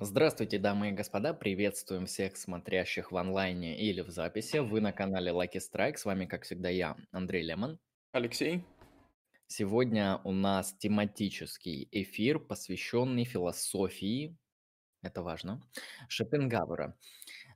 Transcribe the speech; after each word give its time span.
Здравствуйте, 0.00 0.60
дамы 0.60 0.90
и 0.90 0.92
господа! 0.92 1.34
Приветствуем 1.34 2.06
всех 2.06 2.36
смотрящих 2.36 3.10
в 3.10 3.16
онлайне 3.16 3.76
или 3.76 4.00
в 4.00 4.10
записи. 4.10 4.58
Вы 4.58 4.80
на 4.80 4.92
канале 4.92 5.32
Lucky 5.32 5.58
Strike. 5.58 5.96
С 5.96 6.04
вами, 6.04 6.24
как 6.26 6.44
всегда, 6.44 6.68
я, 6.68 6.96
Андрей 7.10 7.42
Лемон. 7.42 7.80
Алексей. 8.12 8.64
Сегодня 9.48 10.20
у 10.22 10.30
нас 10.30 10.72
тематический 10.78 11.88
эфир, 11.90 12.38
посвященный 12.38 13.24
философии, 13.24 14.38
это 15.02 15.22
важно, 15.22 15.60
Шопенгауэра. 16.08 16.96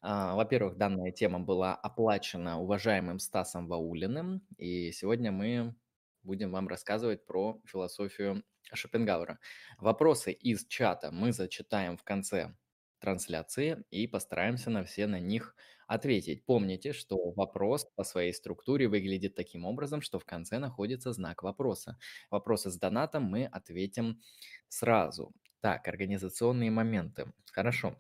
А, 0.01 0.35
Во-первых, 0.35 0.77
данная 0.77 1.13
тема 1.13 1.39
была 1.39 1.77
оплачена 1.77 2.61
уважаемым 2.61 3.21
Стасом 3.21 3.69
Ваулиным, 3.69 4.45
и 4.59 4.91
сегодня 4.91 5.31
мы 5.31 5.77
будем 6.23 6.53
вам 6.53 6.69
рассказывать 6.69 7.27
про 7.27 7.61
философию 7.67 8.43
Шопенгауэра. 8.73 9.39
Вопросы 9.79 10.33
из 10.33 10.67
чата 10.67 11.11
мы 11.11 11.33
зачитаем 11.33 11.97
в 11.97 12.05
конце 12.05 12.55
трансляции 13.01 13.85
и 13.91 14.07
постараемся 14.07 14.71
на 14.71 14.85
все 14.85 15.07
на 15.07 15.19
них 15.19 15.57
ответить. 15.89 16.47
Помните, 16.47 16.93
что 16.93 17.33
вопрос 17.33 17.85
по 17.97 18.05
своей 18.05 18.33
структуре 18.33 18.89
выглядит 18.89 19.35
таким 19.35 19.65
образом, 19.65 20.01
что 20.01 20.19
в 20.19 20.25
конце 20.25 20.59
находится 20.59 21.13
знак 21.13 21.43
вопроса. 21.43 21.99
Вопросы 22.31 22.71
с 22.71 22.79
донатом 22.79 23.25
мы 23.25 23.45
ответим 23.47 24.21
сразу. 24.69 25.35
Так, 25.61 25.87
организационные 25.89 26.71
моменты. 26.71 27.33
Хорошо. 27.51 27.97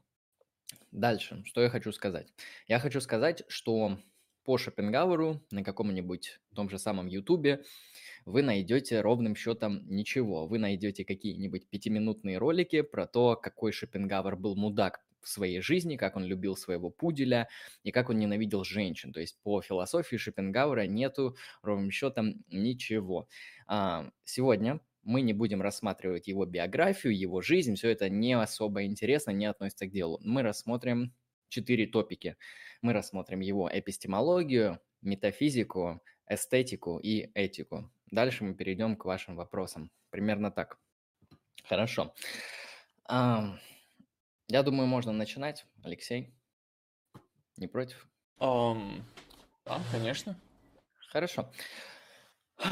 Дальше, 0.91 1.42
что 1.44 1.62
я 1.62 1.70
хочу 1.70 1.91
сказать? 1.92 2.32
Я 2.66 2.78
хочу 2.78 3.00
сказать, 3.00 3.44
что 3.48 3.98
по 4.45 4.59
Шопенгауэру 4.59 5.42
на 5.51 5.62
каком-нибудь 5.62 6.41
том 6.55 6.69
же 6.69 6.78
самом 6.78 7.06
Ютубе 7.06 7.64
вы 8.24 8.42
найдете 8.42 9.00
ровным 9.00 9.37
счетом 9.37 9.87
ничего. 9.88 10.46
Вы 10.46 10.59
найдете 10.59 11.05
какие-нибудь 11.05 11.69
пятиминутные 11.69 12.38
ролики 12.38 12.83
про 12.83 13.06
то, 13.06 13.36
какой 13.36 13.73
Шопенгауэр 13.73 14.36
был 14.36 14.56
мудак 14.56 15.00
в 15.20 15.28
своей 15.28 15.60
жизни, 15.60 15.97
как 15.97 16.16
он 16.16 16.25
любил 16.25 16.56
своего 16.56 16.91
пуделя 16.91 17.48
и 17.84 17.92
как 17.92 18.11
он 18.11 18.19
ненавидел 18.19 18.64
женщин. 18.64 19.12
То 19.12 19.20
есть 19.20 19.39
по 19.42 19.62
философии 19.62 20.16
Шопенгауэра 20.16 20.86
нету 20.86 21.36
ровным 21.62 21.91
счетом 21.91 22.44
ничего. 22.48 23.28
А, 23.66 24.11
сегодня 24.25 24.81
мы 25.05 25.22
не 25.22 25.33
будем 25.33 25.62
рассматривать 25.62 26.28
его 26.28 26.44
биографию, 26.47 27.16
его 27.16 27.41
жизнь, 27.41 27.75
все 27.75 27.91
это 27.91 28.09
не 28.09 28.34
особо 28.34 28.84
интересно, 28.84 29.31
не 29.33 29.47
относится 29.47 29.86
к 29.86 29.91
делу. 29.91 30.20
Мы 30.22 30.42
рассмотрим 30.42 31.12
четыре 31.53 31.86
топики. 31.86 32.36
Мы 32.81 32.92
рассмотрим 32.92 33.41
его 33.41 33.69
эпистемологию, 33.72 34.81
метафизику, 35.03 36.03
эстетику 36.28 36.98
и 36.98 37.31
этику. 37.34 37.92
Дальше 38.11 38.44
мы 38.44 38.55
перейдем 38.55 38.97
к 38.97 39.05
вашим 39.05 39.36
вопросам. 39.36 39.91
Примерно 40.11 40.50
так. 40.50 40.78
Хорошо. 41.64 42.14
Я 43.09 44.62
думаю, 44.62 44.86
можно 44.86 45.12
начинать. 45.12 45.67
Алексей, 45.83 46.34
не 47.56 47.66
против? 47.66 48.09
Um, 48.39 49.03
да, 49.64 49.81
конечно. 49.92 50.37
Хорошо. 51.09 51.53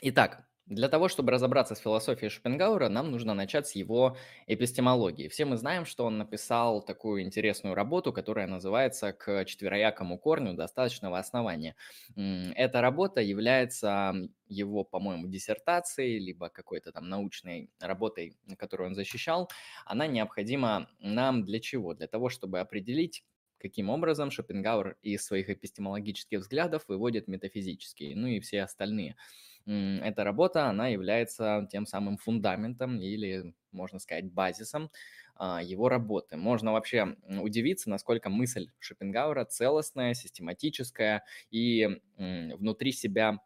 Итак, 0.00 0.43
для 0.66 0.88
того, 0.88 1.08
чтобы 1.08 1.30
разобраться 1.30 1.74
с 1.74 1.78
философией 1.78 2.30
Шопенгауэра, 2.30 2.88
нам 2.88 3.10
нужно 3.10 3.34
начать 3.34 3.66
с 3.68 3.74
его 3.74 4.16
эпистемологии. 4.46 5.28
Все 5.28 5.44
мы 5.44 5.58
знаем, 5.58 5.84
что 5.84 6.06
он 6.06 6.16
написал 6.16 6.82
такую 6.82 7.22
интересную 7.22 7.74
работу, 7.74 8.14
которая 8.14 8.46
называется 8.46 9.12
«К 9.12 9.44
четвероякому 9.44 10.18
корню 10.18 10.54
достаточного 10.54 11.18
основания». 11.18 11.76
Эта 12.16 12.80
работа 12.80 13.20
является 13.20 14.14
его, 14.46 14.84
по-моему, 14.84 15.28
диссертацией, 15.28 16.18
либо 16.18 16.48
какой-то 16.48 16.92
там 16.92 17.10
научной 17.10 17.70
работой, 17.78 18.38
которую 18.56 18.88
он 18.88 18.94
защищал. 18.94 19.50
Она 19.84 20.06
необходима 20.06 20.88
нам 20.98 21.44
для 21.44 21.60
чего? 21.60 21.92
Для 21.92 22.06
того, 22.06 22.30
чтобы 22.30 22.60
определить, 22.60 23.22
каким 23.58 23.90
образом 23.90 24.30
Шопенгауэр 24.30 24.96
из 25.02 25.26
своих 25.26 25.50
эпистемологических 25.50 26.40
взглядов 26.40 26.84
выводит 26.88 27.28
метафизические, 27.28 28.16
ну 28.16 28.28
и 28.28 28.40
все 28.40 28.62
остальные– 28.62 29.16
эта 29.66 30.24
работа, 30.24 30.66
она 30.66 30.88
является 30.88 31.66
тем 31.70 31.86
самым 31.86 32.18
фундаментом 32.18 33.00
или, 33.00 33.54
можно 33.72 33.98
сказать, 33.98 34.30
базисом 34.30 34.90
а, 35.36 35.62
его 35.62 35.88
работы. 35.88 36.36
Можно 36.36 36.72
вообще 36.72 37.16
удивиться, 37.28 37.88
насколько 37.90 38.28
мысль 38.28 38.68
Шопенгауэра 38.78 39.44
целостная, 39.46 40.14
систематическая 40.14 41.24
и 41.50 42.00
внутри 42.16 42.92
себя 42.92 43.40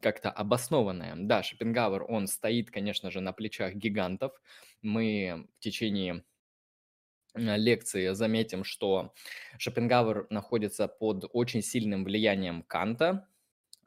как-то 0.00 0.30
обоснованная. 0.30 1.14
Да, 1.16 1.42
Шопенгауэр, 1.42 2.04
он 2.08 2.26
стоит, 2.26 2.70
конечно 2.70 3.10
же, 3.10 3.20
на 3.20 3.32
плечах 3.32 3.74
гигантов. 3.74 4.40
Мы 4.82 5.46
в 5.56 5.60
течение 5.60 6.24
лекции 7.34 8.12
заметим, 8.12 8.64
что 8.64 9.14
Шопенгауэр 9.58 10.26
находится 10.30 10.88
под 10.88 11.24
очень 11.32 11.62
сильным 11.62 12.04
влиянием 12.04 12.62
Канта, 12.62 13.28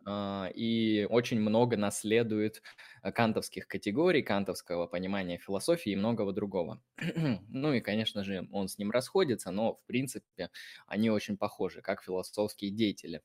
и 0.07 1.07
очень 1.09 1.39
много 1.39 1.77
наследует 1.77 2.61
э, 3.01 3.11
кантовских 3.11 3.67
категорий, 3.67 4.21
кантовского 4.21 4.87
понимания 4.87 5.37
философии 5.37 5.91
и 5.93 5.95
многого 5.95 6.31
другого. 6.31 6.81
ну 7.49 7.73
и, 7.73 7.81
конечно 7.81 8.23
же, 8.23 8.47
он 8.51 8.67
с 8.67 8.77
ним 8.77 8.91
расходится, 8.91 9.51
но, 9.51 9.75
в 9.75 9.85
принципе, 9.85 10.51
они 10.87 11.09
очень 11.09 11.37
похожи, 11.37 11.81
как 11.81 12.03
философские 12.03 12.71
деятели. 12.71 13.21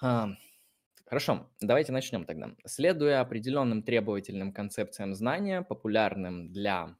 А, 0.00 0.30
хорошо, 1.06 1.50
давайте 1.60 1.92
начнем 1.92 2.24
тогда. 2.24 2.54
Следуя 2.66 3.20
определенным 3.20 3.82
требовательным 3.82 4.52
концепциям 4.52 5.14
знания, 5.14 5.62
популярным 5.62 6.52
для 6.52 6.96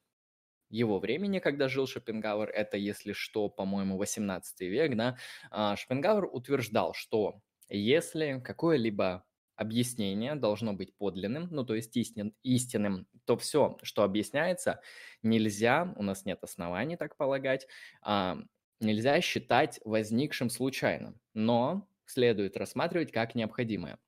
его 0.71 0.99
времени, 0.99 1.39
когда 1.39 1.69
жил 1.69 1.87
Шопенгауэр, 1.87 2.51
это, 2.51 2.77
если 2.77 3.13
что, 3.13 3.49
по-моему, 3.49 3.97
18 3.97 4.69
век, 4.69 4.97
да, 4.97 5.17
а, 5.51 5.77
Шопенгауэр 5.77 6.29
утверждал, 6.31 6.95
что 6.95 7.41
если 7.69 8.41
какое-либо 8.45 9.25
объяснение 9.57 10.37
должно 10.37 10.73
быть 10.73 10.97
подлинным, 10.97 11.49
ну 11.51 11.65
то 11.65 11.75
есть 11.75 11.97
истин, 11.97 12.35
истинным, 12.45 13.09
то 13.25 13.37
все, 13.37 13.77
что 13.83 14.05
объясняется, 14.05 14.81
нельзя, 15.23 15.93
у 15.97 16.03
нас 16.03 16.25
нет 16.25 16.43
оснований 16.43 16.97
так 16.97 17.17
полагать, 17.17 17.67
а, 18.01 18.39
нельзя 18.81 19.21
считать 19.21 19.81
возникшим 19.85 20.49
случайным, 20.49 21.21
но 21.35 21.89
следует 22.07 22.57
рассматривать 22.57 23.11
как 23.11 23.35
необходимое. 23.35 23.99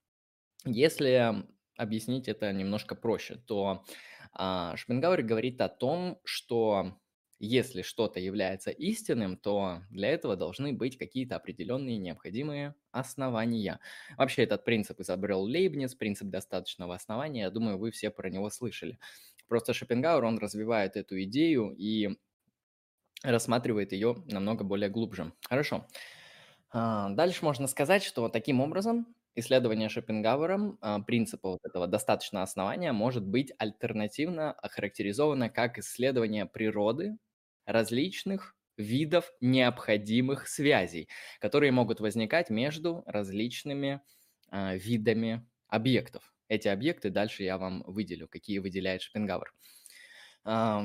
Если 0.64 1.44
объяснить 1.76 2.28
это 2.28 2.52
немножко 2.52 2.94
проще, 2.94 3.36
то 3.36 3.84
а, 4.32 4.76
Шпенгауэр 4.76 5.22
говорит 5.22 5.60
о 5.60 5.68
том, 5.68 6.20
что 6.24 6.99
если 7.40 7.82
что-то 7.82 8.20
является 8.20 8.70
истинным, 8.70 9.36
то 9.36 9.82
для 9.90 10.08
этого 10.10 10.36
должны 10.36 10.72
быть 10.74 10.98
какие-то 10.98 11.36
определенные 11.36 11.98
необходимые 11.98 12.74
основания. 12.92 13.80
Вообще 14.16 14.44
этот 14.44 14.64
принцип 14.64 15.00
изобрел 15.00 15.42
Лейбниц, 15.42 15.94
принцип 15.94 16.28
достаточного 16.28 16.94
основания. 16.94 17.42
Я 17.42 17.50
думаю, 17.50 17.78
вы 17.78 17.90
все 17.90 18.10
про 18.10 18.30
него 18.30 18.50
слышали. 18.50 18.98
Просто 19.48 19.74
Шопенгауэр, 19.74 20.24
он 20.24 20.38
развивает 20.38 20.96
эту 20.96 21.22
идею 21.24 21.74
и 21.76 22.10
рассматривает 23.22 23.92
ее 23.92 24.16
намного 24.26 24.64
более 24.64 24.88
глубже. 24.88 25.32
Хорошо. 25.48 25.86
А, 26.72 27.10
дальше 27.10 27.44
можно 27.44 27.66
сказать, 27.66 28.02
что 28.04 28.28
таким 28.28 28.60
образом 28.60 29.14
исследование 29.34 29.88
Шопенгауэром 29.88 30.78
а, 30.80 31.00
принципа 31.00 31.50
вот 31.50 31.60
этого 31.64 31.86
достаточного 31.86 32.44
основания 32.44 32.92
может 32.92 33.26
быть 33.26 33.52
альтернативно 33.58 34.52
охарактеризовано 34.52 35.50
как 35.50 35.78
исследование 35.78 36.46
природы 36.46 37.18
различных 37.70 38.54
видов 38.76 39.32
необходимых 39.40 40.48
связей, 40.48 41.08
которые 41.38 41.72
могут 41.72 42.00
возникать 42.00 42.50
между 42.50 43.02
различными 43.06 44.00
э, 44.50 44.76
видами 44.78 45.46
объектов. 45.68 46.22
Эти 46.48 46.68
объекты 46.68 47.10
дальше 47.10 47.44
я 47.44 47.58
вам 47.58 47.84
выделю, 47.86 48.26
какие 48.28 48.58
выделяет 48.58 49.02
Шопенгауэр. 49.02 49.52
Э, 50.46 50.80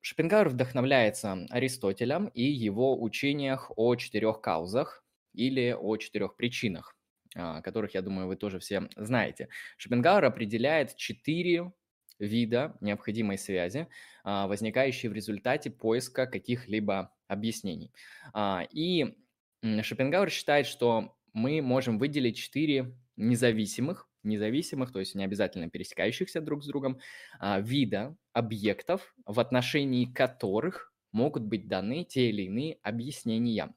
Шопенгауэр 0.00 0.48
вдохновляется 0.50 1.46
Аристотелем 1.50 2.26
и 2.28 2.42
его 2.42 3.00
учениях 3.02 3.70
о 3.76 3.94
четырех 3.96 4.40
каузах 4.40 5.04
или 5.34 5.76
о 5.78 5.96
четырех 5.96 6.36
причинах, 6.36 6.96
э, 7.34 7.62
которых, 7.62 7.94
я 7.94 8.02
думаю, 8.02 8.26
вы 8.26 8.36
тоже 8.36 8.58
все 8.58 8.88
знаете. 8.96 9.48
Шопенгауэр 9.76 10.24
определяет 10.24 10.96
четыре 10.96 11.72
вида 12.18 12.76
необходимой 12.80 13.38
связи, 13.38 13.88
а, 14.24 14.46
возникающей 14.46 15.08
в 15.08 15.12
результате 15.12 15.70
поиска 15.70 16.26
каких-либо 16.26 17.14
объяснений. 17.26 17.92
А, 18.32 18.66
и 18.70 19.14
Шопенгауэр 19.62 20.30
считает, 20.30 20.66
что 20.66 21.16
мы 21.32 21.62
можем 21.62 21.98
выделить 21.98 22.36
четыре 22.36 22.94
независимых, 23.16 24.08
независимых, 24.22 24.92
то 24.92 25.00
есть 25.00 25.14
не 25.14 25.24
обязательно 25.24 25.68
пересекающихся 25.68 26.40
друг 26.40 26.62
с 26.62 26.66
другом, 26.66 26.98
а, 27.38 27.60
вида 27.60 28.16
объектов, 28.32 29.14
в 29.24 29.40
отношении 29.40 30.06
которых 30.06 30.92
могут 31.12 31.44
быть 31.44 31.68
даны 31.68 32.04
те 32.04 32.28
или 32.30 32.42
иные 32.42 32.78
объяснения. 32.82 33.74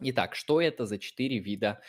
Итак, 0.00 0.34
что 0.34 0.60
это 0.60 0.86
за 0.86 0.98
четыре 0.98 1.38
вида. 1.38 1.80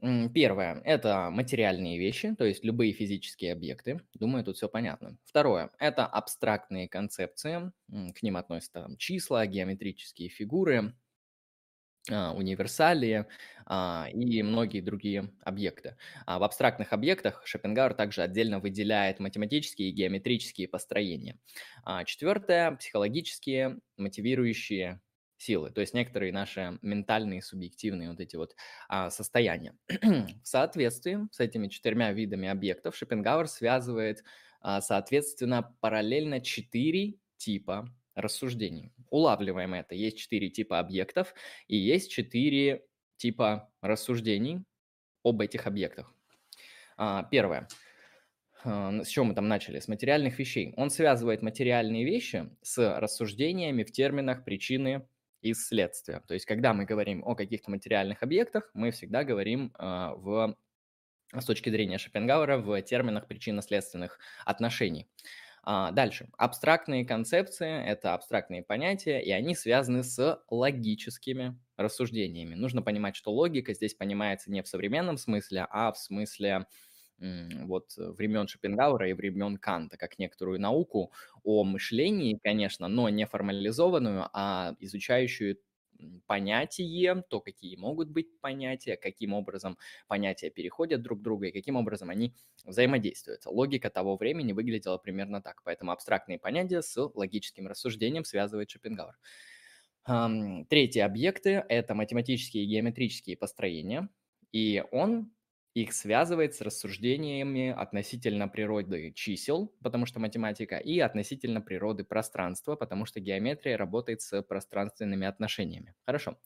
М, 0.00 0.32
Первое– 0.32 0.80
это 0.84 1.30
материальные 1.30 1.98
вещи, 1.98 2.34
то 2.36 2.44
есть 2.44 2.64
любые 2.64 2.92
физические 2.92 3.52
объекты. 3.52 4.00
Думаю, 4.14 4.44
тут 4.44 4.56
все 4.56 4.68
понятно. 4.68 5.16
Второе– 5.24 5.70
это 5.78 6.06
абстрактные 6.06 6.88
концепции. 6.88 7.72
К 7.88 8.22
ним 8.22 8.36
относятся 8.36 8.82
там, 8.82 8.96
числа, 8.96 9.46
геометрические 9.46 10.28
фигуры, 10.28 10.94
а, 12.10 12.32
универсалии 12.34 13.26
а, 13.64 14.08
и 14.12 14.42
многие 14.42 14.80
другие 14.80 15.32
объекты. 15.44 15.96
А 16.26 16.40
в 16.40 16.42
абстрактных 16.42 16.92
объектах 16.92 17.42
Шопенгауэр 17.46 17.94
также 17.94 18.22
отдельно 18.22 18.58
выделяет 18.58 19.20
математические 19.20 19.90
и 19.90 19.92
геометрические 19.92 20.66
построения. 20.68 21.38
Четвертое– 22.06 22.72
психологические 22.72 23.78
мотивирующие 23.96 25.00
силы, 25.42 25.70
то 25.70 25.80
есть 25.80 25.94
некоторые 25.94 26.32
наши 26.32 26.78
ментальные, 26.82 27.42
субъективные 27.42 28.10
вот 28.10 28.20
эти 28.20 28.36
вот 28.36 28.54
а, 28.88 29.10
состояния. 29.10 29.76
В 29.88 30.44
соответствии 30.44 31.18
с 31.30 31.40
этими 31.40 31.68
четырьмя 31.68 32.12
видами 32.12 32.48
объектов 32.48 32.96
Шопенгауэр 32.96 33.48
связывает, 33.48 34.22
а, 34.60 34.80
соответственно, 34.80 35.76
параллельно 35.80 36.40
четыре 36.40 37.14
типа 37.36 37.88
рассуждений. 38.14 38.92
Улавливаем 39.10 39.74
это. 39.74 39.94
Есть 39.94 40.18
четыре 40.18 40.48
типа 40.48 40.78
объектов 40.78 41.34
и 41.66 41.76
есть 41.76 42.10
четыре 42.10 42.84
типа 43.16 43.70
рассуждений 43.80 44.64
об 45.24 45.40
этих 45.40 45.66
объектах. 45.66 46.14
А, 46.96 47.24
Первое. 47.24 47.68
А, 48.64 49.02
С 49.02 49.08
чего 49.08 49.24
мы 49.24 49.34
там 49.34 49.48
начали? 49.48 49.80
С 49.80 49.88
материальных 49.88 50.38
вещей. 50.38 50.72
Он 50.76 50.90
связывает 50.90 51.42
материальные 51.42 52.04
вещи 52.04 52.48
с 52.62 52.98
рассуждениями 53.00 53.82
в 53.82 53.90
терминах 53.90 54.44
причины 54.44 55.08
и 55.42 55.54
следствия. 55.54 56.20
То 56.26 56.34
есть, 56.34 56.46
когда 56.46 56.72
мы 56.72 56.84
говорим 56.84 57.22
о 57.24 57.34
каких-то 57.34 57.70
материальных 57.70 58.22
объектах, 58.22 58.70
мы 58.74 58.90
всегда 58.90 59.24
говорим 59.24 59.72
а, 59.78 60.14
в, 60.14 60.56
с 61.38 61.44
точки 61.44 61.70
зрения 61.70 61.98
Шопенгауэра 61.98 62.58
в 62.58 62.80
терминах 62.82 63.26
причинно-следственных 63.26 64.18
отношений. 64.44 65.08
А, 65.64 65.92
Дальше. 65.92 66.28
Абстрактные 66.38 67.04
концепции– 67.04 67.84
это 67.84 68.14
абстрактные 68.14 68.62
понятия, 68.62 69.20
и 69.22 69.30
они 69.30 69.54
связаны 69.54 70.02
с 70.02 70.42
логическими 70.50 71.58
рассуждениями. 71.76 72.54
Нужно 72.54 72.82
понимать, 72.82 73.14
что 73.16 73.32
логика 73.32 73.72
здесь 73.74 73.94
понимается 73.94 74.50
не 74.50 74.62
в 74.62 74.68
современном 74.68 75.18
смысле, 75.18 75.66
а 75.70 75.92
в 75.92 75.98
смысле 75.98 76.66
вот 77.64 77.94
времен 77.96 78.48
Шопенгауэра 78.48 79.08
и 79.08 79.12
времен 79.12 79.56
Канта, 79.56 79.96
как 79.96 80.18
некоторую 80.18 80.60
науку 80.60 81.12
о 81.44 81.64
мышлении, 81.64 82.38
конечно, 82.42 82.88
но 82.88 83.08
не 83.08 83.26
формализованную, 83.26 84.28
а 84.32 84.74
изучающую 84.80 85.58
понятие, 86.26 87.22
то, 87.28 87.40
какие 87.40 87.76
могут 87.76 88.08
быть 88.10 88.40
понятия, 88.40 88.96
каким 88.96 89.34
образом 89.34 89.78
понятия 90.08 90.50
переходят 90.50 91.00
друг 91.00 91.22
друга 91.22 91.46
и 91.46 91.52
каким 91.52 91.76
образом 91.76 92.10
они 92.10 92.34
взаимодействуют. 92.64 93.46
Логика 93.46 93.88
того 93.88 94.16
времени 94.16 94.52
выглядела 94.52 94.98
примерно 94.98 95.40
так, 95.40 95.62
поэтому 95.62 95.92
абстрактные 95.92 96.40
понятия 96.40 96.82
с 96.82 96.96
логическим 97.14 97.68
рассуждением 97.68 98.24
связывает 98.24 98.68
Шопенгауэр. 98.70 99.16
Третьи 100.68 100.98
объекты– 100.98 101.64
это 101.68 101.94
математические 101.94 102.64
и 102.64 102.66
геометрические 102.66 103.36
построения, 103.36 104.08
и 104.50 104.82
он 104.90 105.30
их 105.74 105.92
связывает 105.92 106.54
с 106.54 106.60
рассуждениями 106.60 107.70
относительно 107.70 108.46
природы 108.48 109.12
чисел, 109.14 109.74
потому 109.82 110.06
что 110.06 110.20
математика, 110.20 110.76
и 110.76 110.98
относительно 110.98 111.60
природы 111.60 112.04
пространства, 112.04 112.76
потому 112.76 113.06
что 113.06 113.20
геометрия 113.20 113.76
работает 113.76 114.20
с 114.20 114.42
пространственными 114.42 115.26
отношениями. 115.26 115.94
Хорошо. 116.04 116.38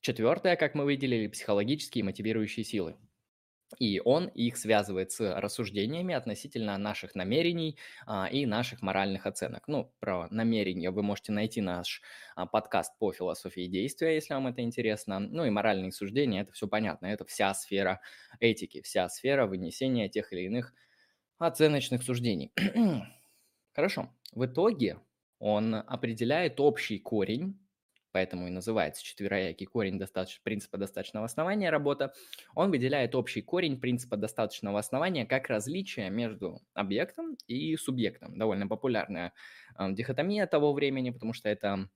Четвертое, 0.00 0.56
как 0.56 0.74
мы 0.74 0.84
выделили, 0.84 1.28
психологические 1.28 2.02
мотивирующие 2.02 2.64
силы. 2.64 2.96
И 3.78 4.00
он 4.04 4.28
их 4.28 4.56
связывает 4.56 5.12
с 5.12 5.40
рассуждениями 5.40 6.14
относительно 6.14 6.76
наших 6.78 7.14
намерений 7.14 7.78
а, 8.06 8.28
и 8.30 8.46
наших 8.46 8.82
моральных 8.82 9.26
оценок. 9.26 9.68
Ну, 9.68 9.92
про 10.00 10.28
намерения 10.30 10.90
вы 10.90 11.02
можете 11.02 11.32
найти 11.32 11.60
наш 11.60 12.02
а, 12.34 12.46
подкаст 12.46 12.98
по 12.98 13.12
философии 13.12 13.66
действия, 13.66 14.14
если 14.14 14.34
вам 14.34 14.48
это 14.48 14.62
интересно. 14.62 15.18
Ну 15.18 15.44
и 15.44 15.50
моральные 15.50 15.92
суждения, 15.92 16.42
это 16.42 16.52
все 16.52 16.68
понятно, 16.68 17.06
это 17.06 17.24
вся 17.24 17.54
сфера 17.54 18.00
этики, 18.40 18.82
вся 18.82 19.08
сфера 19.08 19.46
вынесения 19.46 20.08
тех 20.08 20.32
или 20.32 20.42
иных 20.42 20.74
оценочных 21.38 22.02
суждений. 22.02 22.52
Хорошо. 23.72 24.10
В 24.32 24.46
итоге 24.46 24.98
он 25.38 25.74
определяет 25.74 26.60
общий 26.60 26.98
корень 26.98 27.58
поэтому 28.12 28.46
и 28.48 28.50
называется 28.50 29.02
четвероякий 29.04 29.66
корень 29.66 29.98
достаточно, 29.98 30.40
принципа 30.44 30.78
достаточного 30.78 31.26
основания 31.26 31.70
работа, 31.70 32.12
он 32.54 32.70
выделяет 32.70 33.14
общий 33.14 33.42
корень 33.42 33.80
принципа 33.80 34.16
достаточного 34.16 34.78
основания 34.78 35.26
как 35.26 35.48
различие 35.48 36.10
между 36.10 36.60
объектом 36.74 37.36
и 37.46 37.76
субъектом. 37.76 38.38
Довольно 38.38 38.68
популярная 38.68 39.32
э, 39.78 39.92
дихотомия 39.92 40.46
того 40.46 40.72
времени, 40.72 41.10
потому 41.10 41.32
что 41.32 41.48
это 41.48 41.88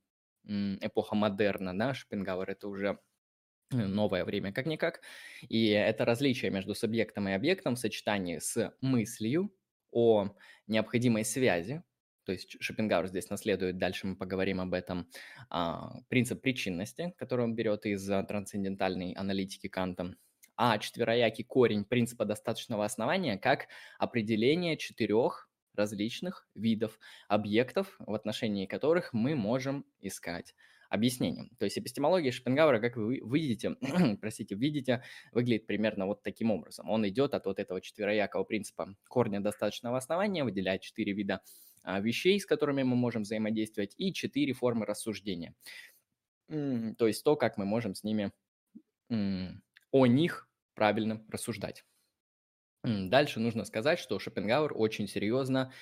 м, 0.46 0.78
эпоха 0.80 1.14
модерна, 1.14 1.76
да, 1.78 1.94
Шопенгауэр 1.94 2.50
это 2.50 2.68
уже 2.68 2.98
э, 3.72 3.76
новое 3.76 4.24
время 4.24 4.52
как-никак. 4.52 5.02
И 5.42 5.68
это 5.68 6.04
различие 6.04 6.50
между 6.50 6.74
субъектом 6.74 7.28
и 7.28 7.32
объектом 7.32 7.76
в 7.76 7.78
сочетании 7.78 8.38
с 8.38 8.74
мыслью 8.80 9.52
о 9.90 10.30
необходимой 10.66 11.24
связи 11.24 11.82
то 12.26 12.32
есть 12.32 12.56
Шопенгауэр 12.60 13.06
здесь 13.06 13.30
наследует, 13.30 13.78
дальше 13.78 14.08
мы 14.08 14.16
поговорим 14.16 14.60
об 14.60 14.74
этом, 14.74 15.08
а, 15.48 16.00
принцип 16.08 16.42
причинности, 16.42 17.14
который 17.16 17.44
он 17.44 17.54
берет 17.54 17.86
из 17.86 18.10
а, 18.10 18.22
трансцендентальной 18.24 19.12
аналитики 19.12 19.68
Канта, 19.68 20.16
а 20.56 20.78
четвероякий 20.78 21.44
корень 21.44 21.84
принципа 21.84 22.24
достаточного 22.24 22.84
основания 22.84 23.38
как 23.38 23.68
определение 23.98 24.76
четырех 24.76 25.48
различных 25.74 26.48
видов 26.54 26.98
объектов, 27.28 27.94
в 28.00 28.14
отношении 28.14 28.66
которых 28.66 29.12
мы 29.12 29.36
можем 29.36 29.84
искать 30.00 30.54
объяснение. 30.88 31.48
То 31.58 31.64
есть 31.64 31.78
эпистемология 31.78 32.32
Шопенгауэра, 32.32 32.80
как 32.80 32.96
вы 32.96 33.20
видите, 33.20 33.76
простите, 34.20 34.54
видите, 34.54 35.02
выглядит 35.32 35.66
примерно 35.66 36.06
вот 36.06 36.22
таким 36.22 36.50
образом. 36.50 36.88
Он 36.90 37.06
идет 37.08 37.34
от 37.34 37.46
вот 37.46 37.58
этого 37.58 37.80
четвероякого 37.80 38.44
принципа 38.44 38.96
корня 39.08 39.40
достаточного 39.40 39.98
основания, 39.98 40.44
выделяет 40.44 40.82
четыре 40.82 41.12
вида 41.12 41.40
вещей, 42.00 42.38
с 42.40 42.46
которыми 42.46 42.82
мы 42.82 42.96
можем 42.96 43.22
взаимодействовать, 43.22 43.94
и 43.96 44.12
четыре 44.12 44.52
формы 44.52 44.86
рассуждения. 44.86 45.54
То 46.48 47.06
есть 47.06 47.24
то, 47.24 47.36
как 47.36 47.56
мы 47.56 47.64
можем 47.64 47.94
с 47.94 48.04
ними, 48.04 48.32
о 49.08 50.06
них 50.06 50.48
правильно 50.74 51.24
рассуждать. 51.30 51.84
Дальше 52.82 53.40
нужно 53.40 53.64
сказать, 53.64 53.98
что 53.98 54.18
Шопенгауэр 54.18 54.72
очень 54.76 55.08
серьезно 55.08 55.72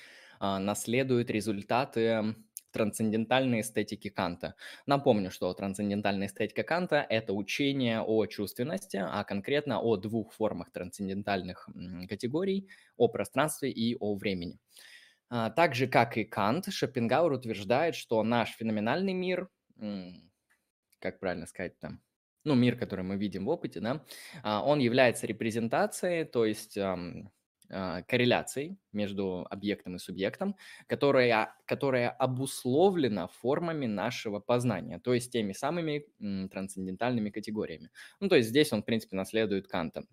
а, 0.40 0.58
наследует 0.58 1.30
результаты 1.30 2.34
трансцендентальной 2.70 3.60
эстетики 3.60 4.08
Канта. 4.08 4.54
Напомню, 4.86 5.30
что 5.30 5.52
трансцендентальная 5.52 6.26
эстетика 6.26 6.62
Канта– 6.62 7.06
это 7.08 7.32
учение 7.32 8.00
о 8.00 8.26
чувственности, 8.26 8.96
а 8.96 9.22
конкретно 9.24 9.80
о 9.80 9.96
двух 9.96 10.32
формах 10.32 10.72
трансцендентальных 10.72 11.68
категорий– 12.08 12.68
о 12.96 13.08
пространстве 13.08 13.70
и 13.70 13.96
о 14.00 14.16
времени. 14.16 14.58
А, 15.36 15.50
так 15.50 15.74
же, 15.74 15.88
как 15.88 16.16
и 16.16 16.22
Кант, 16.22 16.72
Шопенгауэр 16.72 17.32
утверждает, 17.32 17.96
что 17.96 18.22
наш 18.22 18.50
феноменальный 18.50 19.14
мир, 19.14 19.48
как 21.00 21.18
правильно 21.18 21.46
сказать 21.46 21.76
там, 21.80 22.00
ну, 22.44 22.54
мир, 22.54 22.76
который 22.78 23.04
мы 23.04 23.16
видим 23.16 23.46
в 23.46 23.48
опыте, 23.48 23.80
да, 23.80 24.04
а, 24.44 24.62
он 24.64 24.78
является 24.78 25.26
репрезентацией, 25.26 26.24
то 26.24 26.44
есть 26.44 26.78
а, 26.78 28.02
корреляцией 28.06 28.78
между 28.92 29.44
объектом 29.50 29.96
и 29.96 29.98
субъектом, 29.98 30.54
которая, 30.86 31.56
которая 31.64 32.10
обусловлена 32.10 33.26
формами 33.26 33.86
нашего 33.86 34.38
познания, 34.38 35.00
то 35.00 35.14
есть 35.14 35.32
теми 35.32 35.52
самыми 35.52 36.06
трансцендентальными 36.46 37.30
категориями. 37.30 37.90
Ну, 38.20 38.28
то 38.28 38.36
есть 38.36 38.50
здесь 38.50 38.72
он, 38.72 38.82
в 38.82 38.86
принципе, 38.86 39.16
наследует 39.16 39.66
Канта 39.66 40.04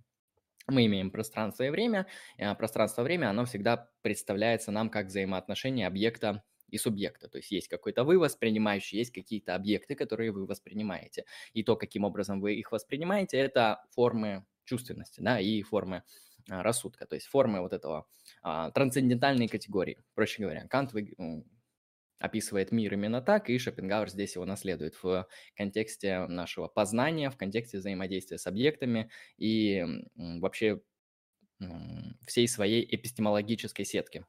мы 0.67 0.85
имеем 0.85 1.11
пространство 1.11 1.63
и 1.63 1.69
время. 1.69 2.07
А 2.39 2.55
пространство-время, 2.55 3.29
оно 3.29 3.45
всегда 3.45 3.89
представляется 4.01 4.71
нам 4.71 4.89
как 4.89 5.07
взаимоотношение 5.07 5.87
объекта 5.87 6.43
и 6.69 6.77
субъекта. 6.77 7.27
То 7.27 7.37
есть 7.37 7.51
есть 7.51 7.67
какой-то 7.67 8.03
вы 8.03 8.17
воспринимающий, 8.17 8.97
есть 8.97 9.11
какие-то 9.11 9.55
объекты, 9.55 9.95
которые 9.95 10.31
вы 10.31 10.45
воспринимаете. 10.45 11.25
И 11.53 11.63
то, 11.63 11.75
каким 11.75 12.03
образом 12.03 12.39
вы 12.39 12.55
их 12.55 12.71
воспринимаете, 12.71 13.37
это 13.37 13.83
формы 13.91 14.45
чувственности, 14.63 15.21
да, 15.21 15.39
и 15.39 15.61
формы 15.63 16.03
а, 16.49 16.63
рассудка, 16.63 17.05
то 17.05 17.15
есть 17.15 17.27
формы 17.27 17.61
вот 17.61 17.73
этого 17.73 18.07
а, 18.41 18.71
трансцендентальной 18.71 19.47
категории. 19.47 20.01
Проще 20.15 20.41
говоря, 20.41 20.67
Кант 20.67 20.93
вы, 20.93 21.13
описывает 22.21 22.71
мир 22.71 22.93
именно 22.93 23.21
так, 23.21 23.49
и 23.49 23.57
Шопенгауэр 23.57 24.09
здесь 24.09 24.35
его 24.35 24.45
наследует 24.45 24.95
в 25.01 25.27
контексте 25.55 26.27
нашего 26.27 26.67
познания, 26.67 27.29
в 27.29 27.37
контексте 27.37 27.77
взаимодействия 27.77 28.37
с 28.37 28.47
объектами 28.47 29.09
и 29.37 29.85
вообще 30.15 30.81
всей 32.25 32.47
своей 32.47 32.87
эпистемологической 32.95 33.85
сетки. 33.85 34.25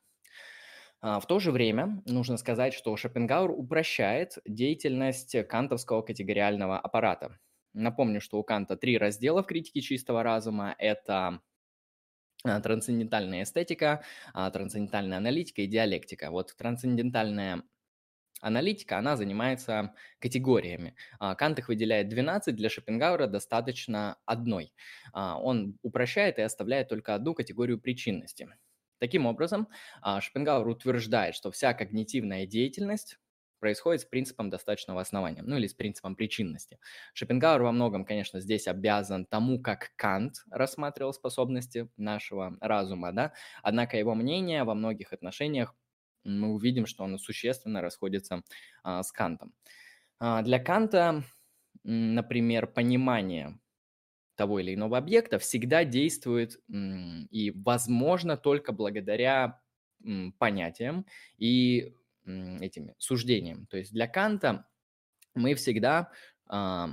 А, 1.01 1.19
в 1.21 1.27
то 1.27 1.39
же 1.39 1.51
время 1.51 2.03
нужно 2.07 2.37
сказать, 2.37 2.75
что 2.75 2.97
Шопенгауэр 2.97 3.51
упрощает 3.51 4.39
деятельность 4.47 5.37
кантовского 5.49 6.03
категориального 6.03 6.79
аппарата. 6.79 7.39
Напомню, 7.75 8.21
что 8.21 8.39
у 8.39 8.45
Канта 8.45 8.77
три 8.77 8.99
раздела 8.99 9.43
в 9.43 9.47
критике 9.47 9.81
чистого 9.81 10.23
разума. 10.23 10.75
Это 10.79 11.41
а, 12.45 12.61
трансцендентальная 12.61 13.43
эстетика, 13.43 14.05
а, 14.33 14.51
трансцендентальная 14.51 15.19
аналитика 15.19 15.63
и 15.63 15.67
диалектика. 15.67 16.31
Вот 16.31 16.55
трансцендентальная 16.57 17.63
аналитика, 18.43 18.99
она 18.99 19.17
занимается 19.17 19.95
категориями. 20.19 20.95
А, 21.19 21.35
Кант 21.35 21.59
их 21.61 21.69
выделяет 21.69 22.09
12, 22.09 22.55
для 22.57 22.69
Шопенгауэра 22.69 23.27
достаточно 23.27 24.19
одной. 24.27 24.75
Он 25.15 25.79
упрощает 25.83 26.39
и 26.39 26.43
оставляет 26.43 26.89
только 26.89 27.15
одну 27.15 27.35
категорию 27.35 27.81
причинности. 27.81 28.49
Таким 28.99 29.27
образом, 29.27 29.69
Шопенгауэр 30.21 30.69
утверждает, 30.69 31.35
что 31.35 31.51
вся 31.51 31.75
когнитивная 31.75 32.47
деятельность 32.47 33.19
происходит 33.59 34.01
с 34.03 34.05
принципом 34.05 34.51
достаточного 34.51 35.01
основания, 35.01 35.43
ну 35.43 35.57
или 35.57 35.69
с 35.69 35.75
принципом 35.75 36.17
причинности. 36.17 36.79
Шопенгауэр 37.15 37.63
во 37.63 37.73
многом, 37.73 38.05
конечно, 38.05 38.41
здесь 38.41 38.67
обязан 38.67 39.25
тому, 39.25 39.61
как 39.61 39.93
Кант 39.97 40.43
рассматривал 40.51 41.13
способности 41.13 41.89
нашего 41.97 42.57
разума, 42.61 43.13
да, 43.13 43.33
однако 43.63 43.97
его 43.97 44.15
мнение 44.17 44.65
во 44.65 44.75
многих 44.75 45.13
отношениях 45.13 45.77
мы 46.25 46.49
увидим, 46.49 46.87
что 46.87 47.05
оно 47.05 47.19
существенно 47.19 47.81
расходится 47.81 48.43
а, 48.83 49.03
с 49.03 49.13
Кантом. 49.13 49.53
А, 50.19 50.43
для 50.43 50.59
Канта, 50.59 51.25
например, 51.85 52.67
понимание 52.67 53.59
того 54.37 54.61
или 54.61 54.75
иного 54.75 54.99
объекта 54.99 55.39
всегда 55.39 55.85
действует 55.85 56.59
и 56.69 57.53
возможно 57.55 58.37
только 58.37 58.73
благодаря 58.73 59.61
понятиям 60.39 61.07
и 61.37 61.95
этими 62.25 62.95
суждением. 62.99 63.67
То 63.67 63.77
есть 63.77 63.93
для 63.93 64.09
Канта 64.09 64.67
мы 65.35 65.55
всегда 65.55 66.11
э, 66.51 66.87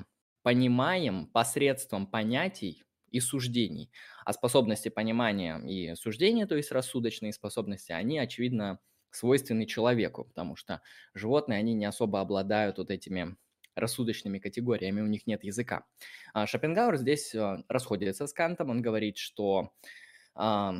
понимаем 0.43 1.27
посредством 1.27 2.07
понятий 2.07 2.83
и 3.11 3.19
суждений. 3.19 3.91
А 4.25 4.33
способности 4.33 4.89
понимания 4.89 5.59
и 5.59 5.95
суждения, 5.95 6.45
то 6.45 6.55
есть 6.55 6.71
рассудочные 6.71 7.33
способности, 7.33 7.91
они, 7.91 8.19
очевидно, 8.19 8.79
свойственны 9.11 9.65
человеку, 9.65 10.25
потому 10.25 10.55
что 10.55 10.81
животные, 11.13 11.59
они 11.59 11.73
не 11.73 11.85
особо 11.85 12.21
обладают 12.21 12.77
вот 12.77 12.91
этими 12.91 13.35
рассудочными 13.75 14.39
категориями, 14.39 15.01
у 15.01 15.07
них 15.07 15.27
нет 15.27 15.43
языка. 15.43 15.85
А 16.33 16.45
Шопенгауэр 16.47 16.97
здесь 16.97 17.33
э, 17.33 17.63
расходится 17.67 18.27
с 18.27 18.33
Кантом, 18.33 18.69
он 18.69 18.81
говорит, 18.81 19.17
что 19.17 19.71
э, 20.35 20.71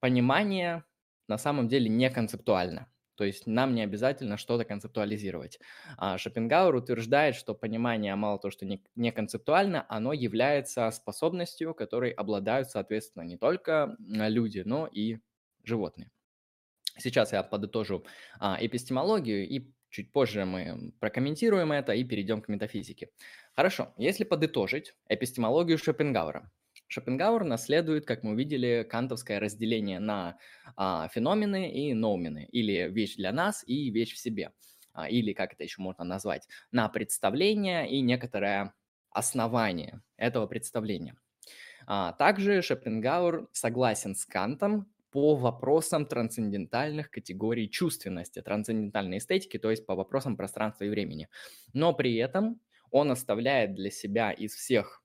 понимание 0.00 0.84
на 1.28 1.38
самом 1.38 1.68
деле 1.68 1.88
не 1.88 2.10
концептуально. 2.10 2.88
То 3.16 3.24
есть 3.24 3.46
нам 3.46 3.74
не 3.74 3.82
обязательно 3.82 4.36
что-то 4.36 4.64
концептуализировать. 4.64 5.60
А 5.96 6.18
Шопенгауэр 6.18 6.74
утверждает, 6.74 7.36
что 7.36 7.54
понимание 7.54 8.14
мало 8.16 8.38
то, 8.38 8.50
что 8.50 8.66
не 8.66 9.12
концептуально, 9.12 9.86
оно 9.88 10.12
является 10.12 10.90
способностью, 10.90 11.74
которой 11.74 12.10
обладают, 12.10 12.70
соответственно, 12.70 13.22
не 13.22 13.36
только 13.36 13.96
люди, 13.98 14.62
но 14.64 14.88
и 14.88 15.18
животные. 15.62 16.10
Сейчас 16.96 17.32
я 17.32 17.42
подытожу 17.42 18.04
а, 18.38 18.56
эпистемологию, 18.60 19.48
и 19.48 19.72
чуть 19.90 20.12
позже 20.12 20.44
мы 20.44 20.92
прокомментируем 21.00 21.72
это 21.72 21.92
и 21.92 22.04
перейдем 22.04 22.40
к 22.40 22.48
метафизике. 22.48 23.10
Хорошо, 23.54 23.94
если 23.96 24.24
подытожить 24.24 24.94
эпистемологию 25.08 25.78
Шопенгауэра, 25.78 26.50
Шопенгауэр 26.88 27.44
наследует, 27.44 28.06
как 28.06 28.22
мы 28.22 28.32
увидели, 28.32 28.86
кантовское 28.88 29.40
разделение 29.40 29.98
на 29.98 30.38
а, 30.76 31.08
феномены 31.08 31.72
и 31.72 31.94
ноумены, 31.94 32.46
или 32.52 32.88
вещь 32.90 33.16
для 33.16 33.32
нас 33.32 33.64
и 33.66 33.90
вещь 33.90 34.14
в 34.14 34.18
себе, 34.18 34.52
а, 34.92 35.08
или, 35.08 35.32
как 35.32 35.54
это 35.54 35.64
еще 35.64 35.80
можно 35.82 36.04
назвать, 36.04 36.46
на 36.70 36.88
представление 36.88 37.90
и 37.90 38.00
некоторое 38.00 38.74
основание 39.10 40.02
этого 40.16 40.46
представления. 40.46 41.16
А, 41.86 42.12
также 42.12 42.62
Шопенгауэр 42.62 43.48
согласен 43.52 44.14
с 44.14 44.24
Кантом 44.24 44.93
по 45.14 45.36
вопросам 45.36 46.06
трансцендентальных 46.06 47.08
категорий 47.08 47.70
чувственности, 47.70 48.42
трансцендентальной 48.42 49.18
эстетики, 49.18 49.58
то 49.58 49.70
есть 49.70 49.86
по 49.86 49.94
вопросам 49.94 50.36
пространства 50.36 50.82
и 50.82 50.88
времени. 50.88 51.28
Но 51.72 51.94
при 51.94 52.16
этом 52.16 52.60
он 52.90 53.12
оставляет 53.12 53.74
для 53.76 53.92
себя 53.92 54.32
из 54.32 54.54
всех 54.54 55.04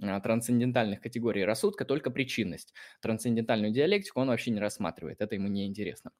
а, 0.00 0.20
трансцендентальных 0.20 1.00
категорий 1.00 1.44
рассудка 1.44 1.84
только 1.84 2.12
причинность. 2.12 2.72
Трансцендентальную 3.02 3.72
диалектику 3.72 4.20
он 4.20 4.28
вообще 4.28 4.52
не 4.52 4.60
рассматривает, 4.60 5.20
это 5.20 5.34
ему 5.34 5.48
не 5.48 5.66
интересно. 5.66 6.12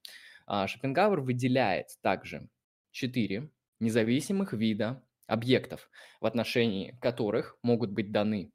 А, 0.49 0.67
Шопенгауэр 0.67 1.21
выделяет 1.21 1.91
также 2.03 2.49
четыре 2.91 3.53
независимых 3.79 4.53
вида 4.53 5.01
объектов, 5.29 5.89
в 6.21 6.27
отношении 6.27 6.99
которых 7.01 7.57
могут 7.63 7.93
быть 7.93 8.11
даны 8.11 8.51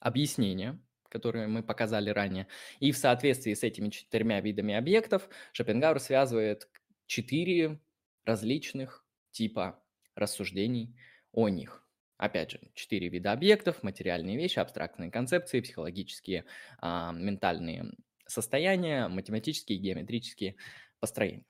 объяснения, 0.00 0.80
которые 1.08 1.46
мы 1.46 1.62
показали 1.62 2.10
ранее. 2.10 2.46
И 2.80 2.92
в 2.92 2.96
соответствии 2.96 3.54
с 3.54 3.62
этими 3.62 3.88
четырьмя 3.90 4.40
видами 4.40 4.74
объектов 4.74 5.28
Шопенгауэр 5.52 6.00
связывает 6.00 6.68
четыре 7.06 7.80
различных 8.24 9.04
типа 9.30 9.82
рассуждений 10.14 10.96
о 11.32 11.48
них. 11.48 11.84
Опять 12.16 12.50
же, 12.50 12.60
четыре 12.74 13.08
вида 13.08 13.32
объектов, 13.32 13.82
материальные 13.82 14.36
вещи, 14.36 14.58
абстрактные 14.58 15.10
концепции, 15.10 15.60
психологические, 15.60 16.44
а, 16.80 17.12
ментальные 17.12 17.92
состояния, 18.26 19.08
математические 19.08 19.78
геометрические 19.78 20.56
построения. 20.98 21.44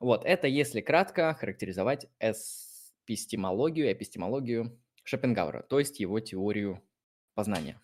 Вот, 0.00 0.24
это 0.24 0.48
если 0.48 0.80
кратко 0.80 1.34
характеризовать 1.34 2.06
эпистемологию, 2.18 3.92
эпистемологию 3.92 4.80
Шопенгауэра, 5.04 5.62
то 5.62 5.78
есть 5.78 6.00
его 6.00 6.18
теорию 6.20 6.82
познания. 7.34 7.80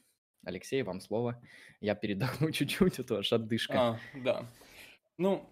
Алексей, 0.47 0.83
вам 0.83 1.01
слово. 1.01 1.43
Я 1.81 1.97
передохну 1.97 2.51
чуть-чуть, 2.53 3.01
а 3.01 3.03
то 3.03 3.17
аж 3.17 3.33
отдышка. 3.33 3.75
А, 3.75 4.01
да. 4.15 4.47
Ну, 5.19 5.45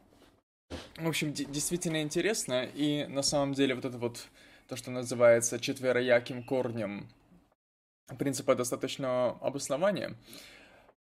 в 0.96 1.08
общем, 1.08 1.32
действительно 1.32 2.00
интересно, 2.00 2.64
и 2.64 3.04
на 3.08 3.22
самом 3.22 3.54
деле 3.54 3.74
вот 3.74 3.84
это 3.84 3.98
вот 3.98 4.28
то, 4.68 4.76
что 4.76 4.92
называется 4.92 5.58
четверояким 5.58 6.44
корнем 6.44 7.08
принципа 8.18 8.54
достаточного 8.54 9.32
обоснования. 9.40 10.16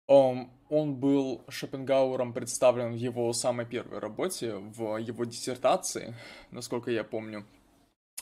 Он 0.07 0.49
был 0.69 1.45
Шопенгауэром 1.49 2.33
представлен 2.33 2.93
в 2.93 2.97
его 2.97 3.33
самой 3.33 3.67
первой 3.67 3.99
работе, 3.99 4.55
в 4.55 4.99
его 4.99 5.25
диссертации, 5.25 6.15
насколько 6.53 6.93
я 6.93 7.03
помню. 7.03 7.45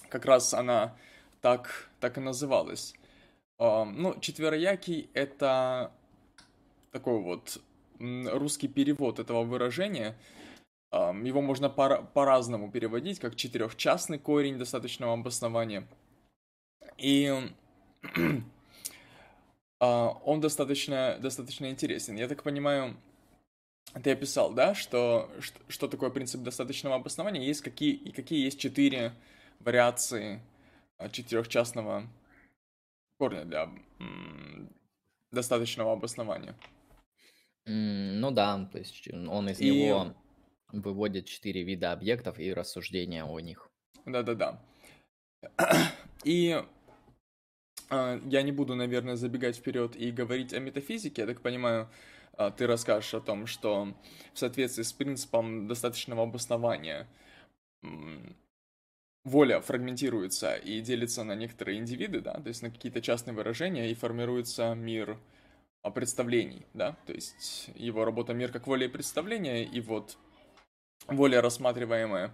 Как 0.08 0.24
раз 0.24 0.54
она 0.54 0.96
так, 1.42 1.90
так 2.00 2.16
и 2.16 2.20
называлась. 2.20 2.94
Ну, 3.58 4.18
четвероякий— 4.20 5.10
это 5.14 5.92
такой 6.92 7.20
вот 7.20 7.60
русский 7.98 8.68
перевод 8.68 9.18
этого 9.18 9.42
выражения— 9.42 10.16
его 10.92 11.42
можно 11.42 11.68
по-разному 11.68 12.70
переводить, 12.70 13.18
как 13.18 13.36
четырехчастный 13.36 14.18
корень 14.18 14.56
достаточного 14.56 15.12
обоснования. 15.14 15.86
И 16.96 17.52
а, 19.80 20.08
он 20.24 20.40
достаточно, 20.40 21.18
достаточно 21.20 21.68
интересен. 21.68 22.16
Я 22.16 22.26
так 22.26 22.42
понимаю, 22.42 22.96
ты 24.02 24.12
описал, 24.12 24.52
да, 24.54 24.74
что, 24.74 25.30
что, 25.40 25.60
что 25.68 25.88
такое 25.88 26.08
принцип 26.08 26.42
достаточного 26.42 26.96
обоснования, 26.96 27.42
есть 27.42 27.60
какие, 27.60 27.92
и 27.92 28.10
какие 28.10 28.44
есть 28.44 28.58
четыре 28.58 29.12
вариации 29.60 30.40
а, 30.96 31.10
четырехчастного 31.10 32.08
корня 33.18 33.44
для 33.44 33.70
достаточного 35.32 35.92
обоснования. 35.92 36.54
Ну 37.66 38.30
да, 38.30 38.68
то 38.72 38.78
есть 38.78 39.08
он 39.12 39.48
из 39.50 39.60
и... 39.60 39.70
него 39.70 40.14
Выводит 40.70 41.24
четыре 41.24 41.62
вида 41.62 41.92
объектов 41.92 42.38
и 42.38 42.52
рассуждения 42.52 43.24
о 43.24 43.40
них. 43.40 43.70
Да-да-да. 44.04 44.62
И 46.24 46.62
э, 47.90 48.20
я 48.24 48.42
не 48.42 48.52
буду, 48.52 48.74
наверное, 48.74 49.16
забегать 49.16 49.56
вперед 49.56 49.96
и 49.96 50.10
говорить 50.10 50.52
о 50.52 50.60
метафизике. 50.60 51.22
Я 51.22 51.26
так 51.26 51.40
понимаю, 51.40 51.88
э, 52.36 52.50
ты 52.54 52.66
расскажешь 52.66 53.14
о 53.14 53.20
том, 53.20 53.46
что 53.46 53.94
в 54.34 54.38
соответствии 54.38 54.82
с 54.82 54.92
принципом 54.92 55.68
достаточного 55.68 56.24
обоснования 56.24 57.08
воля 59.28 59.60
фрагментируется 59.60 60.56
и 60.56 60.80
делится 60.80 61.24
на 61.24 61.34
некоторые 61.34 61.78
индивиды, 61.78 62.20
да, 62.20 62.34
то 62.34 62.48
есть 62.48 62.62
на 62.62 62.70
какие-то 62.70 63.00
частные 63.00 63.34
выражения, 63.34 63.90
и 63.90 63.94
формируется 63.94 64.74
мир 64.74 65.18
представлений, 65.94 66.66
да, 66.74 66.96
то 67.06 67.12
есть 67.12 67.70
его 67.74 68.04
работа 68.04 68.34
мир 68.34 68.52
как 68.52 68.66
воля 68.66 68.86
и 68.86 68.90
представление, 68.90 69.64
и 69.64 69.80
вот 69.80 70.18
воля 71.06 71.40
рассматриваемая 71.40 72.32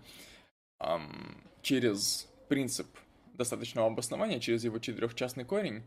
эм, 0.81 1.37
через 1.63 2.29
принцип 2.49 2.87
достаточного 3.35 3.89
обоснования, 3.89 4.41
через 4.41 4.65
его 4.65 4.79
четырехчастный 4.79 5.45
корень, 5.45 5.83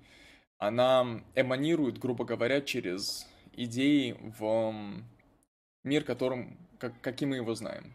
она 0.59 1.21
эманирует, 1.35 1.97
грубо 1.97 2.25
говоря, 2.25 2.61
через 2.61 3.27
идеи 3.53 4.15
в 4.39 4.73
мир, 5.83 6.03
которым, 6.03 6.57
как, 6.79 6.99
каким 7.01 7.29
мы 7.29 7.37
его 7.37 7.53
знаем. 7.55 7.93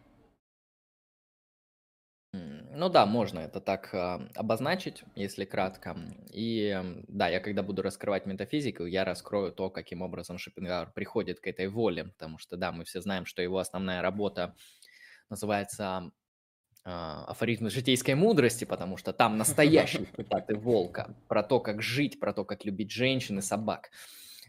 Ну 2.75 2.89
да, 2.89 3.07
можно 3.07 3.41
это 3.41 3.61
так 3.61 3.91
а, 3.93 4.27
обозначить, 4.35 5.05
если 5.15 5.45
кратко. 5.45 5.97
И 6.33 6.81
да, 7.09 7.29
я 7.29 7.41
когда 7.41 7.63
буду 7.63 7.83
раскрывать 7.83 8.27
метафизику, 8.27 8.87
я 8.87 9.05
раскрою 9.05 9.53
то, 9.53 9.69
каким 9.69 10.03
образом 10.03 10.39
Шопенгауэр 10.39 10.93
приходит 10.93 11.41
к 11.41 11.47
этой 11.47 11.69
воле, 11.69 12.05
потому 12.05 12.39
что 12.39 12.57
да, 12.57 12.73
мы 12.73 12.85
все 12.85 13.01
знаем, 13.01 13.27
что 13.27 13.43
его 13.43 13.59
основная 13.59 14.01
работа 14.01 14.55
называется 15.29 16.13
а, 16.85 17.25
афоризмы 17.27 17.71
житейской 17.71 18.15
мудрости, 18.15 18.65
потому 18.65 18.97
что 18.97 19.13
там 19.13 19.37
настоящие 19.37 20.07
цитаты 20.17 20.57
волка 20.57 21.15
про 21.29 21.43
то, 21.43 21.61
как 21.61 21.83
жить, 21.83 22.19
про 22.19 22.33
то, 22.33 22.45
как 22.45 22.65
любить 22.65 22.91
женщин 22.91 23.39
и 23.39 23.43
собак. 23.43 23.91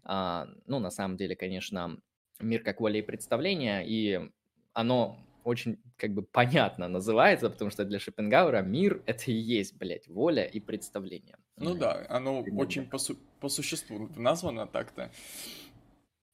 А, 0.03 0.47
ну, 0.65 0.79
на 0.79 0.89
самом 0.89 1.17
деле, 1.17 1.35
конечно, 1.35 1.97
мир 2.39 2.63
как 2.63 2.79
воля 2.79 2.99
и 2.99 3.03
представление, 3.03 3.85
и 3.87 4.31
оно 4.73 5.17
очень 5.43 5.77
как 5.97 6.13
бы 6.13 6.23
понятно 6.23 6.87
называется, 6.87 7.49
потому 7.49 7.71
что 7.71 7.85
для 7.85 7.99
Шопенгауэра 7.99 8.61
мир— 8.61 9.01
это 9.05 9.31
и 9.31 9.33
есть, 9.33 9.75
блядь, 9.75 10.07
воля 10.07 10.43
и 10.43 10.59
представление. 10.59 11.37
Ну 11.57 11.75
да, 11.75 12.05
оно 12.09 12.41
Примерно. 12.43 12.61
очень 12.61 12.89
по, 12.89 12.97
су- 12.97 13.17
по 13.39 13.49
существу 13.49 14.09
названо 14.15 14.67
так-то. 14.67 15.11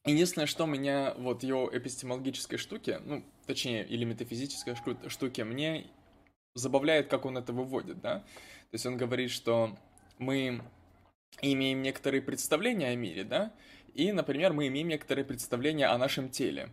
Единственное, 0.06 0.46
что 0.46 0.64
меня 0.66 1.14
вот 1.18 1.42
его 1.42 1.68
эпистемологической 1.70 2.58
штуки, 2.58 2.98
ну, 3.04 3.22
точнее, 3.46 3.86
или 3.86 4.04
метафизической 4.04 4.74
штуки, 5.08 5.42
мне 5.42 5.86
забавляет, 6.54 7.08
как 7.08 7.26
он 7.26 7.36
это 7.36 7.52
выводит, 7.52 8.00
да? 8.00 8.20
То 8.20 8.74
есть 8.74 8.86
он 8.86 8.96
говорит, 8.96 9.30
что 9.30 9.76
мы 10.18 10.62
имеем 11.42 11.82
некоторые 11.82 12.22
представления 12.22 12.88
о 12.88 12.94
мире, 12.94 13.24
да? 13.24 13.52
И, 13.94 14.12
например, 14.12 14.52
мы 14.52 14.68
имеем 14.68 14.88
некоторые 14.88 15.24
представления 15.24 15.86
о 15.86 15.98
нашем 15.98 16.30
теле. 16.30 16.70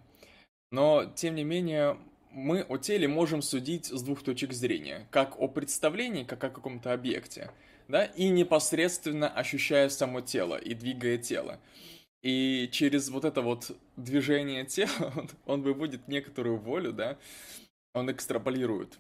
Но, 0.72 1.06
тем 1.16 1.36
не 1.36 1.44
менее, 1.44 1.98
мы 2.32 2.62
о 2.62 2.78
теле 2.78 3.08
можем 3.08 3.42
судить 3.42 3.86
с 3.86 4.02
двух 4.02 4.24
точек 4.24 4.54
зрения. 4.54 5.08
Как 5.12 5.40
о 5.40 5.48
представлении, 5.48 6.24
как 6.24 6.44
о 6.44 6.50
каком-то 6.50 6.94
объекте, 6.94 7.52
да? 7.88 8.06
И 8.06 8.30
непосредственно 8.30 9.30
ощущая 9.30 9.90
само 9.90 10.22
тело 10.22 10.56
и 10.56 10.74
двигая 10.74 11.18
тело. 11.18 11.60
И 12.22 12.70
через 12.72 13.10
вот 13.10 13.26
это 13.26 13.42
вот 13.42 13.76
движение 13.96 14.66
тела 14.66 15.14
он, 15.16 15.30
он 15.46 15.62
выводит 15.62 16.08
некоторую 16.08 16.58
волю, 16.58 16.94
да, 16.94 17.18
он 17.94 18.12
экстраполирует 18.12 18.98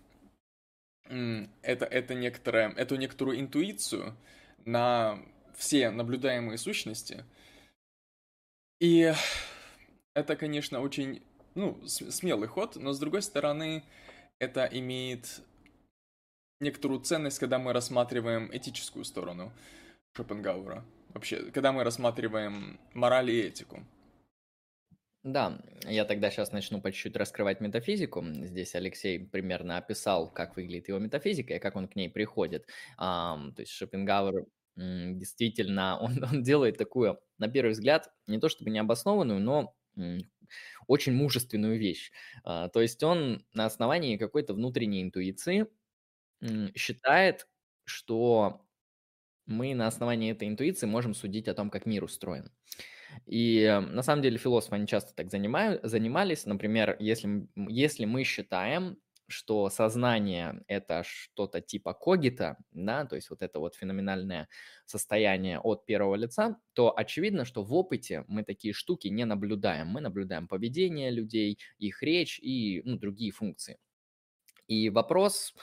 это, 1.61 1.85
это 1.85 2.13
некоторое, 2.13 2.71
эту 2.71 2.95
некоторую 2.95 3.39
интуицию 3.39 4.15
на 4.65 5.19
все 5.55 5.89
наблюдаемые 5.89 6.57
сущности. 6.57 7.23
И 8.79 9.13
это, 10.13 10.35
конечно, 10.35 10.81
очень, 10.81 11.21
ну, 11.57 11.81
смелый 11.85 12.47
ход, 12.47 12.75
но 12.75 12.93
с 12.93 12.99
другой 12.99 13.21
стороны, 13.21 13.83
это 14.39 14.69
имеет 14.71 15.41
некоторую 16.59 17.01
ценность, 17.01 17.39
когда 17.39 17.59
мы 17.59 17.73
рассматриваем 17.73 18.49
этическую 18.53 19.03
сторону 19.03 19.51
Шопенгауэра 20.15 20.85
вообще, 21.13 21.51
когда 21.51 21.71
мы 21.71 21.83
рассматриваем 21.83 22.79
мораль 22.93 23.31
и 23.31 23.41
этику. 23.41 23.83
Да, 25.23 25.59
я 25.83 26.05
тогда 26.05 26.29
сейчас 26.29 26.51
начну 26.51 26.79
по 26.79 26.91
чуть-чуть 26.91 27.17
раскрывать 27.17 27.59
метафизику. 27.59 28.23
Здесь 28.23 28.75
Алексей 28.75 29.19
примерно 29.19 29.77
описал, 29.77 30.29
как 30.29 30.55
выглядит 30.55 30.87
его 30.87 30.99
метафизика 30.99 31.55
и 31.55 31.59
как 31.59 31.75
он 31.75 31.87
к 31.87 31.95
ней 31.95 32.09
приходит. 32.09 32.67
А, 32.97 33.37
то 33.55 33.61
есть 33.61 33.73
Шопенгауэр 33.73 34.45
действительно, 34.75 35.97
он, 35.99 36.23
он 36.23 36.43
делает 36.43 36.77
такую, 36.77 37.19
на 37.39 37.49
первый 37.49 37.71
взгляд, 37.71 38.09
не 38.27 38.39
то 38.39 38.47
чтобы 38.47 38.69
необоснованную, 38.69 39.41
но 39.41 39.73
очень 40.87 41.13
мужественную 41.13 41.77
вещь. 41.79 42.11
А, 42.43 42.69
то 42.69 42.81
есть 42.81 43.03
он 43.03 43.45
на 43.53 43.65
основании 43.65 44.17
какой-то 44.17 44.53
внутренней 44.53 45.03
интуиции 45.03 45.67
считает, 46.75 47.47
что 47.85 48.65
мы 49.45 49.73
на 49.75 49.87
основании 49.87 50.31
этой 50.31 50.47
интуиции 50.47 50.85
можем 50.87 51.13
судить 51.13 51.47
о 51.47 51.53
том, 51.53 51.69
как 51.69 51.85
мир 51.85 52.03
устроен. 52.03 52.51
И 53.25 53.61
э, 53.61 53.79
на 53.79 54.03
самом 54.03 54.21
деле 54.21 54.37
философы, 54.37 54.75
они 54.75 54.87
часто 54.87 55.15
так 55.15 55.31
занимают, 55.31 55.81
занимались. 55.83 56.45
Например, 56.45 56.95
если, 56.99 57.47
если 57.55 58.05
мы 58.05 58.23
считаем, 58.23 58.97
что 59.27 59.69
сознание– 59.69 60.63
это 60.67 61.03
что-то 61.05 61.61
типа 61.61 61.93
когита, 61.93 62.57
да, 62.71 63.05
то 63.05 63.15
есть 63.15 63.29
вот 63.29 63.41
это 63.41 63.59
вот 63.59 63.75
феноменальное 63.75 64.47
состояние 64.85 65.59
от 65.59 65.85
первого 65.85 66.15
лица, 66.15 66.57
то 66.73 66.97
очевидно, 66.97 67.45
что 67.45 67.63
в 67.63 67.73
опыте 67.73 68.23
мы 68.27 68.43
такие 68.43 68.73
штуки 68.73 69.07
не 69.07 69.25
наблюдаем. 69.25 69.87
Мы 69.87 70.01
наблюдаем 70.01 70.47
поведение 70.47 71.11
людей, 71.11 71.59
их 71.77 72.01
речь 72.03 72.39
и 72.39 72.81
ну, 72.85 72.97
другие 72.97 73.31
функции. 73.31 73.77
И 74.67 74.89
вопрос, 74.89 75.53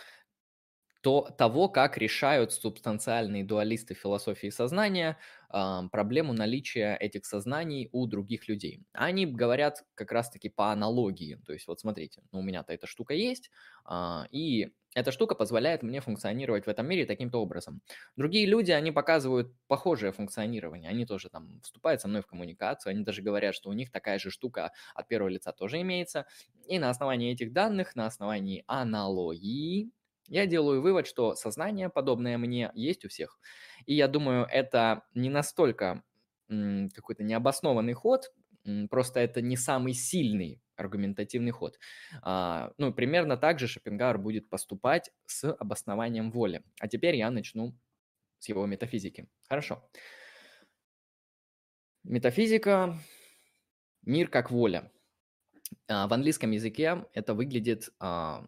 то, 1.05 1.29
того, 1.39 1.69
как 1.69 1.99
решают 1.99 2.53
субстанциальные 2.53 3.45
дуалисты 3.45 3.93
философии 3.95 4.49
сознания 4.49 5.19
э, 5.53 5.81
проблему 5.93 6.33
наличия 6.33 6.97
этих 6.97 7.27
сознаний 7.27 7.91
у 7.93 8.07
других 8.07 8.49
людей. 8.49 8.81
Они 8.95 9.27
говорят 9.27 9.85
как 9.95 10.13
раз-таки 10.13 10.49
по 10.49 10.73
аналогии. 10.73 11.39
То 11.47 11.53
есть 11.53 11.67
вот 11.69 11.79
смотрите, 11.81 12.23
ну, 12.33 12.39
у 12.39 12.43
меня-то 12.43 12.73
эта 12.73 12.87
штука 12.87 13.13
есть, 13.13 13.51
э, 13.87 14.23
и 14.31 14.71
эта 14.95 15.13
штука 15.13 15.35
позволяет 15.35 15.83
мне 15.83 16.01
функционировать 16.01 16.65
в 16.65 16.69
этом 16.69 16.89
мире 16.89 17.05
таким-то 17.05 17.39
образом. 17.43 17.83
Другие 18.17 18.47
люди, 18.47 18.71
они 18.71 18.91
показывают 18.91 19.53
похожее 19.67 20.13
функционирование. 20.13 20.89
Они 20.89 21.05
тоже 21.05 21.29
там 21.29 21.61
вступают 21.63 22.01
со 22.01 22.09
мной 22.09 22.23
в 22.23 22.27
коммуникацию, 22.27 22.93
они 22.93 23.05
даже 23.05 23.21
говорят, 23.21 23.55
что 23.55 23.69
у 23.69 23.75
них 23.75 23.91
такая 23.91 24.19
же 24.19 24.31
штука 24.31 24.73
от 24.95 25.09
первого 25.09 25.29
лица 25.29 25.53
тоже 25.53 25.83
имеется. 25.83 26.27
И 26.67 26.79
на 26.79 26.89
основании 26.89 27.31
этих 27.33 27.53
данных, 27.53 27.95
на 27.95 28.07
основании 28.07 28.65
аналогии, 28.67 29.91
я 30.27 30.47
делаю 30.47 30.83
вывод, 30.83 31.07
что 31.07 31.35
сознание, 31.35 31.89
подобное 31.89 32.39
мне, 32.39 32.71
есть 32.75 33.05
у 33.05 33.09
всех. 33.09 33.39
И 33.87 33.95
я 33.95 34.09
думаю, 34.09 34.47
это 34.51 35.05
не 35.15 35.31
настолько 35.31 36.03
какой-то 36.49 37.23
необоснованный 37.23 37.95
ход, 37.95 38.33
просто 38.91 39.21
это 39.21 39.41
не 39.41 39.57
самый 39.57 39.95
сильный 39.95 40.61
аргументативный 40.77 41.53
ход. 41.53 41.79
А, 42.23 42.73
ну, 42.79 42.93
примерно 42.93 43.37
так 43.37 43.59
же 43.59 43.69
Шопенгауэр 43.69 44.19
будет 44.19 44.49
поступать 44.49 45.11
с 45.27 45.53
обоснованием 45.53 46.31
воли. 46.31 46.65
А 46.81 46.89
теперь 46.89 47.17
я 47.17 47.31
начну 47.31 47.77
с 48.39 48.49
его 48.49 48.67
метафизики. 48.67 49.29
Хорошо. 49.49 49.89
Метафизика– 52.03 52.99
мир 54.03 54.29
как 54.29 54.51
воля. 54.51 54.91
А, 55.89 56.07
в 56.09 56.13
английском 56.13 56.51
языке 56.51 57.07
это 57.13 57.35
выглядит 57.35 57.91
а, 57.99 58.47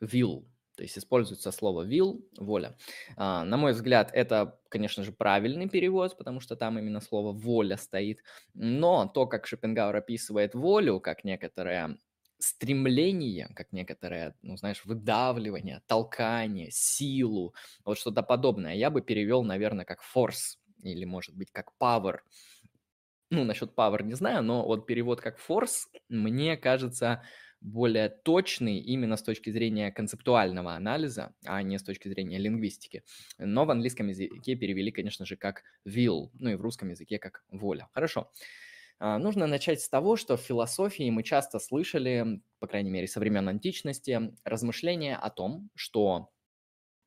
will, 0.00 0.46
то 0.76 0.82
есть 0.82 0.98
используется 0.98 1.50
слово 1.52 1.86
will, 1.86 2.24
воля. 2.38 2.76
А, 3.16 3.44
на 3.44 3.56
мой 3.56 3.72
взгляд, 3.72 4.10
это, 4.12 4.58
конечно 4.68 5.04
же, 5.04 5.12
правильный 5.12 5.68
перевод, 5.68 6.16
потому 6.16 6.40
что 6.40 6.56
там 6.56 6.78
именно 6.78 7.00
слово 7.00 7.32
воля 7.32 7.76
стоит. 7.76 8.22
Но 8.54 9.06
то, 9.06 9.26
как 9.26 9.46
Шопенгауэр 9.46 9.96
описывает 9.96 10.54
волю, 10.54 11.00
как 11.00 11.24
некоторое 11.24 11.98
стремление, 12.38 13.48
как 13.54 13.72
некоторое, 13.72 14.34
ну, 14.42 14.56
знаешь, 14.56 14.84
выдавливание, 14.84 15.82
толкание, 15.86 16.70
силу, 16.70 17.54
вот 17.84 17.98
что-то 17.98 18.22
подобное, 18.22 18.74
я 18.74 18.90
бы 18.90 19.00
перевел, 19.00 19.44
наверное, 19.44 19.84
как 19.84 20.00
force 20.02 20.56
или, 20.82 21.04
может 21.04 21.36
быть, 21.36 21.52
как 21.52 21.72
power. 21.80 22.18
Ну, 23.30 23.44
насчет 23.44 23.74
power 23.74 24.02
не 24.02 24.14
знаю, 24.14 24.42
но 24.42 24.66
вот 24.66 24.86
перевод 24.86 25.20
как 25.20 25.38
force 25.38 25.86
мне 26.08 26.56
кажется 26.56 27.22
более 27.62 28.08
точный 28.08 28.78
именно 28.78 29.16
с 29.16 29.22
точки 29.22 29.50
зрения 29.50 29.90
концептуального 29.92 30.74
анализа, 30.74 31.34
а 31.46 31.62
не 31.62 31.78
с 31.78 31.82
точки 31.82 32.08
зрения 32.08 32.38
лингвистики. 32.38 33.04
Но 33.38 33.64
в 33.64 33.70
английском 33.70 34.08
языке 34.08 34.56
перевели, 34.56 34.90
конечно 34.90 35.24
же, 35.24 35.36
как 35.36 35.62
will, 35.88 36.30
ну 36.34 36.50
и 36.50 36.54
в 36.56 36.60
русском 36.60 36.90
языке 36.90 37.18
как 37.18 37.44
воля. 37.50 37.88
Хорошо. 37.92 38.30
А, 38.98 39.18
нужно 39.18 39.46
начать 39.46 39.80
с 39.80 39.88
того, 39.88 40.16
что 40.16 40.36
в 40.36 40.40
философии 40.42 41.10
мы 41.10 41.22
часто 41.22 41.58
слышали, 41.58 42.42
по 42.60 42.66
крайней 42.66 42.90
мере, 42.90 43.08
со 43.08 43.20
времен 43.20 43.48
античности, 43.48 44.32
размышления 44.44 45.16
о 45.16 45.30
том, 45.30 45.70
что 45.74 46.31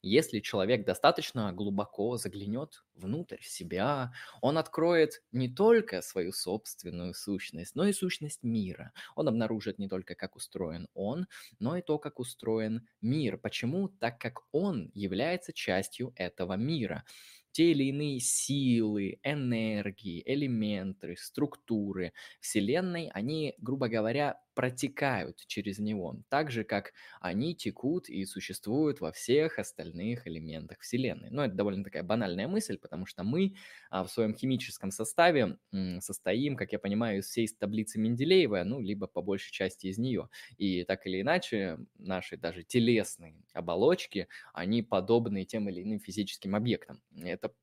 если 0.10 0.40
человек 0.40 0.86
достаточно 0.86 1.52
глубоко 1.54 2.18
заглянет 2.18 2.84
внутрь 2.94 3.42
себя, 3.42 4.14
он 4.42 4.58
откроет 4.58 5.24
не 5.32 5.50
только 5.50 6.02
свою 6.02 6.32
собственную 6.32 7.14
сущность, 7.14 7.76
но 7.76 7.86
и 7.88 7.94
сущность 7.94 8.44
мира. 8.44 8.92
Он 9.16 9.28
обнаружит 9.28 9.80
не 9.80 9.88
только, 9.88 10.16
как 10.16 10.36
устроен 10.36 10.88
он, 10.94 11.28
но 11.60 11.78
и 11.78 11.82
то, 11.82 11.98
как 12.00 12.20
устроен 12.20 12.88
мир. 13.02 13.38
Почему? 13.38 13.90
Так 13.90 14.20
как 14.20 14.42
он 14.52 14.92
является 14.94 15.54
частью 15.54 16.14
этого 16.16 16.54
мира 16.54 17.04
те 17.52 17.72
или 17.72 17.86
иные 17.86 18.20
силы, 18.20 19.20
энергии, 19.24 20.22
элементы, 20.26 21.16
структуры 21.18 22.12
Вселенной, 22.42 23.10
они, 23.14 23.56
грубо 23.60 23.88
говоря, 23.88 24.42
протекают 24.56 25.46
через 25.48 25.80
него, 25.80 26.18
так 26.30 26.50
же, 26.50 26.64
как 26.64 26.94
они 27.22 27.56
текут 27.56 28.10
и 28.10 28.26
существуют 28.26 29.02
во 29.02 29.12
всех 29.12 29.60
остальных 29.60 30.28
элементах 30.28 30.80
Вселенной. 30.80 31.30
Ну, 31.30 31.44
это 31.44 31.54
довольно 31.56 31.84
такая 31.84 32.04
банальная 32.04 32.48
мысль, 32.48 32.78
потому 32.80 33.06
что 33.06 33.24
мы 33.24 33.56
а, 33.90 34.04
в 34.04 34.10
своем 34.12 34.34
химическом 34.34 34.92
составе 34.92 35.58
состоим, 36.00 36.56
как 36.56 36.72
я 36.72 36.80
понимаю, 36.80 37.20
из 37.20 37.26
всей 37.28 37.48
таблицы 37.48 38.00
Менделеева, 38.00 38.64
ну, 38.64 38.80
либо 38.82 39.08
по 39.08 39.22
большей 39.22 39.52
части 39.52 39.88
из 39.88 39.98
нее. 39.98 40.30
И 40.58 40.84
так 40.86 41.06
или 41.06 41.22
иначе, 41.22 41.78
наши 41.98 42.38
даже 42.38 42.64
телесные 42.64 43.36
оболочки, 43.54 44.28
они 44.54 44.82
подобны 44.82 45.46
тем 45.46 45.70
или 45.70 45.84
иным 45.84 46.00
физическим 46.00 46.56
объектам. 46.56 47.02
Это 47.16 47.54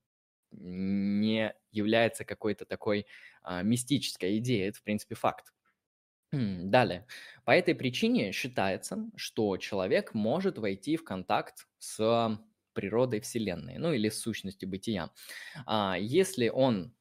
не 0.53 1.55
является 1.71 2.25
какой-то 2.25 2.67
такой 2.67 3.07
а, 3.43 3.63
мистической 3.63 4.39
идеей, 4.39 4.69
это, 4.69 4.79
в 4.79 4.83
принципе, 4.83 5.15
факт. 5.15 5.53
Далее. 6.33 7.07
По 7.45 7.51
этой 7.51 7.75
причине 7.75 8.33
считается, 8.33 9.11
что 9.17 9.57
человек 9.59 10.15
может 10.15 10.59
войти 10.59 10.97
в 10.97 11.05
контакт 11.05 11.67
с 11.79 12.39
природой 12.73 13.21
Вселенной, 13.21 13.77
ну 13.77 13.93
или 13.93 14.09
с 14.09 14.19
сущностью 14.21 14.69
бытия. 14.69 15.11
А, 15.67 15.97
если 15.99 16.49
он 16.49 16.95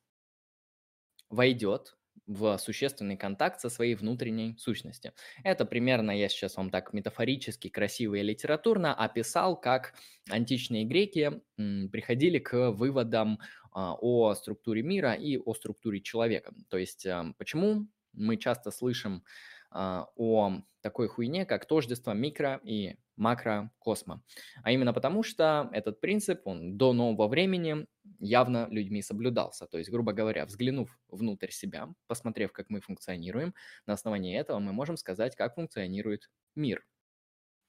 войдет 1.29 1.97
в 2.27 2.57
существенный 2.57 3.17
контакт 3.17 3.59
со 3.59 3.69
своей 3.69 3.95
внутренней 3.95 4.55
сущностью. 4.57 5.13
Это 5.43 5.65
примерно, 5.65 6.11
я 6.11 6.29
сейчас 6.29 6.55
вам 6.55 6.69
так 6.69 6.93
метафорически, 6.93 7.67
красиво 7.67 8.15
и 8.15 8.21
литературно 8.21 8.93
описал, 8.93 9.59
как 9.59 9.95
античные 10.29 10.85
греки 10.85 11.41
приходили 11.57 12.39
к 12.39 12.71
выводам 12.71 13.39
а, 13.73 13.95
о 13.99 14.33
структуре 14.35 14.81
мира 14.83 15.13
и 15.13 15.37
о 15.37 15.53
структуре 15.53 15.99
человека. 16.01 16.53
То 16.69 16.77
есть 16.77 17.05
а, 17.05 17.33
почему 17.37 17.87
мы 18.13 18.37
часто 18.37 18.71
слышим 18.71 19.23
а, 19.69 20.07
о 20.15 20.61
такой 20.81 21.07
хуйне, 21.07 21.45
как 21.45 21.65
тождество 21.65 22.11
микро- 22.11 22.59
и 22.63 22.97
макрокосма. 23.15 24.23
А 24.63 24.71
именно 24.71 24.93
потому, 24.93 25.23
что 25.23 25.69
этот 25.73 26.01
принцип, 26.01 26.41
он 26.45 26.77
до 26.77 26.91
нового 26.91 27.27
времени 27.27 27.85
явно 28.19 28.67
людьми 28.69 29.01
соблюдался. 29.01 29.67
То 29.67 29.77
есть, 29.77 29.91
грубо 29.91 30.11
говоря, 30.11 30.45
взглянув 30.45 30.99
внутрь 31.07 31.51
себя, 31.51 31.89
посмотрев, 32.07 32.51
как 32.51 32.69
мы 32.69 32.81
функционируем, 32.81 33.53
на 33.85 33.93
основании 33.93 34.37
этого 34.37 34.59
мы 34.59 34.73
можем 34.73 34.97
сказать, 34.97 35.35
как 35.35 35.55
функционирует 35.55 36.29
мир. 36.55 36.83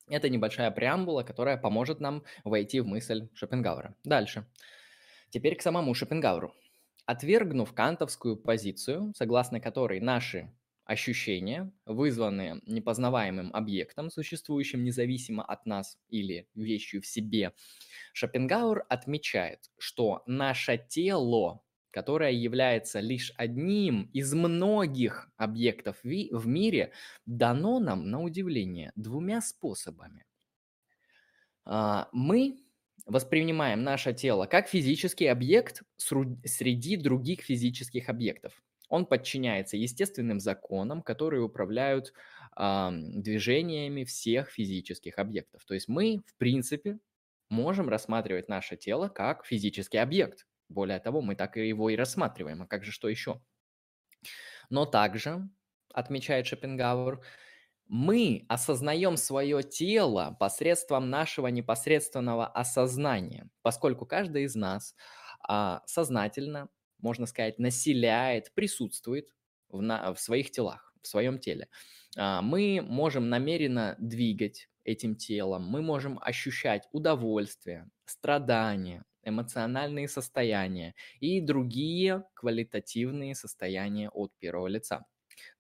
Это 0.08 0.28
небольшая 0.28 0.70
преамбула, 0.70 1.22
которая 1.22 1.56
поможет 1.56 2.00
нам 2.00 2.24
войти 2.44 2.80
в 2.80 2.86
мысль 2.86 3.28
Шопенгауэра. 3.34 3.94
Дальше. 4.04 4.46
Теперь 5.30 5.56
к 5.56 5.62
самому 5.62 5.94
Шопенгауэру. 5.94 6.54
Отвергнув 7.06 7.72
кантовскую 7.74 8.36
позицию, 8.36 9.12
согласно 9.16 9.60
которой 9.60 10.00
наши 10.00 10.52
ощущения, 10.84 11.72
вызванные 11.86 12.60
непознаваемым 12.66 13.50
объектом, 13.54 14.10
существующим 14.10 14.84
независимо 14.84 15.44
от 15.44 15.66
нас 15.66 15.98
или 16.08 16.48
вещью 16.54 17.02
в 17.02 17.06
себе, 17.06 17.54
Шопенгауэр 18.12 18.84
отмечает, 18.88 19.70
что 19.78 20.22
наше 20.26 20.78
тело, 20.88 21.62
которое 21.90 22.32
является 22.32 23.00
лишь 23.00 23.32
одним 23.36 24.04
из 24.12 24.32
многих 24.34 25.30
объектов 25.36 25.98
в 26.02 26.46
мире, 26.46 26.92
дано 27.26 27.80
нам, 27.80 28.10
на 28.10 28.22
удивление, 28.22 28.92
двумя 28.96 29.40
способами. 29.40 30.24
А, 31.64 32.08
мы 32.12 32.58
воспринимаем 33.06 33.82
наше 33.82 34.12
тело 34.12 34.46
как 34.46 34.68
физический 34.68 35.26
объект 35.26 35.82
среди 35.96 36.96
других 36.96 37.40
физических 37.42 38.08
объектов. 38.08 38.62
Он 38.88 39.06
подчиняется 39.06 39.76
естественным 39.76 40.38
законам, 40.38 41.02
которые 41.02 41.42
управляют 41.42 42.12
э, 42.56 42.90
движениями 42.92 44.04
всех 44.04 44.50
физических 44.50 45.18
объектов. 45.18 45.64
То 45.64 45.74
есть 45.74 45.88
мы, 45.88 46.22
в 46.26 46.36
принципе, 46.36 46.98
можем 47.48 47.88
рассматривать 47.88 48.48
наше 48.48 48.76
тело 48.76 49.08
как 49.08 49.46
физический 49.46 49.98
объект. 49.98 50.46
Более 50.68 50.98
того, 51.00 51.22
мы 51.22 51.36
так 51.36 51.56
его 51.56 51.90
и 51.90 51.96
рассматриваем. 51.96 52.62
А 52.62 52.66
как 52.66 52.84
же 52.84 52.92
что 52.92 53.08
еще? 53.08 53.40
Но 54.70 54.86
также, 54.86 55.48
отмечает 55.92 56.46
Шопенгауэр, 56.46 57.20
мы 57.88 58.44
осознаем 58.48 59.16
свое 59.16 59.62
тело 59.62 60.36
посредством 60.40 61.10
нашего 61.10 61.48
непосредственного 61.48 62.46
осознания, 62.46 63.48
поскольку 63.62 64.06
каждый 64.06 64.44
из 64.44 64.54
нас 64.54 64.94
а, 65.46 65.82
сознательно, 65.86 66.68
можно 66.98 67.26
сказать, 67.26 67.58
населяет, 67.58 68.52
присутствует 68.54 69.28
в, 69.68 69.82
на, 69.82 70.14
в 70.14 70.20
своих 70.20 70.50
телах, 70.50 70.94
в 71.02 71.06
своем 71.06 71.38
теле. 71.38 71.68
А, 72.16 72.42
мы 72.42 72.80
можем 72.82 73.28
намеренно 73.28 73.96
двигать 73.98 74.68
этим 74.84 75.16
телом, 75.16 75.66
мы 75.66 75.82
можем 75.82 76.18
ощущать 76.22 76.88
удовольствие, 76.92 77.88
страдания, 78.04 79.04
эмоциональные 79.24 80.08
состояния 80.08 80.94
и 81.20 81.40
другие 81.40 82.24
квалитативные 82.34 83.34
состояния 83.34 84.10
от 84.10 84.32
первого 84.38 84.66
лица. 84.66 85.06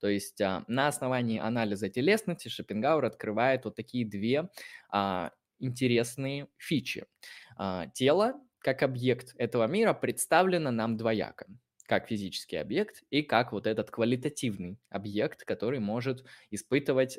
То 0.00 0.08
есть 0.08 0.40
а, 0.40 0.64
на 0.68 0.88
основании 0.88 1.38
анализа 1.38 1.88
телесности 1.88 2.48
Шопенгауэр 2.48 3.04
открывает 3.04 3.64
вот 3.64 3.76
такие 3.76 4.06
две 4.06 4.48
а, 4.90 5.32
интересные 5.58 6.48
фичи. 6.56 7.06
А, 7.56 7.86
тело 7.88 8.34
как 8.58 8.82
объект 8.82 9.34
этого 9.38 9.66
мира 9.66 9.92
представлено 9.92 10.70
нам 10.70 10.96
двояко 10.96 11.46
как 11.86 12.08
физический 12.08 12.56
объект 12.56 13.02
и 13.10 13.22
как 13.22 13.52
вот 13.52 13.66
этот 13.66 13.90
квалитативный 13.90 14.78
объект, 14.88 15.44
который 15.44 15.78
может 15.78 16.24
испытывать 16.50 17.18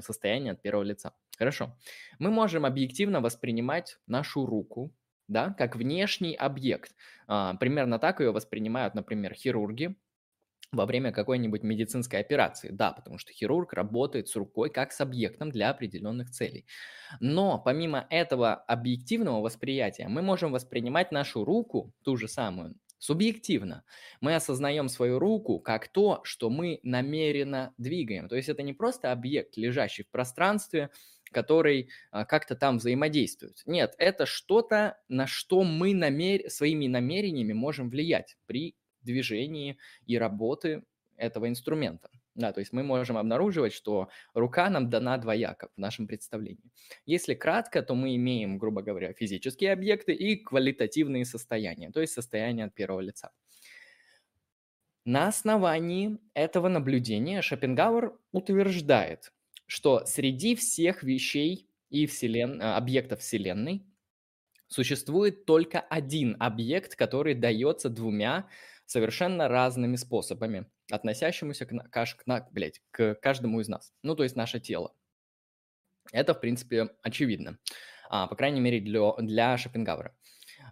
состояние 0.00 0.52
от 0.52 0.62
первого 0.62 0.84
лица. 0.84 1.12
Хорошо. 1.36 1.76
Мы 2.18 2.30
можем 2.30 2.64
объективно 2.64 3.20
воспринимать 3.20 3.98
нашу 4.06 4.46
руку, 4.46 4.94
да, 5.28 5.52
как 5.58 5.76
внешний 5.76 6.34
объект. 6.34 6.94
Примерно 7.26 7.98
так 7.98 8.20
ее 8.20 8.32
воспринимают, 8.32 8.94
например, 8.94 9.34
хирурги, 9.34 9.96
во 10.76 10.86
время 10.86 11.12
какой-нибудь 11.12 11.62
медицинской 11.62 12.20
операции. 12.20 12.70
Да, 12.70 12.92
потому 12.92 13.18
что 13.18 13.32
хирург 13.32 13.72
работает 13.72 14.28
с 14.28 14.36
рукой 14.36 14.70
как 14.70 14.92
с 14.92 15.00
объектом 15.00 15.50
для 15.50 15.70
определенных 15.70 16.30
целей. 16.30 16.66
Но 17.20 17.58
помимо 17.58 18.06
этого 18.10 18.54
объективного 18.54 19.40
восприятия, 19.40 20.08
мы 20.08 20.22
можем 20.22 20.52
воспринимать 20.52 21.12
нашу 21.12 21.44
руку, 21.44 21.92
ту 22.02 22.16
же 22.16 22.28
самую, 22.28 22.76
субъективно. 22.98 23.84
Мы 24.20 24.34
осознаем 24.34 24.88
свою 24.88 25.18
руку 25.18 25.60
как 25.60 25.88
то, 25.88 26.20
что 26.24 26.48
мы 26.48 26.80
намеренно 26.82 27.74
двигаем. 27.76 28.28
То 28.28 28.36
есть 28.36 28.48
это 28.48 28.62
не 28.62 28.72
просто 28.72 29.12
объект, 29.12 29.56
лежащий 29.56 30.04
в 30.04 30.10
пространстве, 30.10 30.90
который 31.30 31.90
а, 32.10 32.24
как-то 32.24 32.54
там 32.54 32.78
взаимодействует. 32.78 33.62
Нет, 33.66 33.94
это 33.98 34.24
что-то, 34.24 34.98
на 35.08 35.26
что 35.26 35.64
мы 35.64 35.92
намер... 35.92 36.48
своими 36.48 36.86
намерениями 36.86 37.52
можем 37.52 37.90
влиять 37.90 38.36
при 38.46 38.74
движении 39.04 39.78
и 40.06 40.18
работы 40.18 40.82
этого 41.16 41.48
инструмента. 41.48 42.10
Да, 42.34 42.52
то 42.52 42.58
есть 42.58 42.72
мы 42.72 42.82
можем 42.82 43.16
обнаруживать, 43.16 43.72
что 43.72 44.08
рука 44.34 44.68
нам 44.68 44.90
дана 44.90 45.16
двояко 45.18 45.68
в 45.76 45.78
нашем 45.78 46.08
представлении. 46.08 46.72
Если 47.06 47.34
кратко, 47.34 47.80
то 47.80 47.94
мы 47.94 48.16
имеем, 48.16 48.58
грубо 48.58 48.82
говоря, 48.82 49.12
физические 49.12 49.72
объекты 49.72 50.12
и 50.12 50.34
квалитативные 50.34 51.24
состояния, 51.24 51.92
то 51.92 52.00
есть 52.00 52.12
состояние 52.12 52.66
от 52.66 52.74
первого 52.74 53.00
лица. 53.00 53.30
На 55.04 55.28
основании 55.28 56.18
этого 56.32 56.68
наблюдения 56.68 57.40
Шопенгауэр 57.40 58.14
утверждает, 58.32 59.32
что 59.66 60.04
среди 60.06 60.56
всех 60.56 61.04
вещей 61.04 61.68
и 61.90 62.06
вселен... 62.06 62.60
объектов 62.60 63.20
Вселенной 63.20 63.86
существует 64.66 65.44
только 65.44 65.78
один 65.78 66.36
объект, 66.40 66.96
который 66.96 67.34
дается 67.34 67.90
двумя 67.90 68.48
совершенно 68.86 69.48
разными 69.48 69.96
способами, 69.96 70.66
относящимися 70.90 71.66
к, 71.66 71.70
к, 71.90 72.04
к, 72.04 72.48
блядь, 72.52 72.82
к 72.90 73.14
каждому 73.16 73.60
из 73.60 73.68
нас. 73.68 73.92
Ну, 74.02 74.14
то 74.14 74.22
есть 74.22 74.36
наше 74.36 74.60
тело. 74.60 74.94
Это, 76.12 76.34
в 76.34 76.40
принципе, 76.40 76.90
очевидно. 77.02 77.58
А, 78.08 78.26
по 78.26 78.36
крайней 78.36 78.60
мере, 78.60 78.80
для, 78.80 79.12
для 79.18 79.56
Шопенгауэра. 79.56 80.14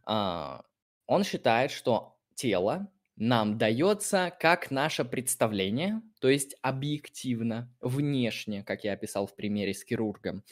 А, 0.04 0.64
он 1.06 1.24
считает, 1.24 1.70
что 1.70 2.18
тело 2.34 2.88
нам 3.16 3.58
дается 3.58 4.32
как 4.40 4.70
наше 4.70 5.04
представление, 5.04 6.00
то 6.20 6.28
есть 6.28 6.56
объективно, 6.62 7.72
внешне, 7.80 8.64
как 8.64 8.84
я 8.84 8.94
описал 8.94 9.26
в 9.26 9.34
примере 9.34 9.74
с 9.74 9.84
хирургом. 9.84 10.42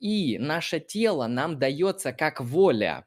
И 0.00 0.38
наше 0.38 0.80
тело 0.80 1.26
нам 1.28 1.58
дается 1.58 2.12
как 2.12 2.40
воля, 2.40 3.06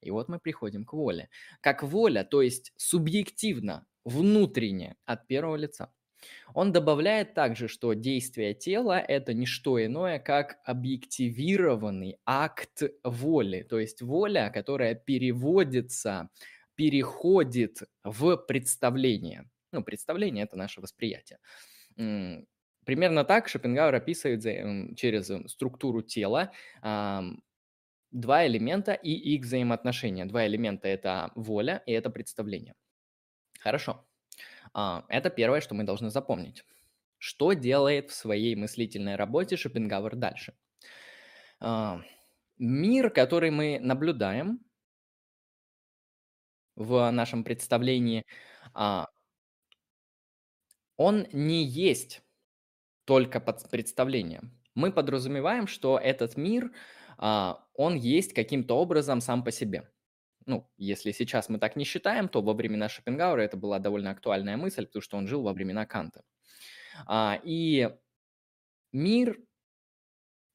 и 0.00 0.10
вот 0.10 0.28
мы 0.28 0.38
приходим 0.38 0.84
к 0.84 0.92
воле. 0.92 1.28
Как 1.60 1.82
воля, 1.82 2.24
то 2.24 2.42
есть 2.42 2.72
субъективно, 2.76 3.86
внутренне, 4.04 4.96
от 5.04 5.26
первого 5.26 5.56
лица. 5.56 5.92
Он 6.54 6.72
добавляет 6.72 7.34
также, 7.34 7.68
что 7.68 7.92
действие 7.92 8.54
тела– 8.54 8.98
это 9.08 9.34
не 9.34 9.46
что 9.46 9.84
иное, 9.84 10.18
как 10.18 10.58
объективированный 10.64 12.18
акт 12.24 12.82
воли, 13.04 13.62
то 13.62 13.78
есть 13.78 14.02
воля, 14.02 14.50
которая 14.52 14.94
переводится, 14.96 16.30
переходит 16.74 17.82
в 18.02 18.36
представление. 18.36 19.48
Ну, 19.72 19.84
представление– 19.84 20.44
это 20.46 20.56
наше 20.56 20.80
восприятие. 20.80 21.38
примерно 22.84 23.24
так 23.24 23.48
Шопенгауэр 23.48 23.94
описывает 23.96 24.96
через 24.96 25.30
структуру 25.50 26.02
тела 26.02 26.52
два 28.10 28.46
элемента 28.46 28.92
и 28.92 29.10
их 29.10 29.42
взаимоотношения. 29.42 30.24
Два 30.26 30.46
элемента– 30.46 30.88
это 30.88 31.30
воля 31.34 31.82
и 31.86 31.92
это 31.92 32.10
представление. 32.10 32.74
Хорошо. 33.60 34.06
А, 34.72 35.04
это 35.08 35.30
первое, 35.30 35.60
что 35.60 35.74
мы 35.74 35.84
должны 35.84 36.10
запомнить. 36.10 36.64
Что 37.18 37.52
делает 37.52 38.10
в 38.10 38.14
своей 38.14 38.54
мыслительной 38.54 39.16
работе 39.16 39.56
Шопенгауэр 39.56 40.16
дальше? 40.16 40.54
А, 41.60 42.00
мир, 42.58 43.10
который 43.10 43.50
мы 43.50 43.78
наблюдаем 43.80 44.60
в 46.76 47.10
нашем 47.10 47.42
представлении, 47.44 48.24
а, 48.72 49.08
он 50.96 51.26
не 51.32 51.64
есть 51.64 52.22
только 53.04 53.40
под 53.40 53.68
представлением. 53.70 54.52
Мы 54.74 54.92
подразумеваем, 54.92 55.66
что 55.66 55.98
этот 55.98 56.36
мир, 56.36 56.70
он 57.18 57.96
есть 57.96 58.32
каким-то 58.32 58.76
образом 58.78 59.20
сам 59.20 59.44
по 59.44 59.50
себе 59.50 59.88
ну, 60.48 60.66
если 60.78 61.12
сейчас 61.12 61.48
мы 61.48 61.58
так 61.58 61.76
не 61.76 61.84
считаем, 61.84 62.28
то 62.28 62.40
во 62.40 62.54
времена 62.54 62.88
Шопенгауэра 62.88 63.42
это 63.42 63.56
была 63.56 63.78
довольно 63.78 64.10
актуальная 64.10 64.56
мысль, 64.56 64.86
потому 64.86 65.02
что 65.02 65.18
он 65.18 65.28
жил 65.28 65.42
во 65.42 65.52
времена 65.52 65.84
Канта. 65.86 66.24
А, 67.06 67.38
и 67.44 67.90
мир 68.92 69.38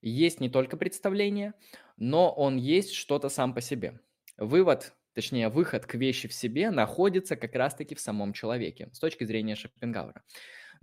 есть 0.01 0.39
не 0.41 0.49
только 0.49 0.77
представление, 0.77 1.53
но 1.95 2.33
он 2.33 2.57
есть 2.57 2.93
что-то 2.93 3.29
сам 3.29 3.53
по 3.53 3.61
себе. 3.61 3.99
Вывод, 4.37 4.93
точнее, 5.13 5.49
выход 5.49 5.85
к 5.85 5.93
вещи 5.93 6.27
в 6.27 6.33
себе 6.33 6.71
находится 6.71 7.35
как 7.35 7.53
раз-таки 7.53 7.93
в 7.93 8.01
самом 8.01 8.33
человеке 8.33 8.89
с 8.93 8.99
точки 8.99 9.23
зрения 9.23 9.55
Шопенгауэра. 9.55 10.23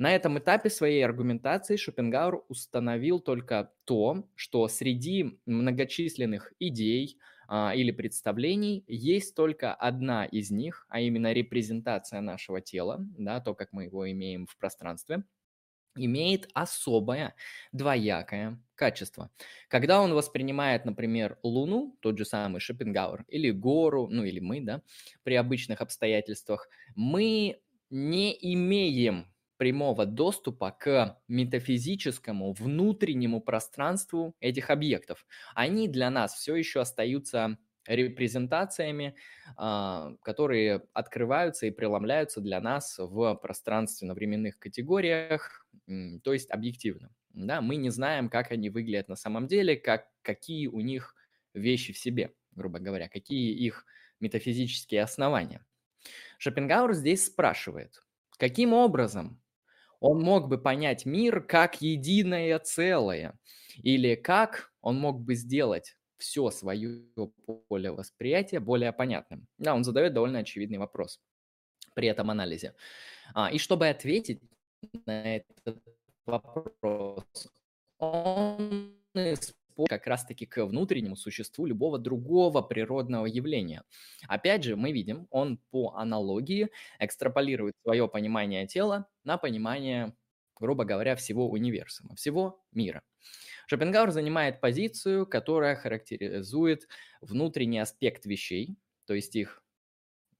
На 0.00 0.14
этом 0.14 0.38
этапе 0.38 0.70
своей 0.70 1.04
аргументации 1.04 1.76
Шопенгауэр 1.76 2.40
установил 2.48 3.20
только 3.20 3.70
то, 3.84 4.26
что 4.34 4.66
среди 4.66 5.38
многочисленных 5.44 6.54
идей, 6.58 7.18
а, 7.48 7.74
или 7.74 7.90
представлений, 7.90 8.82
есть 8.86 9.34
только 9.34 9.74
одна 9.74 10.24
из 10.24 10.50
них, 10.50 10.86
а 10.88 11.00
именно 11.00 11.34
репрезентация 11.34 12.22
нашего 12.22 12.62
тела, 12.62 12.96
да, 13.18 13.40
то, 13.42 13.54
как 13.54 13.74
мы 13.74 13.84
его 13.84 14.10
имеем 14.10 14.46
в 14.46 14.56
пространстве, 14.56 15.24
имеет 15.96 16.48
особое 16.54 17.34
двоякое 17.72 18.58
качество. 18.76 19.30
Когда 19.68 20.00
он 20.00 20.14
воспринимает, 20.14 20.86
например, 20.86 21.38
Луну, 21.42 21.98
тот 22.00 22.16
же 22.16 22.24
самый 22.24 22.60
Шопенгауэр, 22.60 23.26
или 23.28 23.50
гору, 23.50 24.08
ну 24.10 24.24
или 24.24 24.40
мы, 24.40 24.62
да, 24.62 24.80
при 25.24 25.34
обычных 25.34 25.82
обстоятельствах, 25.82 26.70
мы 26.94 27.60
не 27.90 28.34
имеем 28.54 29.26
прямого 29.60 30.06
доступа 30.06 30.70
к 30.70 31.20
метафизическому 31.28 32.54
внутреннему 32.54 33.42
пространству 33.42 34.34
этих 34.40 34.70
объектов. 34.70 35.26
Они 35.54 35.86
для 35.86 36.08
нас 36.08 36.32
все 36.34 36.54
еще 36.56 36.80
остаются 36.80 37.58
репрезентациями, 37.86 39.16
а, 39.58 40.14
которые 40.22 40.84
открываются 40.94 41.66
и 41.66 41.70
преломляются 41.70 42.40
для 42.40 42.58
нас 42.62 42.96
в 42.98 43.34
пространственно-временных 43.34 44.58
категориях, 44.58 45.66
то 46.24 46.32
есть 46.32 46.50
объективно. 46.50 47.10
Да, 47.34 47.60
мы 47.60 47.76
не 47.76 47.90
знаем, 47.90 48.30
как 48.30 48.52
они 48.52 48.70
выглядят 48.70 49.08
на 49.10 49.16
самом 49.16 49.46
деле, 49.46 49.76
как, 49.76 50.06
какие 50.22 50.68
у 50.68 50.80
них 50.80 51.14
вещи 51.52 51.92
в 51.92 51.98
себе, 51.98 52.32
грубо 52.52 52.78
говоря, 52.78 53.10
какие 53.10 53.52
их 53.52 53.84
метафизические 54.20 55.02
основания. 55.02 55.66
Шопенгауэр 56.38 56.94
здесь 56.94 57.26
спрашивает, 57.26 58.02
каким 58.38 58.72
образом 58.72 59.39
он 60.00 60.20
мог 60.20 60.48
бы 60.48 60.58
понять 60.58 61.04
мир 61.04 61.42
как 61.42 61.80
единое 61.82 62.58
целое, 62.58 63.38
или 63.76 64.14
как 64.14 64.72
он 64.80 64.98
мог 64.98 65.20
бы 65.20 65.34
сделать 65.34 65.96
все 66.16 66.50
свое 66.50 67.02
поле 67.68 67.92
восприятия 67.92 68.60
более 68.60 68.92
понятным. 68.92 69.46
Да, 69.58 69.74
он 69.74 69.84
задает 69.84 70.12
довольно 70.12 70.40
очевидный 70.40 70.78
вопрос 70.78 71.20
при 71.94 72.08
этом 72.08 72.30
анализе. 72.30 72.74
А, 73.34 73.50
и 73.50 73.58
чтобы 73.58 73.88
ответить 73.88 74.40
на 75.06 75.36
этот 75.36 75.82
вопрос, 76.26 77.48
он 77.98 78.94
как 79.86 80.06
раз-таки 80.06 80.46
к 80.46 80.64
внутреннему 80.64 81.16
существу 81.16 81.66
любого 81.66 81.98
другого 81.98 82.62
природного 82.62 83.26
явления. 83.26 83.82
Опять 84.28 84.64
же, 84.64 84.76
мы 84.76 84.92
видим, 84.92 85.26
он 85.30 85.58
по 85.70 85.94
аналогии 85.96 86.68
экстраполирует 86.98 87.74
свое 87.82 88.08
понимание 88.08 88.66
тела 88.66 89.06
на 89.24 89.38
понимание, 89.38 90.14
грубо 90.56 90.84
говоря, 90.84 91.16
всего 91.16 91.48
универсума, 91.50 92.14
всего 92.16 92.62
мира. 92.72 93.02
Шопенгауэр 93.66 94.10
занимает 94.10 94.60
позицию, 94.60 95.26
которая 95.26 95.76
характеризует 95.76 96.88
внутренний 97.20 97.78
аспект 97.78 98.26
вещей, 98.26 98.76
то 99.06 99.14
есть 99.14 99.36
их 99.36 99.62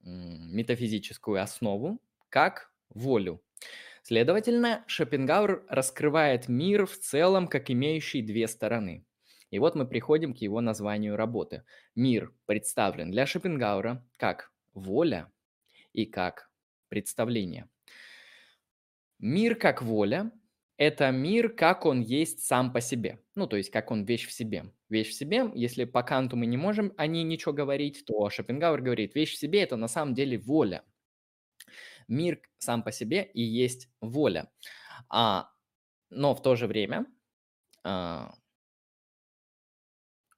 метафизическую 0.03 1.41
основу, 1.41 2.01
как 2.29 2.73
волю. 2.89 3.41
Следовательно, 4.03 4.83
Шопенгауэр 4.87 5.65
раскрывает 5.69 6.47
мир 6.47 6.85
в 6.85 6.97
целом 6.97 7.47
как 7.47 7.69
имеющий 7.69 8.21
две 8.21 8.47
стороны. 8.47 9.05
И 9.51 9.59
вот 9.59 9.75
мы 9.75 9.85
приходим 9.85 10.33
к 10.33 10.37
его 10.37 10.61
названию 10.61 11.15
работы. 11.15 11.63
Мир 11.93 12.33
представлен 12.45 13.11
для 13.11 13.25
Шопенгауэра 13.25 14.03
как 14.17 14.51
воля 14.73 15.31
и 15.91 16.05
как 16.05 16.49
представление. 16.87 17.69
Мир 19.19 19.55
как 19.55 19.81
воля– 19.81 20.31
это 20.77 21.11
мир, 21.11 21.49
как 21.49 21.85
он 21.85 21.99
есть 21.99 22.39
сам 22.39 22.73
по 22.73 22.81
себе. 22.81 23.19
Ну, 23.35 23.45
то 23.45 23.57
есть, 23.57 23.69
как 23.69 23.91
он 23.91 24.05
вещь 24.05 24.25
в 24.25 24.31
себе. 24.31 24.73
Вещь 24.89 25.09
в 25.09 25.13
себе, 25.13 25.51
если 25.53 25.83
по 25.83 26.01
Канту 26.01 26.37
мы 26.37 26.47
не 26.47 26.57
можем 26.57 26.93
о 26.97 27.05
ней 27.05 27.23
ничего 27.23 27.53
говорить, 27.53 28.03
то 28.05 28.29
Шопенгауэр 28.29 28.81
говорит, 28.81 29.15
вещь 29.15 29.33
в 29.33 29.37
себе– 29.37 29.61
это 29.63 29.75
на 29.75 29.87
самом 29.87 30.15
деле 30.15 30.39
воля. 30.39 30.83
Мир 32.07 32.41
сам 32.57 32.83
по 32.83 32.91
себе 32.91 33.29
и 33.33 33.41
есть 33.41 33.89
воля. 33.99 34.49
А, 35.09 35.51
но 36.09 36.33
в 36.33 36.41
то 36.41 36.55
же 36.55 36.67
время 36.67 37.05
а, 37.83 38.33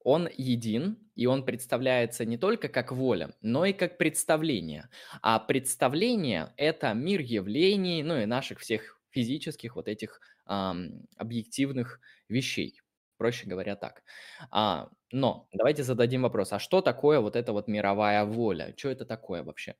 он 0.03 0.29
един, 0.37 0.97
и 1.15 1.25
он 1.25 1.45
представляется 1.45 2.25
не 2.25 2.37
только 2.37 2.67
как 2.67 2.91
воля, 2.91 3.35
но 3.41 3.65
и 3.65 3.73
как 3.73 3.97
представление. 3.97 4.89
А 5.21 5.39
представление– 5.39 6.53
это 6.57 6.93
мир 6.93 7.21
явлений, 7.21 8.03
ну 8.03 8.17
и 8.17 8.25
наших 8.25 8.59
всех 8.59 8.99
физических 9.11 9.75
вот 9.75 9.87
этих 9.87 10.19
эм, 10.47 11.07
объективных 11.17 11.99
вещей. 12.29 12.81
Проще 13.17 13.47
говоря 13.47 13.75
так. 13.75 14.03
А, 14.49 14.89
но 15.11 15.47
давайте 15.53 15.83
зададим 15.83 16.23
вопрос, 16.23 16.51
а 16.51 16.59
что 16.59 16.81
такое 16.81 17.19
вот 17.19 17.35
эта 17.35 17.53
вот 17.53 17.67
мировая 17.67 18.25
воля? 18.25 18.73
Что 18.75 18.89
это 18.89 19.05
такое 19.05 19.43
вообще? 19.43 19.75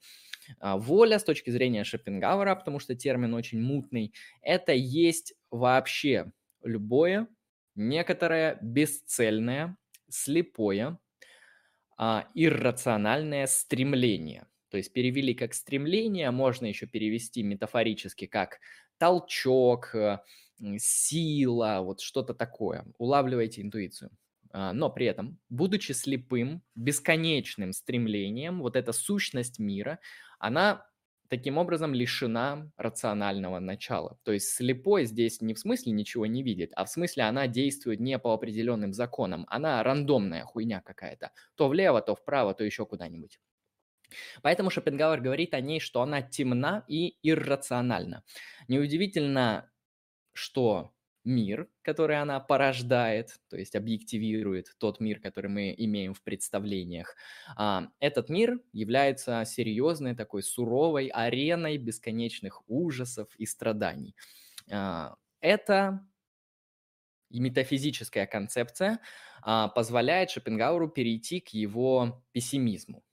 А, 0.60 0.78
воля 0.78 1.20
с 1.20 1.24
точки 1.24 1.50
зрения 1.50 1.84
Шопенгауэра, 1.84 2.56
потому 2.56 2.80
что 2.80 2.96
термин 2.96 3.34
очень 3.34 3.62
мутный, 3.62 4.14
это 4.42 4.74
есть 4.74 5.34
вообще 5.52 6.32
любое, 6.64 7.28
некоторое 7.76 8.58
бесцельное, 8.62 9.78
слепое, 10.14 11.00
а, 11.98 12.28
иррациональное 12.34 13.48
стремление. 13.48 14.48
То 14.70 14.78
есть 14.78 14.94
перевели 14.94 15.34
как 15.34 15.54
стремление, 15.54 16.32
можно 16.32 16.66
еще 16.66 16.88
перевести 16.88 17.44
метафорически 17.44 18.26
как 18.26 18.60
толчок, 18.98 19.94
э, 19.94 20.20
сила, 20.78 21.80
вот 21.82 22.02
что-то 22.02 22.34
такое. 22.34 22.86
Улавливайте 22.98 23.62
интуицию. 23.62 24.12
А, 24.52 24.72
но 24.74 24.90
при 24.90 25.08
этом, 25.08 25.40
будучи 25.50 25.92
слепым, 25.92 26.64
бесконечным 26.76 27.74
стремлением, 27.74 28.62
вот 28.62 28.76
эта 28.76 28.94
сущность 28.94 29.60
мира, 29.60 30.00
она 30.40 30.86
таким 31.34 31.58
образом 31.58 31.96
лишена 31.96 32.70
рационального 32.78 33.58
начала. 33.58 34.20
То 34.22 34.34
есть 34.34 34.50
слепой 34.50 35.06
здесь 35.06 35.42
не 35.42 35.56
в 35.56 35.60
смысле 35.60 35.92
ничего 35.92 36.28
не 36.28 36.44
видит, 36.44 36.72
а 36.76 36.86
в 36.86 36.90
смысле 36.90 37.24
она 37.24 37.48
действует 37.48 38.00
не 38.00 38.20
по 38.20 38.36
определенным 38.36 38.94
законам. 38.94 39.48
Она 39.50 39.82
рандомная 39.82 40.44
хуйня 40.44 40.82
какая-то. 40.82 41.32
То 41.56 41.70
влево, 41.70 42.02
то 42.04 42.14
вправо, 42.14 42.54
то 42.54 42.64
еще 42.64 42.86
куда-нибудь. 42.86 43.40
Поэтому 44.44 44.70
Шопенгауэр 44.70 45.22
говорит 45.22 45.56
о 45.56 45.60
ней, 45.60 45.80
что 45.80 46.04
она 46.04 46.22
темна 46.22 46.86
и 46.88 47.18
иррациональна. 47.24 48.24
Неудивительно, 48.68 49.72
что 50.34 50.94
мир, 51.24 51.70
который 51.82 52.20
она 52.20 52.40
порождает, 52.40 53.40
то 53.50 53.58
есть 53.58 53.76
объективирует 53.76 54.76
тот 54.78 55.00
мир, 55.00 55.20
который 55.20 55.50
мы 55.50 55.74
имеем 55.78 56.14
в 56.14 56.22
представлениях. 56.22 57.16
А, 57.56 57.90
этот 58.00 58.30
мир 58.30 58.60
является 58.72 59.44
серьезной 59.46 60.16
такой 60.16 60.44
суровой 60.44 61.08
ареной 61.08 61.78
бесконечных 61.78 62.64
ужасов 62.68 63.30
и 63.38 63.46
страданий. 63.46 64.16
А, 64.72 65.16
это 65.40 66.06
метафизическая 67.30 68.28
концепция 68.28 69.00
а, 69.42 69.68
позволяет 69.70 70.30
Шопенгауэру 70.30 70.90
перейти 70.90 71.40
к 71.40 71.50
его 71.50 72.24
пессимизму, 72.32 73.04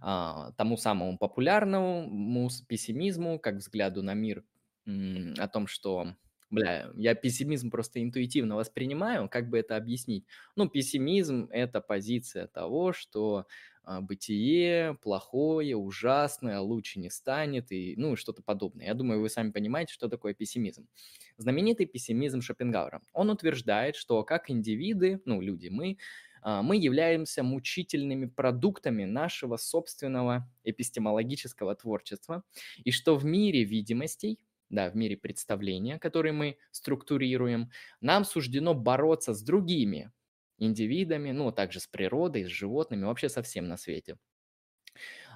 тому 0.00 0.76
самому 0.76 1.18
популярному 1.18 2.48
пессимизму, 2.68 3.40
как 3.40 3.56
взгляду 3.56 4.02
на 4.02 4.14
мир 4.14 4.44
о 4.86 5.48
том, 5.48 5.66
что 5.66 6.14
бля, 6.54 6.90
я 6.96 7.14
пессимизм 7.14 7.70
просто 7.70 8.02
интуитивно 8.02 8.56
воспринимаю, 8.56 9.28
как 9.28 9.48
бы 9.50 9.58
это 9.58 9.76
объяснить? 9.76 10.24
Ну, 10.56 10.68
пессимизм– 10.68 11.48
это 11.50 11.80
позиция 11.80 12.46
того, 12.46 12.92
что 12.92 13.46
а, 13.82 14.00
бытие 14.00 14.96
плохое, 15.02 15.76
ужасное, 15.76 16.60
лучше 16.60 16.98
не 16.98 17.10
станет, 17.10 17.70
и, 17.70 17.94
ну, 17.96 18.16
что-то 18.16 18.42
подобное. 18.42 18.86
Я 18.86 18.94
думаю, 18.94 19.20
вы 19.20 19.28
сами 19.28 19.50
понимаете, 19.50 19.92
что 19.92 20.08
такое 20.08 20.32
пессимизм. 20.32 20.88
Знаменитый 21.36 21.86
пессимизм 21.86 22.40
Шопенгауэра. 22.40 23.02
Он 23.12 23.28
утверждает, 23.30 23.96
что 23.96 24.22
как 24.24 24.50
индивиды, 24.50 25.20
ну, 25.26 25.42
люди, 25.42 25.68
мы, 25.68 25.98
а, 26.40 26.62
мы 26.62 26.76
являемся 26.76 27.42
мучительными 27.42 28.26
продуктами 28.26 29.04
нашего 29.04 29.58
собственного 29.58 30.50
эпистемологического 30.64 31.74
творчества, 31.74 32.42
и 32.84 32.90
что 32.90 33.16
в 33.16 33.24
мире 33.26 33.64
видимостей, 33.64 34.38
да, 34.74 34.90
в 34.90 34.96
мире 34.96 35.16
представления, 35.16 35.98
которые 35.98 36.32
мы 36.32 36.58
структурируем, 36.70 37.70
нам 38.00 38.24
суждено 38.24 38.74
бороться 38.74 39.34
с 39.34 39.42
другими 39.42 40.12
индивидами, 40.58 41.30
ну, 41.32 41.48
а 41.48 41.52
также 41.52 41.80
с 41.80 41.86
природой, 41.86 42.44
с 42.44 42.48
животными, 42.48 43.04
вообще 43.04 43.28
со 43.28 43.42
всем 43.42 43.68
на 43.68 43.76
свете. 43.76 44.18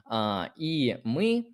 А, 0.05 0.53
и 0.57 1.01
мы, 1.05 1.46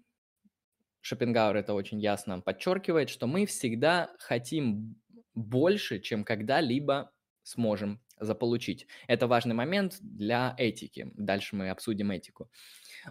Шопенгауэр 1.00 1.56
это 1.56 1.74
очень 1.74 2.00
ясно 2.00 2.40
подчеркивает, 2.40 3.10
что 3.10 3.26
мы 3.26 3.46
всегда 3.46 4.10
хотим 4.18 4.96
больше, 5.34 6.00
чем 6.00 6.24
когда-либо 6.24 7.12
сможем 7.42 8.00
заполучить. 8.18 8.86
Это 9.06 9.26
важный 9.26 9.54
момент 9.54 9.98
для 10.00 10.54
этики. 10.56 11.10
Дальше 11.14 11.56
мы 11.56 11.70
обсудим 11.70 12.10
этику. 12.10 12.50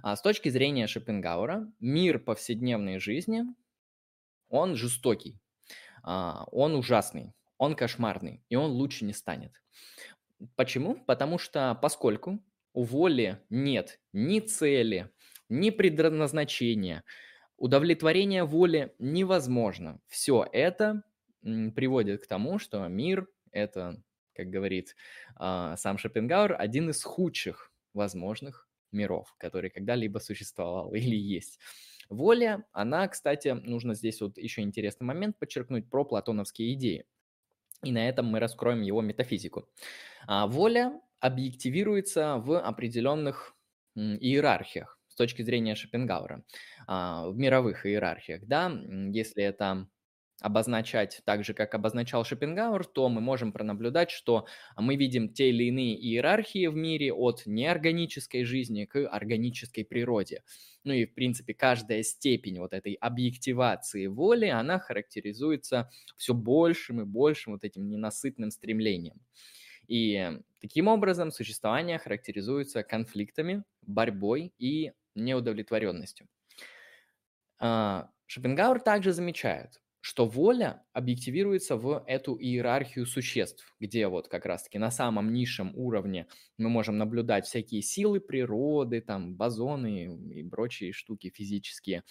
А 0.01 0.15
с 0.15 0.21
точки 0.21 0.49
зрения 0.49 0.87
Шопенгауэра, 0.87 1.71
мир 1.79 2.19
повседневной 2.19 2.99
жизни, 2.99 3.43
он 4.53 4.75
жестокий, 4.75 5.39
а, 6.03 6.45
он 6.51 6.75
ужасный, 6.75 7.33
он 7.57 7.75
кошмарный, 7.75 8.43
и 8.49 8.55
он 8.55 8.71
лучше 8.71 9.03
не 9.03 9.13
станет. 9.13 9.51
Почему? 10.55 10.95
Потому 11.05 11.39
что 11.39 11.77
поскольку 11.81 12.39
у 12.73 12.83
воли 12.83 13.39
нет 13.49 13.99
ни 14.13 14.39
цели, 14.39 15.09
ни 15.49 15.71
предназначения, 15.71 17.03
удовлетворение 17.57 18.43
воли 18.43 18.93
невозможно. 18.99 19.99
Все 20.07 20.47
это 20.51 21.03
приводит 21.41 22.23
к 22.23 22.27
тому, 22.27 22.59
что 22.59 22.87
мир– 22.87 23.27
это 23.51 24.01
как 24.35 24.47
говорит 24.47 24.95
э, 25.39 25.75
сам 25.77 25.97
Шопенгауэр, 25.97 26.55
один 26.57 26.89
из 26.89 27.03
худших 27.03 27.71
возможных 27.93 28.67
миров, 28.91 29.33
который 29.37 29.69
когда-либо 29.69 30.19
существовал 30.19 30.93
или 30.93 31.15
есть. 31.15 31.59
Воля, 32.13 32.65
она, 32.71 33.07
кстати, 33.07 33.49
нужно 33.49 33.95
здесь 33.95 34.21
вот 34.21 34.37
еще 34.37 34.61
интересный 34.61 35.05
момент 35.05 35.37
подчеркнуть 35.39 35.89
про 35.89 36.05
платоновские 36.05 36.73
идеи. 36.73 37.05
И 37.83 37.91
на 37.91 38.07
этом 38.07 38.27
мы 38.27 38.39
раскроем 38.39 38.81
его 38.81 39.01
метафизику. 39.01 39.67
А, 40.27 40.47
воля 40.47 41.01
объективируется 41.19 42.37
в 42.37 42.59
определенных 42.59 43.55
иерархиях 43.95 44.99
с 45.07 45.15
точки 45.15 45.43
зрения 45.43 45.75
Шопенгауэра, 45.75 46.43
а, 46.87 47.29
в 47.29 47.37
мировых 47.37 47.85
иерархиях, 47.85 48.43
да, 48.45 48.71
если 49.11 49.43
это 49.43 49.87
обозначать 50.43 51.21
так 51.23 51.45
же, 51.45 51.53
как 51.53 51.73
обозначал 51.73 52.25
Шопенгауэр, 52.25 52.85
то 52.85 53.07
мы 53.07 53.21
можем 53.21 53.53
пронаблюдать, 53.53 54.11
что 54.11 54.45
мы 54.75 54.97
видим 54.97 55.33
те 55.33 55.49
или 55.49 55.63
иные 55.63 55.97
иерархии 55.97 56.67
в 56.67 56.75
мире 56.75 57.13
от 57.13 57.43
неорганической 57.45 58.43
жизни 58.43 58.83
к 58.83 59.07
органической 59.07 59.83
природе. 59.83 60.43
Ну 60.83 60.91
и, 60.91 61.05
в 61.05 61.13
принципе, 61.13 61.53
каждая 61.53 62.03
степень 62.03 62.59
вот 62.59 62.73
этой 62.73 62.93
объективации 62.95 64.07
воли, 64.07 64.47
она 64.47 64.79
характеризуется 64.79 65.89
все 66.17 66.33
большим 66.33 67.01
и 67.01 67.05
большим 67.05 67.53
вот 67.53 67.63
этим 67.63 67.87
ненасытным 67.87 68.51
стремлением. 68.51 69.21
И 69.87 70.39
таким 70.59 70.89
образом 70.89 71.31
существование 71.31 71.99
характеризуется 71.99 72.83
конфликтами, 72.83 73.63
борьбой 73.81 74.53
и 74.57 74.91
неудовлетворенностью. 75.15 76.27
А, 77.59 78.09
Шопенгауэр 78.25 78.81
также 78.81 79.13
замечает, 79.13 79.79
что 80.05 80.25
воля 80.25 80.83
объективируется 80.91 81.77
в 81.77 82.03
эту 82.07 82.35
иерархию 82.37 83.05
существ, 83.05 83.73
где 83.79 84.09
вот 84.09 84.27
как 84.27 84.45
раз-таки 84.45 84.77
на 84.77 84.91
самом 84.91 85.31
низшем 85.31 85.71
уровне 85.77 86.27
мы 86.57 86.67
можем 86.67 86.97
наблюдать 86.97 87.45
всякие 87.45 87.81
силы 87.81 88.19
природы, 88.19 88.99
там 88.99 89.33
бозоны 89.33 90.13
и 90.33 90.43
прочие 90.43 90.91
штуки 90.91 91.31
физические. 91.33 92.03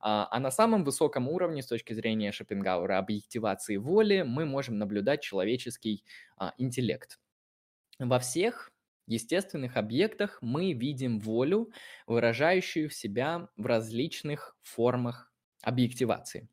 А, 0.00 0.28
а 0.30 0.38
на 0.38 0.50
самом 0.50 0.84
высоком 0.84 1.30
уровне 1.30 1.62
с 1.62 1.66
точки 1.66 1.94
зрения 1.94 2.30
Шопенгауэра 2.30 2.98
объективации 2.98 3.78
воли 3.78 4.20
мы 4.20 4.44
можем 4.44 4.76
наблюдать 4.76 5.22
человеческий 5.22 6.04
а, 6.36 6.52
интеллект. 6.58 7.18
Во 7.98 8.18
всех 8.18 8.70
естественных 9.06 9.78
объектах 9.78 10.36
мы 10.42 10.74
видим 10.74 11.18
волю, 11.18 11.72
выражающую 12.06 12.90
себя 12.90 13.48
в 13.56 13.64
различных 13.64 14.58
формах 14.60 15.32
объективации. 15.62 16.50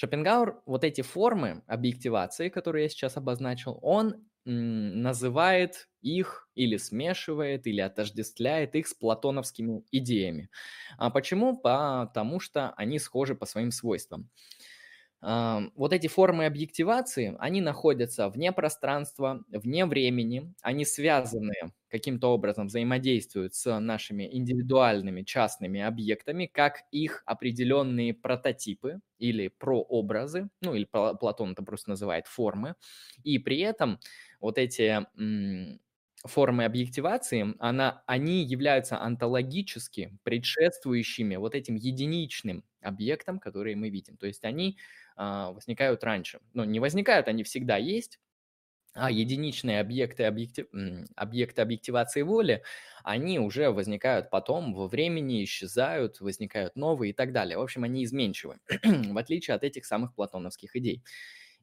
Шопенгауэр 0.00 0.62
вот 0.64 0.82
эти 0.82 1.02
формы 1.02 1.62
объективации, 1.66 2.48
которые 2.48 2.84
я 2.84 2.88
сейчас 2.88 3.18
обозначил, 3.18 3.78
он 3.82 4.26
называет 4.46 5.88
их 6.00 6.48
или 6.54 6.78
смешивает, 6.78 7.66
или 7.66 7.82
отождествляет 7.82 8.74
их 8.76 8.88
с 8.88 8.94
платоновскими 8.94 9.84
идеями. 9.92 10.48
А 10.96 11.10
почему? 11.10 11.58
Потому 11.58 12.40
что 12.40 12.70
они 12.78 12.98
схожи 12.98 13.34
по 13.34 13.44
своим 13.44 13.70
свойствам 13.70 14.30
вот 15.22 15.92
эти 15.92 16.06
формы 16.06 16.46
объективации, 16.46 17.36
они 17.38 17.60
находятся 17.60 18.28
вне 18.30 18.52
пространства, 18.52 19.42
вне 19.50 19.84
времени, 19.86 20.54
они 20.62 20.84
связаны 20.86 21.52
каким-то 21.88 22.28
образом, 22.32 22.68
взаимодействуют 22.68 23.54
с 23.54 23.80
нашими 23.80 24.28
индивидуальными 24.34 25.22
частными 25.22 25.80
объектами, 25.80 26.46
как 26.46 26.82
их 26.92 27.22
определенные 27.26 28.14
прототипы 28.14 29.00
или 29.18 29.48
прообразы, 29.48 30.48
ну 30.62 30.74
или 30.74 30.84
Платон 30.84 31.52
это 31.52 31.62
просто 31.64 31.90
называет 31.90 32.26
формы, 32.26 32.74
и 33.24 33.38
при 33.38 33.58
этом 33.60 33.98
вот 34.40 34.56
эти 34.58 35.04
формы 36.26 36.64
объективации, 36.66 37.54
она, 37.60 38.02
они 38.06 38.44
являются 38.44 39.00
онтологически 39.00 40.18
предшествующими 40.22 41.36
вот 41.36 41.54
этим 41.54 41.76
единичным 41.76 42.62
объектам, 42.82 43.38
которые 43.38 43.74
мы 43.76 43.88
видим. 43.88 44.16
То 44.18 44.26
есть 44.26 44.44
они 44.44 44.76
возникают 45.52 46.04
раньше. 46.04 46.40
Но 46.54 46.64
не 46.64 46.80
возникают, 46.80 47.28
они 47.28 47.42
всегда 47.44 47.76
есть, 47.76 48.18
а 48.94 49.10
единичные 49.10 49.80
объекты, 49.80 50.24
объектив... 50.24 50.66
объекты 51.14 51.62
объективации 51.62 52.22
воли, 52.22 52.64
они 53.04 53.38
уже 53.38 53.70
возникают 53.70 54.30
потом 54.30 54.74
во 54.74 54.88
времени, 54.88 55.44
исчезают, 55.44 56.20
возникают 56.20 56.76
новые 56.76 57.10
и 57.10 57.12
так 57.14 57.32
далее. 57.32 57.58
В 57.58 57.62
общем, 57.62 57.84
они 57.84 58.04
изменчивы, 58.04 58.58
в 58.84 59.18
отличие 59.18 59.54
от 59.54 59.62
этих 59.64 59.86
самых 59.86 60.14
платоновских 60.14 60.74
идей. 60.76 61.04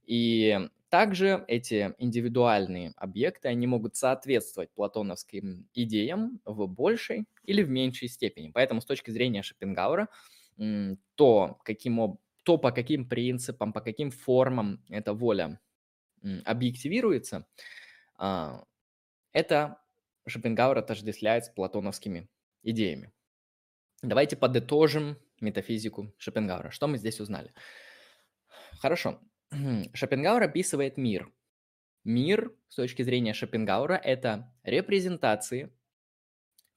И 0.06 0.58
также 0.90 1.44
эти 1.50 1.94
индивидуальные 1.98 2.94
объекты, 2.96 3.50
они 3.50 3.68
могут 3.68 3.98
соответствовать 3.98 4.72
платоновским 4.74 5.68
идеям 5.74 6.40
в 6.46 6.66
большей 6.68 7.26
или 7.44 7.62
в 7.62 7.70
меньшей 7.70 8.08
степени. 8.08 8.52
Поэтому 8.54 8.80
с 8.80 8.86
точки 8.86 9.12
зрения 9.12 9.44
Шопенгауэра, 9.44 10.08
то, 11.16 11.60
каким 11.64 12.00
образом 12.00 12.22
то, 12.48 12.58
по 12.58 12.72
каким 12.72 13.04
принципам, 13.04 13.74
по 13.74 13.82
каким 13.82 14.10
формам 14.10 14.82
эта 14.88 15.14
воля 15.14 15.60
объективируется, 16.46 17.46
а, 18.18 18.64
это 19.34 19.82
Шопенгауэр 20.28 20.78
отождествляет 20.78 21.44
с 21.44 21.50
платоновскими 21.50 22.30
идеями. 22.64 23.12
Давайте 24.02 24.38
подытожим 24.38 25.18
метафизику 25.42 26.16
Шопенгауэра. 26.18 26.72
Что 26.72 26.88
мы 26.88 26.98
здесь 26.98 27.20
узнали? 27.20 27.54
Хорошо. 28.80 29.20
Шопенгауэр 29.94 30.44
описывает 30.44 30.96
мир. 30.96 31.30
Мир, 32.06 32.56
с 32.70 32.76
точки 32.76 33.02
зрения 33.02 33.34
Шопенгауэра, 33.34 33.96
это 33.96 34.56
репрезентации 34.64 35.70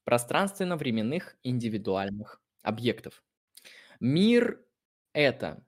пространственно-временных 0.03 1.37
индивидуальных 1.43 2.41
объектов. 2.61 3.23
Мир 4.01 4.65
это 5.13 5.63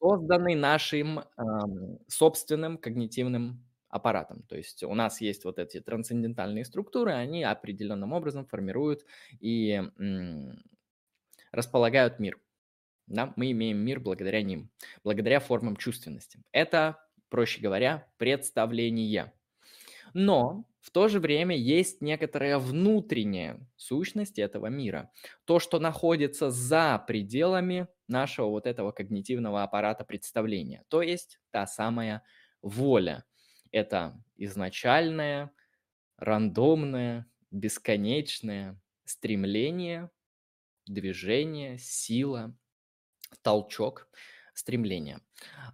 созданный 0.00 0.54
нашим, 0.54 1.20
ам, 1.36 1.98
собственным 2.08 2.78
когнитивным 2.78 3.64
аппаратом. 3.88 4.42
То 4.44 4.56
есть 4.56 4.82
у 4.84 4.94
нас 4.94 5.20
есть 5.20 5.44
вот 5.44 5.58
эти 5.58 5.80
трансцендентальные 5.80 6.64
структуры, 6.64 7.12
они 7.12 7.44
определенным 7.44 8.12
образом 8.12 8.46
формируют 8.46 9.04
и 9.40 9.72
м, 9.98 10.62
располагают 11.52 12.18
мир. 12.18 12.40
Да? 13.08 13.32
Мы 13.36 13.52
имеем 13.52 13.78
мир 13.78 14.00
благодаря 14.00 14.42
ним, 14.42 14.70
благодаря 15.04 15.40
формам 15.40 15.76
чувственности. 15.76 16.42
Это, 16.52 17.00
проще 17.30 17.60
говоря, 17.62 18.08
представление. 18.18 19.32
Но 20.14 20.64
в 20.80 20.90
то 20.90 21.08
же 21.08 21.20
время 21.20 21.56
есть 21.56 22.00
некоторая 22.00 22.58
внутренняя 22.58 23.60
сущность 23.76 24.38
этого 24.38 24.66
мира. 24.66 25.10
То, 25.44 25.60
что 25.60 25.78
находится 25.78 26.50
за 26.50 27.02
пределами 27.06 27.86
нашего 28.08 28.48
вот 28.48 28.66
этого 28.66 28.90
когнитивного 28.90 29.62
аппарата 29.62 30.04
представления. 30.04 30.84
То 30.88 31.02
есть 31.02 31.38
та 31.50 31.66
самая 31.66 32.22
воля. 32.62 33.24
Это 33.70 34.20
изначальное, 34.36 35.52
рандомное, 36.18 37.26
бесконечное 37.50 38.80
стремление, 39.04 40.10
движение, 40.86 41.78
сила, 41.78 42.56
толчок, 43.42 44.08
стремление, 44.54 45.20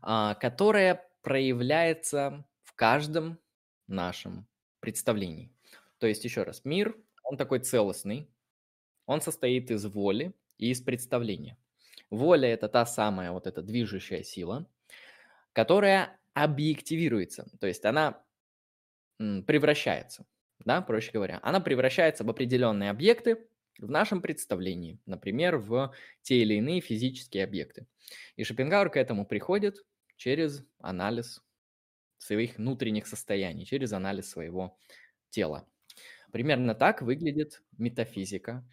а, 0.03 0.34
которое 0.34 1.09
проявляется 1.22 2.47
в 2.62 2.74
каждом 2.74 3.39
нашем 3.89 4.47
представлений. 4.80 5.51
То 5.99 6.07
есть, 6.07 6.24
еще 6.24 6.45
раз, 6.45 6.64
мир, 6.64 6.97
он 7.24 7.36
такой 7.36 7.59
целостный, 7.59 8.30
он 9.07 9.20
состоит 9.20 9.70
из 9.70 9.84
воли 9.86 10.34
и 10.59 10.70
из 10.70 10.80
представления. 10.80 11.57
Воля– 12.11 12.49
это 12.51 12.68
та 12.68 12.86
самая 12.86 13.32
вот 13.32 13.47
эта 13.47 13.62
движущая 13.62 14.22
сила, 14.22 14.66
которая 15.53 16.18
объективируется, 16.34 17.51
то 17.61 17.66
есть 17.66 17.84
она 17.84 18.22
превращается, 19.18 20.24
да, 20.64 20.80
проще 20.80 21.11
говоря. 21.12 21.41
Она 21.43 21.61
превращается 21.61 22.24
в 22.24 22.30
определенные 22.30 22.91
объекты 22.91 23.49
в 23.78 23.91
нашем 23.91 24.22
представлении, 24.22 25.01
например, 25.07 25.57
в 25.57 25.93
те 26.22 26.43
или 26.43 26.55
иные 26.55 26.80
физические 26.80 27.45
объекты. 27.45 27.86
И 28.36 28.45
Шопенгауэр 28.45 28.91
к 28.91 28.97
этому 28.97 29.26
приходит 29.26 29.84
через 30.16 30.64
анализ 30.78 31.43
своих 32.19 32.59
внутренних 32.59 33.07
состояний, 33.07 33.64
через 33.64 33.93
анализ 33.93 34.29
своего 34.31 34.79
тела. 35.31 35.66
Примерно 36.33 36.75
так 36.75 37.03
выглядит 37.03 37.62
метафизика 37.79 38.64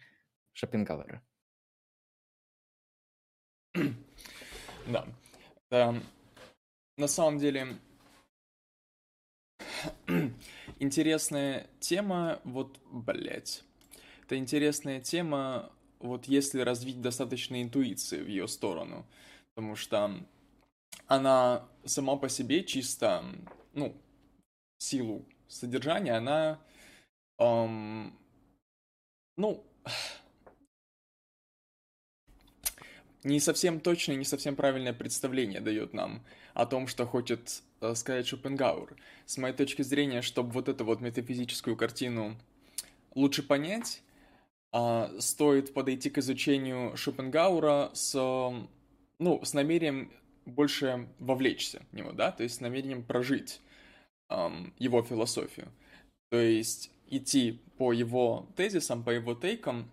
Шопенгауэра. 0.52 1.22
Да. 4.88 5.04
да. 5.68 6.00
На 6.96 7.08
самом 7.08 7.38
деле 7.40 7.76
интересная 10.78 11.66
тема, 11.80 12.40
вот, 12.44 12.78
блять. 12.92 13.64
Это 14.24 14.38
интересная 14.38 15.00
тема, 15.00 15.72
вот 15.98 16.26
если 16.26 16.60
развить 16.60 17.00
достаточно 17.00 17.60
интуиции 17.62 18.22
в 18.22 18.28
ее 18.28 18.46
сторону. 18.48 19.04
Потому 19.54 19.76
что 19.76 20.24
она 21.06 21.68
сама 21.84 22.16
по 22.16 22.28
себе 22.28 22.64
чисто, 22.64 23.24
ну, 23.74 23.96
силу 24.78 25.24
содержания, 25.48 26.12
она, 26.12 26.60
эм, 27.38 28.18
ну, 29.36 29.64
не 33.26 33.40
совсем 33.40 33.80
точное, 33.80 34.16
не 34.16 34.24
совсем 34.24 34.54
правильное 34.54 34.92
представление 34.92 35.60
дает 35.60 35.92
нам 35.94 36.24
о 36.54 36.64
том, 36.64 36.86
что 36.86 37.06
хочет 37.06 37.62
э, 37.80 37.94
сказать 37.94 38.26
Шопенгауэр. 38.26 38.96
С 39.26 39.36
моей 39.36 39.54
точки 39.54 39.82
зрения, 39.82 40.22
чтобы 40.22 40.50
вот 40.52 40.68
эту 40.68 40.84
вот 40.84 41.00
метафизическую 41.00 41.76
картину 41.76 42.36
лучше 43.14 43.42
понять, 43.42 44.02
э, 44.72 45.16
стоит 45.18 45.74
подойти 45.74 46.08
к 46.08 46.18
изучению 46.18 46.96
Шопенгауэра 46.96 47.90
с, 47.94 48.14
ну, 49.18 49.44
с 49.44 49.54
намерением 49.54 50.12
больше 50.46 51.08
вовлечься 51.18 51.82
в 51.90 51.94
него, 51.94 52.12
да, 52.12 52.32
то 52.32 52.42
есть 52.42 52.56
с 52.56 52.60
намерением 52.60 53.04
прожить 53.04 53.60
эм, 54.30 54.72
его 54.78 55.02
философию. 55.02 55.68
То 56.30 56.40
есть 56.40 56.90
идти 57.08 57.60
по 57.76 57.92
его 57.92 58.48
тезисам, 58.56 59.04
по 59.04 59.10
его 59.10 59.34
тейкам 59.34 59.90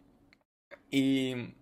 и 0.91 1.53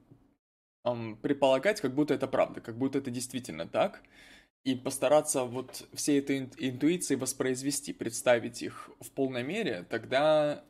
эм, 0.84 1.18
предполагать, 1.18 1.82
как 1.82 1.96
будто 1.96 2.14
это 2.14 2.28
правда, 2.28 2.62
как 2.62 2.78
будто 2.78 3.00
это 3.00 3.10
действительно 3.10 3.68
так, 3.68 4.04
и 4.64 4.76
постараться 4.76 5.46
вот 5.46 5.88
все 5.94 6.20
этой 6.20 6.50
интуиции 6.58 7.16
воспроизвести, 7.16 7.94
представить 7.94 8.62
их 8.62 8.92
в 9.00 9.10
полной 9.12 9.44
мере, 9.44 9.86
тогда 9.89 10.64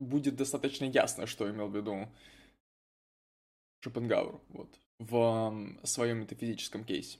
будет 0.00 0.36
достаточно 0.36 0.86
ясно, 0.86 1.26
что 1.26 1.48
имел 1.48 1.68
в 1.68 1.76
виду 1.76 2.08
Шопенгауэр 3.82 4.40
вот, 4.48 4.80
в 4.98 5.76
своем 5.84 6.18
метафизическом 6.18 6.84
кейсе. 6.84 7.18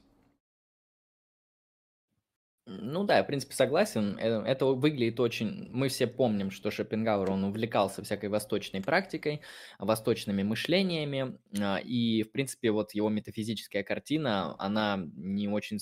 Ну 2.67 3.05
да, 3.05 3.19
я, 3.19 3.25
в 3.25 3.27
принципе, 3.27 3.55
согласен. 3.55 4.19
Э, 4.19 4.43
это 4.47 4.67
выглядит 4.67 5.21
очень... 5.21 5.69
Мы 5.71 5.89
все 5.89 6.07
помним, 6.07 6.51
что 6.51 6.71
Шопенгауэр, 6.71 7.31
он 7.31 7.45
увлекался 7.45 8.03
всякой 8.03 8.31
восточной 8.31 8.81
практикой, 8.81 9.43
восточными 9.79 10.43
мышлениями, 10.43 11.39
а, 11.61 11.77
и, 11.77 12.23
в 12.23 12.33
принципе, 12.33 12.71
вот 12.71 12.95
его 12.95 13.11
метафизическая 13.11 13.83
картина, 13.83 14.57
она 14.59 14.99
не 15.15 15.47
очень... 15.49 15.79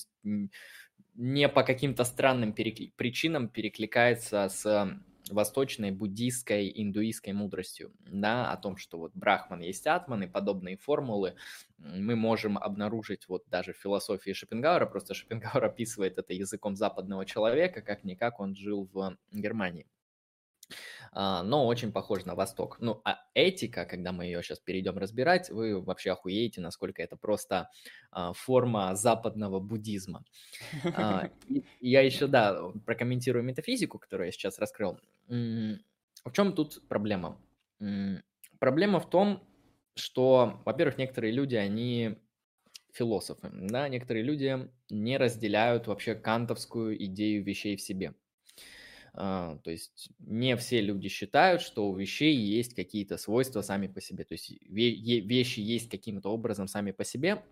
не 1.15 1.49
по 1.49 1.63
каким-то 1.63 2.03
странным 2.05 2.53
перекли... 2.53 2.93
причинам 2.97 3.49
перекликается 3.49 4.49
с 4.49 4.99
восточной 5.31 5.91
буддийской, 5.91 6.73
индуистской 6.75 7.33
мудростью, 7.33 7.93
да, 8.01 8.53
о 8.53 8.57
том, 8.57 8.77
что 8.77 8.99
вот 8.99 9.13
Брахман 9.15 9.61
есть 9.61 9.87
Атман 9.87 10.25
и 10.25 10.27
подобные 10.27 10.77
формулы 10.77 11.35
мы 11.79 12.17
можем 12.17 12.59
обнаружить 12.59 13.29
вот 13.29 13.45
даже 13.49 13.73
в 13.73 13.77
философии 13.77 14.33
Шопенгауэра, 14.33 14.87
просто 14.87 15.15
Шопенгауэр 15.15 15.65
описывает 15.65 16.19
это 16.19 16.33
языком 16.33 16.77
западного 16.77 17.25
человека, 17.27 17.83
как-никак 17.83 18.41
он 18.41 18.55
жил 18.55 18.89
в 18.93 19.17
Германии. 19.33 19.87
А, 21.13 21.43
но 21.43 21.67
очень 21.67 21.93
похож 21.93 22.25
на 22.25 22.35
Восток. 22.35 22.79
Ну, 22.81 23.01
а 23.05 23.19
этика, 23.35 23.85
когда 23.85 24.13
мы 24.13 24.25
ее 24.25 24.43
сейчас 24.43 24.61
перейдем 24.61 24.99
разбирать, 24.99 25.51
вы 25.51 25.81
вообще 25.81 26.13
охуеете, 26.13 26.61
насколько 26.61 27.03
это 27.03 27.17
просто 27.17 27.69
а, 28.11 28.33
форма 28.33 28.95
западного 28.95 29.61
буддизма. 29.61 30.25
А, 30.95 31.31
я 31.81 32.01
еще, 32.01 32.27
да, 32.27 32.71
прокомментирую 32.87 33.45
метафизику, 33.45 33.99
которую 33.99 34.27
я 34.27 34.33
сейчас 34.33 34.59
раскрыл. 34.59 34.99
В 35.29 36.33
чем 36.33 36.55
тут 36.55 36.87
проблема? 36.89 37.39
Проблема 38.59 39.01
в 39.01 39.11
том, 39.11 39.43
что, 39.95 40.63
во-первых, 40.65 40.97
некоторые 40.97 41.33
люди, 41.33 41.57
они 41.57 42.17
философы, 42.93 43.51
да, 43.53 43.89
некоторые 43.89 44.23
люди 44.23 44.71
не 44.91 45.17
разделяют 45.17 45.87
вообще 45.87 46.15
кантовскую 46.15 47.03
идею 47.07 47.43
вещей 47.43 47.77
в 47.77 47.81
себе. 47.81 48.15
А, 49.15 49.59
то 49.59 49.71
есть 49.71 50.11
не 50.21 50.57
все 50.57 50.81
люди 50.81 51.09
считают, 51.09 51.61
что 51.61 51.89
у 51.89 51.97
вещей 51.97 52.35
есть 52.35 52.75
какие-то 52.75 53.19
свойства 53.19 53.61
сами 53.61 53.87
по 53.87 54.01
себе. 54.01 54.25
То 54.25 54.33
есть 54.33 54.53
вещи 54.69 55.61
есть 55.61 55.91
каким-то 55.91 56.31
образом 56.31 56.67
сами 56.67 56.93
по 56.93 57.05
себе. 57.05 57.43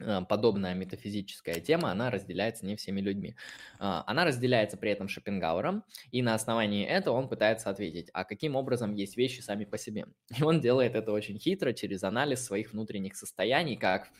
А, 0.00 0.22
подобная 0.22 0.74
метафизическая 0.74 1.60
тема, 1.60 1.90
она 1.90 2.10
разделяется 2.10 2.64
не 2.64 2.76
всеми 2.76 3.00
людьми. 3.00 3.34
А, 3.78 4.04
она 4.06 4.24
разделяется 4.24 4.76
при 4.76 4.90
этом 4.90 5.08
Шопенгауэром, 5.08 5.84
и 6.12 6.22
на 6.22 6.34
основании 6.34 6.86
этого 6.86 7.16
он 7.16 7.28
пытается 7.28 7.70
ответить, 7.70 8.08
а 8.12 8.24
каким 8.24 8.54
образом 8.54 8.94
есть 8.94 9.16
вещи 9.16 9.40
сами 9.40 9.64
по 9.64 9.78
себе. 9.78 10.06
И 10.38 10.42
он 10.42 10.60
делает 10.60 10.94
это 10.94 11.12
очень 11.12 11.38
хитро 11.38 11.72
через 11.72 12.04
анализ 12.04 12.44
своих 12.44 12.72
внутренних 12.72 13.16
состояний, 13.16 13.76
как 13.76 14.10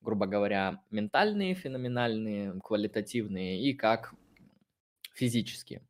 грубо 0.00 0.26
говоря, 0.26 0.80
ментальные, 0.92 1.54
феноменальные, 1.54 2.60
квалитативные 2.62 3.60
и 3.60 3.74
как 3.74 4.14
физические. 5.18 5.82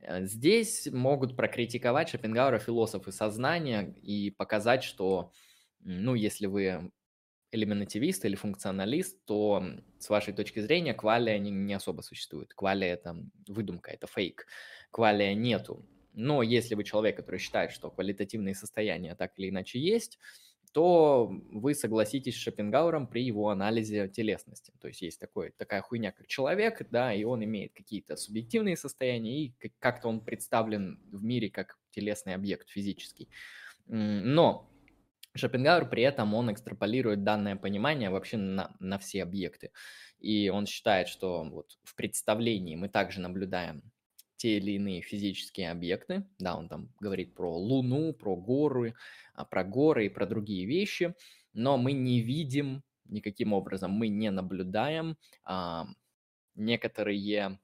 Э, 0.00 0.24
здесь 0.24 0.88
могут 0.90 1.36
прокритиковать 1.36 2.08
Шопенгауэра 2.08 2.58
философы 2.58 3.12
сознания 3.12 3.94
и 4.02 4.30
показать, 4.30 4.84
что, 4.84 5.32
ну, 5.80 6.14
если 6.14 6.46
вы 6.46 6.90
элементативист 7.50 8.24
или 8.24 8.36
функционалист, 8.36 9.24
то 9.24 9.64
с 9.98 10.08
вашей 10.10 10.34
точки 10.34 10.60
зрения 10.60 10.94
квалия 10.94 11.38
не, 11.38 11.50
не 11.50 11.74
особо 11.74 12.02
существует. 12.02 12.54
Квалия 12.54 12.92
это 12.92 13.16
выдумка, 13.46 13.90
это 13.90 14.06
фейк. 14.06 14.46
Квалия 14.90 15.34
нету. 15.34 15.84
Но 16.12 16.42
если 16.42 16.74
вы 16.74 16.84
человек, 16.84 17.16
который 17.16 17.38
считает, 17.38 17.72
что 17.72 17.90
квалитативные 17.90 18.54
состояния 18.54 19.14
так 19.14 19.38
или 19.38 19.48
иначе 19.48 19.78
есть, 19.78 20.18
то 20.72 21.30
вы 21.50 21.74
согласитесь 21.74 22.34
с 22.34 22.38
Шопенгауэром 22.38 23.06
при 23.06 23.24
его 23.24 23.50
анализе 23.50 24.08
телесности. 24.08 24.72
То 24.80 24.88
есть 24.88 25.02
есть 25.02 25.20
такой, 25.20 25.52
такая 25.56 25.82
хуйня, 25.82 26.12
как 26.12 26.26
человек, 26.26 26.86
да, 26.90 27.12
и 27.12 27.24
он 27.24 27.44
имеет 27.44 27.72
какие-то 27.72 28.16
субъективные 28.16 28.76
состояния, 28.76 29.44
и 29.44 29.54
как-то 29.78 30.08
он 30.08 30.20
представлен 30.20 31.00
в 31.10 31.22
мире 31.22 31.50
как 31.50 31.78
телесный 31.90 32.34
объект 32.34 32.68
физический. 32.68 33.28
Но 33.86 34.70
Шопенгауэр 35.34 35.88
при 35.88 36.02
этом 36.02 36.34
он 36.34 36.52
экстраполирует 36.52 37.24
данное 37.24 37.56
понимание 37.56 38.10
вообще 38.10 38.36
на, 38.36 38.76
на 38.80 38.98
все 38.98 39.22
объекты. 39.22 39.70
И 40.18 40.48
он 40.48 40.66
считает, 40.66 41.08
что 41.08 41.44
вот 41.44 41.78
в 41.84 41.94
представлении 41.94 42.76
мы 42.76 42.88
также 42.88 43.20
наблюдаем 43.20 43.82
те 44.38 44.56
или 44.56 44.72
иные 44.72 45.02
физические 45.02 45.70
объекты. 45.70 46.24
Да, 46.38 46.56
он 46.56 46.68
там 46.68 46.88
говорит 47.00 47.34
про 47.34 47.54
Луну, 47.54 48.14
про 48.14 48.34
горы, 48.36 48.94
а, 49.34 49.44
про 49.44 49.64
горы 49.64 50.06
и 50.06 50.08
про 50.08 50.26
другие 50.26 50.64
вещи, 50.64 51.14
но 51.52 51.76
мы 51.76 51.92
не 51.92 52.20
видим 52.22 52.82
никаким 53.04 53.52
образом, 53.52 53.90
мы 53.90 54.08
не 54.08 54.30
наблюдаем 54.30 55.18
а, 55.44 55.86
некоторые 56.54 57.58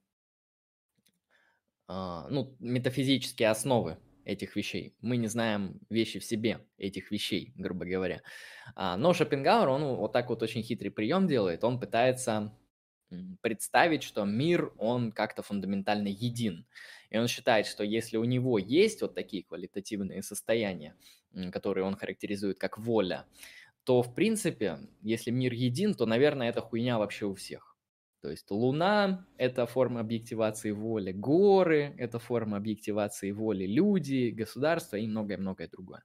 а, 1.87 2.27
ну, 2.29 2.55
метафизические 2.59 3.49
основы 3.49 3.97
этих 4.25 4.55
вещей. 4.55 4.95
Мы 5.01 5.17
не 5.17 5.27
знаем 5.27 5.79
вещи 5.89 6.19
в 6.19 6.25
себе, 6.25 6.65
этих 6.77 7.11
вещей, 7.11 7.53
грубо 7.55 7.85
говоря. 7.85 8.21
А, 8.75 8.97
но 8.97 9.13
Шопенгауэр, 9.13 9.69
он 9.69 9.95
вот 9.95 10.11
так 10.11 10.29
вот 10.29 10.41
очень 10.41 10.63
хитрый 10.63 10.91
прием 10.91 11.27
делает. 11.27 11.63
Он 11.63 11.79
пытается 11.79 12.57
представить, 13.41 14.03
что 14.03 14.25
мир, 14.25 14.71
он 14.77 15.11
как-то 15.11 15.43
фундаментально 15.43 16.07
един. 16.07 16.65
И 17.09 17.17
он 17.17 17.27
считает, 17.27 17.67
что 17.67 17.83
если 17.83 18.17
у 18.17 18.23
него 18.23 18.57
есть 18.57 19.01
вот 19.01 19.15
такие 19.15 19.43
квалитативные 19.43 20.23
состояния, 20.23 20.95
которые 21.51 21.85
он 21.85 21.95
характеризует 21.95 22.57
как 22.57 22.77
воля, 22.77 23.25
то, 23.83 24.01
в 24.01 24.13
принципе, 24.15 24.79
если 25.01 25.31
мир 25.31 25.53
един, 25.53 25.93
то, 25.93 26.05
наверное, 26.05 26.49
это 26.49 26.61
хуйня 26.61 26.97
вообще 26.97 27.25
у 27.25 27.35
всех. 27.35 27.75
То 28.21 28.31
есть 28.31 28.49
Луна– 28.49 29.27
это 29.37 29.67
форма 29.67 29.99
объективации 29.99 30.71
воли, 30.71 31.11
горы– 31.11 31.93
это 31.99 32.17
форма 32.17 32.57
объективации 32.57 33.29
воли, 33.29 33.67
люди, 33.67 34.31
государство 34.31 34.95
и 34.95 35.05
многое-многое 35.05 35.67
другое. 35.67 36.03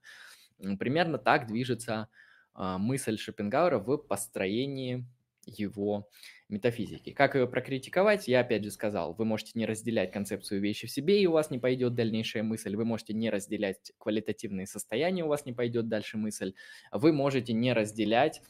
Примерно 0.79 1.17
так 1.17 1.47
движется 1.47 2.09
а, 2.53 2.77
мысль 2.77 3.17
Шопенгауэра 3.17 3.79
в 3.79 3.97
построении 3.97 5.07
его 5.47 6.11
метафизики. 6.51 7.11
Как 7.11 7.35
ее 7.35 7.47
прокритиковать, 7.47 8.29
я 8.29 8.41
опять 8.41 8.65
же 8.65 8.71
сказал, 8.71 9.15
вы 9.15 9.25
можете 9.25 9.53
не 9.55 9.67
разделять 9.67 10.13
концепцию 10.13 10.61
вещи 10.61 10.87
в 10.87 10.91
себе, 10.91 11.23
и 11.23 11.27
у 11.27 11.33
вас 11.33 11.51
не 11.51 11.59
пойдет 11.59 11.95
дальнейшая 11.95 12.43
мысль, 12.43 12.77
вы 12.77 12.85
можете 12.85 13.15
не 13.15 13.31
разделять 13.31 13.93
квалитативные 13.99 14.67
состояния, 14.67 15.25
у 15.25 15.29
вас 15.29 15.47
не 15.47 15.53
пойдет 15.53 15.89
дальше 15.89 16.17
мысль, 16.17 16.55
вы 16.93 17.13
можете 17.13 17.53
не 17.53 17.73
разделять 17.73 18.43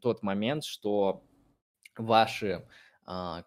тот 0.00 0.22
момент, 0.22 0.64
что 0.64 1.24
ваши 1.96 2.66
а, 3.06 3.44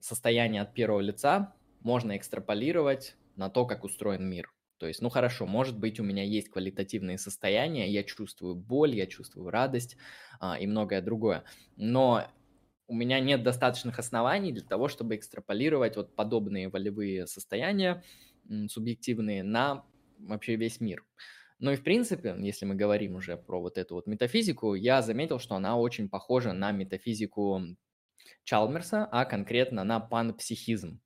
состояние 0.00 0.62
от 0.62 0.74
первого 0.74 1.00
лица 1.00 1.54
можно 1.80 2.16
экстраполировать 2.16 3.16
на 3.36 3.50
то, 3.50 3.66
как 3.66 3.84
устроен 3.84 4.28
мир. 4.28 4.52
То 4.78 4.86
есть, 4.86 5.02
ну 5.02 5.08
хорошо, 5.08 5.44
может 5.44 5.76
быть, 5.76 5.98
у 5.98 6.04
меня 6.04 6.22
есть 6.22 6.50
квалитативные 6.50 7.18
состояния, 7.18 7.90
я 7.90 8.04
чувствую 8.04 8.54
боль, 8.54 8.94
я 8.94 9.06
чувствую 9.06 9.50
радость 9.50 9.96
а, 10.40 10.56
и 10.58 10.66
многое 10.66 11.02
другое. 11.02 11.44
Но 11.76 12.28
у 12.88 12.94
меня 12.94 13.20
нет 13.20 13.42
достаточных 13.42 13.98
оснований 13.98 14.50
для 14.50 14.64
того, 14.64 14.88
чтобы 14.88 15.14
экстраполировать 15.14 15.96
вот 15.96 16.16
подобные 16.16 16.68
волевые 16.68 17.26
состояния 17.26 18.02
субъективные 18.68 19.42
на 19.42 19.84
вообще 20.18 20.56
весь 20.56 20.80
мир. 20.80 21.04
Ну 21.60 21.70
и 21.72 21.76
в 21.76 21.82
принципе, 21.82 22.34
если 22.38 22.64
мы 22.64 22.74
говорим 22.74 23.16
уже 23.16 23.36
про 23.36 23.60
вот 23.60 23.78
эту 23.78 23.96
вот 23.96 24.06
метафизику, 24.06 24.74
я 24.74 25.02
заметил, 25.02 25.38
что 25.38 25.54
она 25.54 25.76
очень 25.76 26.08
похожа 26.08 26.52
на 26.52 26.72
метафизику 26.72 27.62
Чалмерса, 28.44 29.06
а 29.10 29.24
конкретно 29.24 29.84
на 29.84 30.00
панпсихизм. 30.00 31.00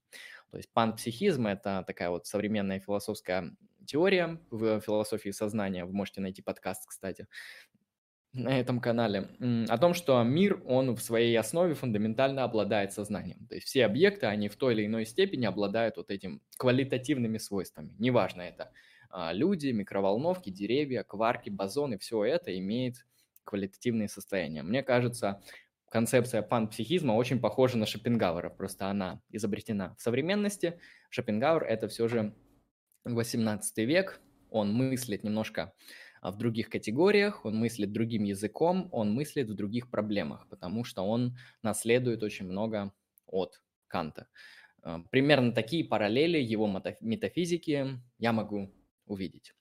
То 0.51 0.59
есть 0.59 0.71
панпсихизм– 0.73 1.47
это 1.49 1.83
такая 1.87 2.11
вот 2.11 2.27
современная 2.27 2.79
философская 2.79 3.57
теория 3.87 4.39
в 4.51 4.81
философии 4.81 5.31
сознания. 5.31 5.85
Вы 5.85 5.93
можете 5.93 6.21
найти 6.21 6.43
подкаст, 6.43 6.87
кстати, 6.87 7.27
на 8.33 8.59
этом 8.59 8.81
канале, 8.81 9.29
о 9.69 9.79
том, 9.79 9.93
что 9.93 10.23
мир, 10.23 10.63
он 10.65 10.95
в 10.97 11.03
своей 11.03 11.37
основе 11.39 11.75
фундаментально 11.75 12.45
обладает 12.45 12.93
сознанием. 12.93 13.47
То 13.47 13.57
есть 13.57 13.67
все 13.67 13.85
объекты, 13.85 14.27
они 14.27 14.49
в 14.49 14.57
той 14.57 14.75
или 14.75 14.87
иной 14.87 15.05
степени 15.05 15.45
обладают 15.45 15.99
вот 15.99 16.11
этим 16.11 16.41
квалитативными 16.57 17.37
свойствами. 17.39 17.95
Неважно 17.99 18.43
это 18.43 18.73
а, 19.11 19.33
люди, 19.35 19.69
микроволновки, 19.69 20.49
деревья, 20.49 21.03
кварки, 21.03 21.51
бозоны, 21.51 21.99
все 21.99 22.25
это 22.25 22.59
имеет 22.59 23.07
квалитативные 23.45 24.09
состояния. 24.09 24.63
Мне 24.63 24.83
кажется, 24.83 25.43
концепция 25.91 26.41
панпсихизма 26.41 27.13
очень 27.13 27.39
похожа 27.39 27.77
на 27.77 27.85
Шопенгауэра, 27.85 28.49
просто 28.49 28.87
она 28.87 29.21
изобретена 29.31 29.95
в 29.99 30.03
современности. 30.03 30.81
Шопенгауэр– 31.11 31.65
это 31.69 31.89
все 31.89 32.09
же 32.09 32.35
18 33.05 33.77
век, 33.79 34.21
он 34.49 34.73
мыслит 34.73 35.23
немножко 35.23 35.75
в 36.31 36.37
других 36.37 36.71
категориях, 36.71 37.45
он 37.45 37.57
мыслит 37.57 37.93
другим 37.93 38.25
языком, 38.25 38.89
он 38.93 39.13
мыслит 39.13 39.49
в 39.51 39.55
других 39.55 39.91
проблемах, 39.91 40.47
потому 40.49 40.85
что 40.85 41.03
он 41.03 41.37
наследует 41.63 42.23
очень 42.23 42.47
много 42.47 42.93
от 43.27 43.61
Канта. 43.89 44.29
А, 44.83 45.01
примерно 45.11 45.53
такие 45.53 45.85
параллели 45.85 46.39
его 46.39 46.67
метафизики 47.01 48.01
я 48.19 48.33
могу 48.33 48.73
увидеть. 49.07 49.55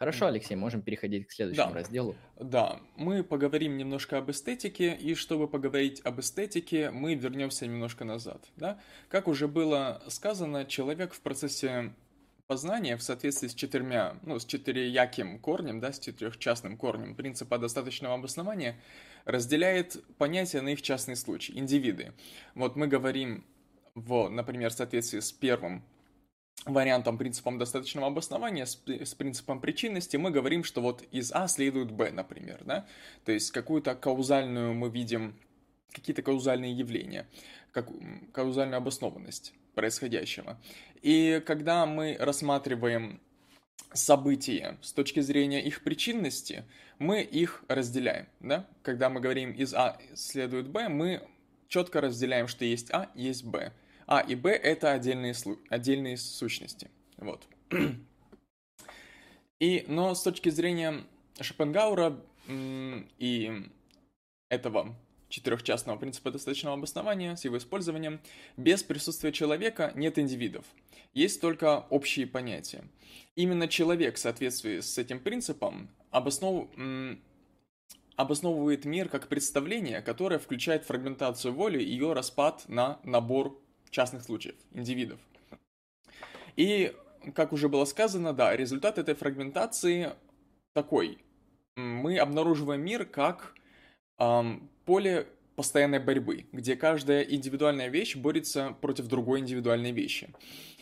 Хорошо, 0.00 0.26
Алексей, 0.26 0.54
можем 0.54 0.80
переходить 0.80 1.26
к 1.26 1.32
следующему 1.32 1.68
да. 1.68 1.74
разделу. 1.74 2.16
Да, 2.38 2.80
мы 2.96 3.22
поговорим 3.22 3.76
немножко 3.76 4.16
об 4.16 4.30
эстетике, 4.30 4.94
и 4.94 5.14
чтобы 5.14 5.46
поговорить 5.46 6.00
об 6.04 6.20
эстетике, 6.20 6.90
мы 6.90 7.14
вернемся 7.14 7.66
немножко 7.66 8.06
назад. 8.06 8.46
Да? 8.56 8.80
Как 9.08 9.28
уже 9.28 9.46
было 9.46 10.02
сказано, 10.08 10.64
человек 10.64 11.12
в 11.12 11.20
процессе 11.20 11.94
познания 12.50 12.96
в 12.96 13.02
соответствии 13.04 13.46
с 13.46 13.54
четырьмя, 13.54 14.16
ну, 14.22 14.40
с 14.40 14.44
четырехяким 14.44 15.38
корнем, 15.38 15.78
да, 15.78 15.92
с 15.92 16.00
четырехчастным 16.00 16.76
корнем 16.76 17.14
принципа 17.14 17.58
достаточного 17.58 18.16
обоснования, 18.16 18.76
разделяет 19.24 20.04
понятия 20.18 20.60
на 20.60 20.70
их 20.70 20.82
частный 20.82 21.14
случай, 21.14 21.56
индивиды. 21.56 22.12
Вот 22.56 22.74
мы 22.74 22.88
говорим 22.88 23.44
в, 23.94 24.28
например, 24.28 24.70
в 24.70 24.72
соответствии 24.72 25.20
с 25.20 25.30
первым 25.30 25.84
вариантом 26.64 27.18
принципом 27.18 27.56
достаточного 27.56 28.08
обоснования, 28.08 28.64
с, 28.64 28.82
с 28.84 29.14
принципом 29.14 29.60
причинности, 29.60 30.16
мы 30.16 30.32
говорим, 30.32 30.64
что 30.64 30.80
вот 30.80 31.04
из 31.12 31.30
А 31.30 31.46
следует 31.46 31.92
Б, 31.92 32.10
например, 32.10 32.64
да? 32.64 32.84
То 33.24 33.30
есть 33.30 33.52
какую-то 33.52 33.94
каузальную 33.94 34.74
мы 34.74 34.90
видим, 34.90 35.36
какие-то 35.92 36.22
каузальные 36.22 36.72
явления, 36.72 37.28
как, 37.70 37.88
каузальную 38.32 38.78
обоснованность 38.78 39.54
происходящего. 39.74 40.60
И 41.02 41.42
когда 41.46 41.86
мы 41.86 42.16
рассматриваем 42.18 43.20
события 43.92 44.78
с 44.82 44.92
точки 44.92 45.20
зрения 45.20 45.62
их 45.62 45.82
причинности, 45.82 46.64
мы 46.98 47.22
их 47.22 47.64
разделяем, 47.68 48.28
да? 48.40 48.68
Когда 48.82 49.08
мы 49.08 49.20
говорим 49.20 49.52
из 49.52 49.74
А 49.74 49.98
следует 50.14 50.68
Б, 50.68 50.88
мы 50.88 51.26
четко 51.68 52.00
разделяем, 52.00 52.46
что 52.46 52.64
есть 52.64 52.90
А, 52.92 53.10
есть 53.14 53.44
Б. 53.44 53.72
А 54.06 54.20
и 54.20 54.34
Б 54.34 54.50
это 54.50 54.92
отдельные, 54.92 55.34
отдельные 55.68 56.16
сущности. 56.16 56.90
Вот. 57.16 57.46
И, 59.60 59.84
но 59.88 60.14
с 60.14 60.22
точки 60.22 60.48
зрения 60.48 61.04
Шопенгаура 61.40 62.18
и 62.48 63.70
этого 64.48 64.96
четырехчастного 65.30 65.96
принципа 65.96 66.30
достаточного 66.30 66.76
обоснования 66.76 67.36
с 67.36 67.44
его 67.44 67.56
использованием, 67.56 68.20
без 68.58 68.82
присутствия 68.82 69.32
человека 69.32 69.92
нет 69.94 70.18
индивидов. 70.18 70.66
Есть 71.14 71.40
только 71.40 71.86
общие 71.88 72.26
понятия. 72.26 72.84
Именно 73.36 73.68
человек 73.68 74.16
в 74.16 74.18
соответствии 74.18 74.80
с 74.80 74.98
этим 74.98 75.20
принципом 75.20 75.88
обоснов... 76.10 76.68
обосновывает 78.16 78.84
мир 78.84 79.08
как 79.08 79.28
представление, 79.28 80.02
которое 80.02 80.38
включает 80.38 80.84
фрагментацию 80.84 81.54
воли 81.54 81.82
и 81.82 81.88
ее 81.90 82.12
распад 82.12 82.64
на 82.68 83.00
набор 83.04 83.58
частных 83.90 84.22
случаев, 84.22 84.56
индивидов. 84.72 85.20
И, 86.56 86.94
как 87.34 87.52
уже 87.52 87.68
было 87.68 87.84
сказано, 87.84 88.32
да, 88.32 88.54
результат 88.56 88.98
этой 88.98 89.14
фрагментации 89.14 90.12
такой. 90.74 91.18
Мы 91.76 92.18
обнаруживаем 92.18 92.82
мир 92.82 93.04
как 93.04 93.54
эм, 94.18 94.68
поле 94.84 95.26
постоянной 95.56 95.98
борьбы, 95.98 96.46
где 96.52 96.76
каждая 96.76 97.22
индивидуальная 97.22 97.88
вещь 97.88 98.16
борется 98.16 98.76
против 98.80 99.08
другой 99.08 99.40
индивидуальной 99.40 99.92
вещи. 99.92 100.30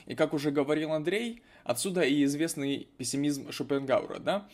И 0.06 0.14
как 0.14 0.32
уже 0.32 0.50
говорил 0.50 0.92
Андрей, 0.92 1.42
отсюда 1.64 2.02
и 2.02 2.24
известный 2.24 2.88
пессимизм 2.96 3.50
Шопенгаура, 3.52 4.18
да? 4.20 4.48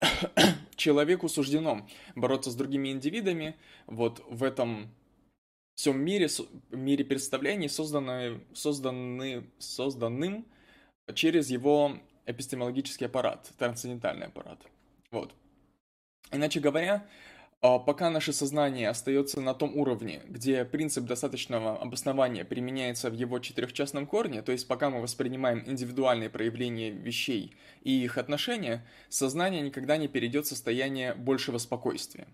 Человеку 0.76 1.28
суждено 1.28 1.88
бороться 2.14 2.50
с 2.50 2.54
другими 2.54 2.90
индивидами 2.90 3.56
вот 3.86 4.24
в 4.28 4.44
этом 4.44 4.94
всем 5.74 6.00
мире, 6.00 6.28
мире 6.70 7.04
представлений, 7.04 7.68
созданы, 7.68 8.40
созданы, 8.52 9.50
созданным 9.58 10.46
через 11.14 11.50
его 11.50 11.98
эпистемологический 12.26 13.06
аппарат, 13.06 13.50
трансцендентальный 13.58 14.26
аппарат. 14.26 14.60
Вот. 15.10 15.34
Иначе 16.30 16.60
говоря, 16.60 17.06
а, 17.60 17.78
пока 17.80 18.08
наше 18.10 18.32
сознание 18.32 18.88
остается 18.88 19.40
на 19.40 19.52
том 19.52 19.76
уровне, 19.76 20.22
где 20.28 20.64
принцип 20.64 21.04
достаточного 21.04 21.76
обоснования 21.76 22.44
применяется 22.44 23.10
в 23.10 23.14
его 23.14 23.40
четырехчастном 23.40 24.06
корне, 24.06 24.42
то 24.42 24.52
есть 24.52 24.68
пока 24.68 24.90
мы 24.90 25.00
воспринимаем 25.00 25.64
индивидуальные 25.66 26.30
проявления 26.30 26.90
вещей 26.90 27.56
и 27.82 28.04
их 28.04 28.16
отношения, 28.16 28.86
сознание 29.08 29.60
никогда 29.60 29.96
не 29.96 30.06
перейдет 30.06 30.46
в 30.46 30.48
состояние 30.48 31.14
большего 31.14 31.58
спокойствия. 31.58 32.28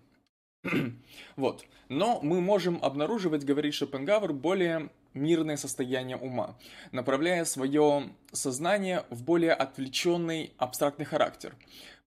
вот. 1.35 1.65
Но 1.89 2.19
мы 2.21 2.41
можем 2.41 2.79
обнаруживать, 2.83 3.45
говорит 3.45 3.73
Шопенгауэр, 3.73 4.33
более 4.33 4.89
мирное 5.15 5.57
состояние 5.57 6.17
ума, 6.17 6.57
направляя 6.91 7.45
свое 7.45 8.09
сознание 8.31 9.05
в 9.09 9.23
более 9.23 9.53
отвлеченный 9.53 10.53
абстрактный 10.57 11.05
характер, 11.05 11.55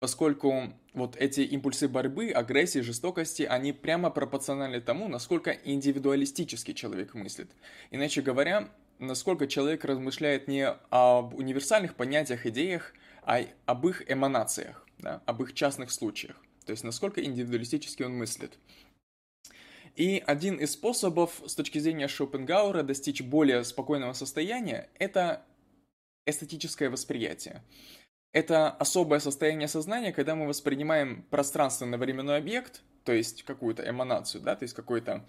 поскольку 0.00 0.72
вот 0.92 1.16
эти 1.16 1.40
импульсы 1.40 1.88
борьбы, 1.88 2.30
агрессии, 2.30 2.80
жестокости, 2.80 3.42
они 3.42 3.72
прямо 3.72 4.10
пропорциональны 4.10 4.80
тому, 4.80 5.08
насколько 5.08 5.50
индивидуалистически 5.50 6.72
человек 6.72 7.14
мыслит. 7.14 7.50
Иначе 7.90 8.22
говоря, 8.22 8.68
насколько 8.98 9.46
человек 9.46 9.84
размышляет 9.84 10.48
не 10.48 10.66
об 10.90 11.34
универсальных 11.34 11.94
понятиях, 11.94 12.46
идеях, 12.46 12.92
а 13.22 13.40
об 13.64 13.86
их 13.86 14.10
эманациях, 14.10 14.86
да, 14.98 15.22
об 15.26 15.42
их 15.42 15.54
частных 15.54 15.90
случаях. 15.90 16.36
То 16.64 16.72
есть 16.72 16.84
насколько 16.84 17.24
индивидуалистически 17.24 18.02
он 18.02 18.16
мыслит. 18.16 18.58
И 19.94 20.22
один 20.26 20.56
из 20.56 20.72
способов 20.72 21.40
с 21.46 21.54
точки 21.54 21.78
зрения 21.78 22.06
Шопенгауэра 22.06 22.82
достичь 22.82 23.22
более 23.22 23.64
спокойного 23.64 24.12
состояния– 24.12 24.90
это 24.98 25.42
эстетическое 26.26 26.90
восприятие. 26.90 27.62
Это 28.32 28.70
особое 28.70 29.18
состояние 29.18 29.68
сознания, 29.68 30.12
когда 30.12 30.34
мы 30.34 30.46
воспринимаем 30.46 31.22
пространственно-временной 31.30 32.38
объект, 32.38 32.82
то 33.04 33.12
есть 33.12 33.44
какую-то 33.44 33.88
эманацию, 33.88 34.42
да, 34.42 34.56
то 34.56 34.64
есть 34.64 34.74
какое-то 34.74 35.26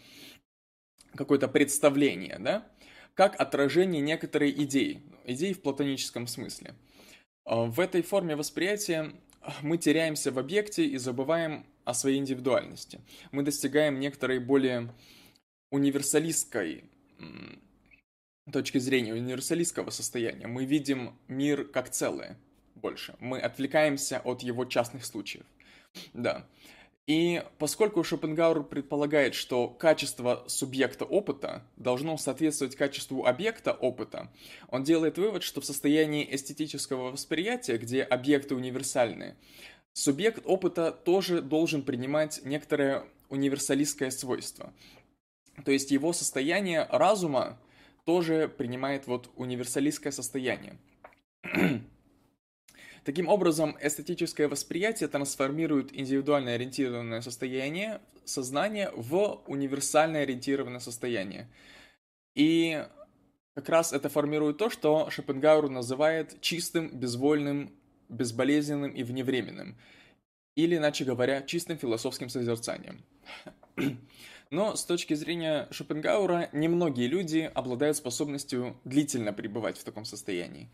какое 1.16 1.40
представление, 1.40 2.38
да, 2.40 2.68
как 3.14 3.40
отражение 3.40 4.02
некоторой 4.02 4.52
идеи, 4.52 5.02
идеи 5.26 5.54
в 5.54 5.62
платоническом 5.62 6.28
смысле. 6.28 6.76
А, 7.46 7.64
в 7.64 7.80
этой 7.80 8.02
форме 8.02 8.36
восприятия 8.36 9.14
мы 9.62 9.78
теряемся 9.78 10.32
в 10.32 10.40
объекте 10.40 10.86
и 10.86 10.98
забываем 10.98 11.66
о 11.86 11.94
своей 11.94 12.18
индивидуальности. 12.18 13.00
Мы 13.32 13.44
достигаем 13.44 14.00
некоторой 14.00 14.40
более 14.40 14.94
универсалистской 15.72 16.84
точки 18.52 18.78
зрения, 18.78 19.14
универсалистского 19.14 19.90
состояния. 19.90 20.48
Мы 20.48 20.66
видим 20.66 21.18
мир 21.28 21.66
как 21.66 21.90
целое 21.90 22.38
больше. 22.78 23.16
Мы 23.20 23.40
отвлекаемся 23.40 24.20
от 24.24 24.42
его 24.42 24.66
частных 24.66 25.06
случаев. 25.06 25.46
Да. 26.14 26.46
И 27.08 27.42
поскольку 27.58 28.04
Шопенгауэр 28.04 28.64
предполагает, 28.64 29.34
что 29.34 29.70
качество 29.70 30.44
субъекта 30.48 31.06
опыта 31.06 31.64
должно 31.78 32.18
соответствовать 32.18 32.76
качеству 32.76 33.26
объекта 33.26 33.72
опыта, 33.72 34.30
он 34.68 34.84
делает 34.84 35.18
вывод, 35.18 35.44
что 35.44 35.62
в 35.62 35.66
состоянии 35.66 36.28
эстетического 36.30 37.12
восприятия, 37.12 37.78
где 37.78 38.04
объекты 38.04 38.56
универсальны, 38.56 39.36
субъект 39.94 40.42
опыта 40.46 40.92
тоже 40.92 41.42
должен 41.42 41.82
принимать 41.82 42.42
некоторое 42.44 43.06
универсалистское 43.30 44.12
свойство. 44.12 44.74
То 45.64 45.72
есть 45.72 45.92
его 45.92 46.12
состояние 46.12 46.88
разума 46.90 47.58
тоже 48.06 48.50
принимает 48.50 49.08
вот 49.08 49.32
универсалистское 49.36 50.12
состояние. 50.12 50.78
Таким 53.08 53.30
образом, 53.30 53.78
эстетическое 53.82 54.50
восприятие 54.50 55.08
трансформирует 55.08 55.98
индивидуально 55.98 56.56
ориентированное 56.56 57.22
состояние 57.22 58.02
сознания 58.26 58.92
в 58.98 59.44
универсально 59.48 60.20
ориентированное 60.20 60.82
состояние. 60.82 61.48
И 62.36 62.86
как 63.56 63.70
раз 63.70 63.94
это 63.94 64.10
формирует 64.10 64.58
то, 64.58 64.70
что 64.70 65.10
Шопенгауэр 65.10 65.70
называет 65.70 66.42
чистым, 66.42 66.90
безвольным, 66.90 67.72
безболезненным 68.10 68.92
и 68.92 69.04
вневременным. 69.04 69.78
Или, 70.58 70.76
иначе 70.76 71.06
говоря, 71.06 71.44
чистым 71.44 71.78
философским 71.78 72.28
созерцанием. 72.28 73.06
Но 74.50 74.76
с 74.76 74.84
точки 74.84 75.14
зрения 75.14 75.70
Шопенгауэра, 75.72 76.50
немногие 76.52 77.08
люди 77.08 77.50
обладают 77.54 77.96
способностью 77.96 78.78
длительно 78.84 79.32
пребывать 79.32 79.78
в 79.78 79.86
таком 79.86 80.04
состоянии. 80.04 80.70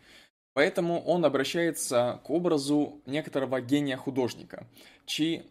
Поэтому 0.54 1.02
он 1.02 1.24
обращается 1.24 2.20
к 2.24 2.30
образу 2.30 3.00
некоторого 3.06 3.60
гения 3.60 3.96
художника, 3.96 4.66
чьи 5.04 5.42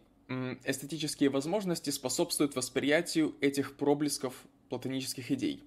эстетические 0.64 1.28
возможности 1.28 1.90
способствуют 1.90 2.56
восприятию 2.56 3.34
этих 3.42 3.76
проблесков 3.76 4.34
платонических 4.70 5.30
идей. 5.30 5.62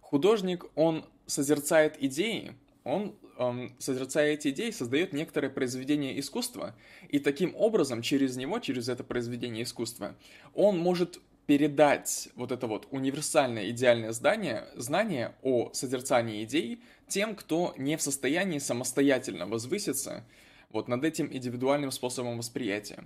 Художник, 0.00 0.66
он 0.76 1.04
созерцает 1.26 1.96
идеи, 2.00 2.54
он, 2.84 3.16
эм, 3.38 3.74
созерцая 3.80 4.34
эти 4.34 4.48
идеи, 4.48 4.70
создает 4.70 5.12
некоторое 5.12 5.50
произведение 5.50 6.18
искусства, 6.20 6.76
и 7.08 7.18
таким 7.18 7.56
образом, 7.56 8.02
через 8.02 8.36
него, 8.36 8.60
через 8.60 8.88
это 8.88 9.02
произведение 9.02 9.64
искусства, 9.64 10.14
он 10.54 10.78
может 10.78 11.18
передать 11.46 12.28
вот 12.34 12.52
это 12.52 12.66
вот 12.66 12.88
универсальное 12.90 13.70
идеальное 13.70 14.12
здание, 14.12 14.66
знание 14.74 15.34
о 15.42 15.72
созерцании 15.72 16.44
идей 16.44 16.82
тем, 17.08 17.36
кто 17.36 17.72
не 17.76 17.96
в 17.96 18.02
состоянии 18.02 18.58
самостоятельно 18.58 19.46
возвыситься 19.46 20.24
вот 20.70 20.88
над 20.88 21.04
этим 21.04 21.32
индивидуальным 21.32 21.92
способом 21.92 22.38
восприятия. 22.38 23.04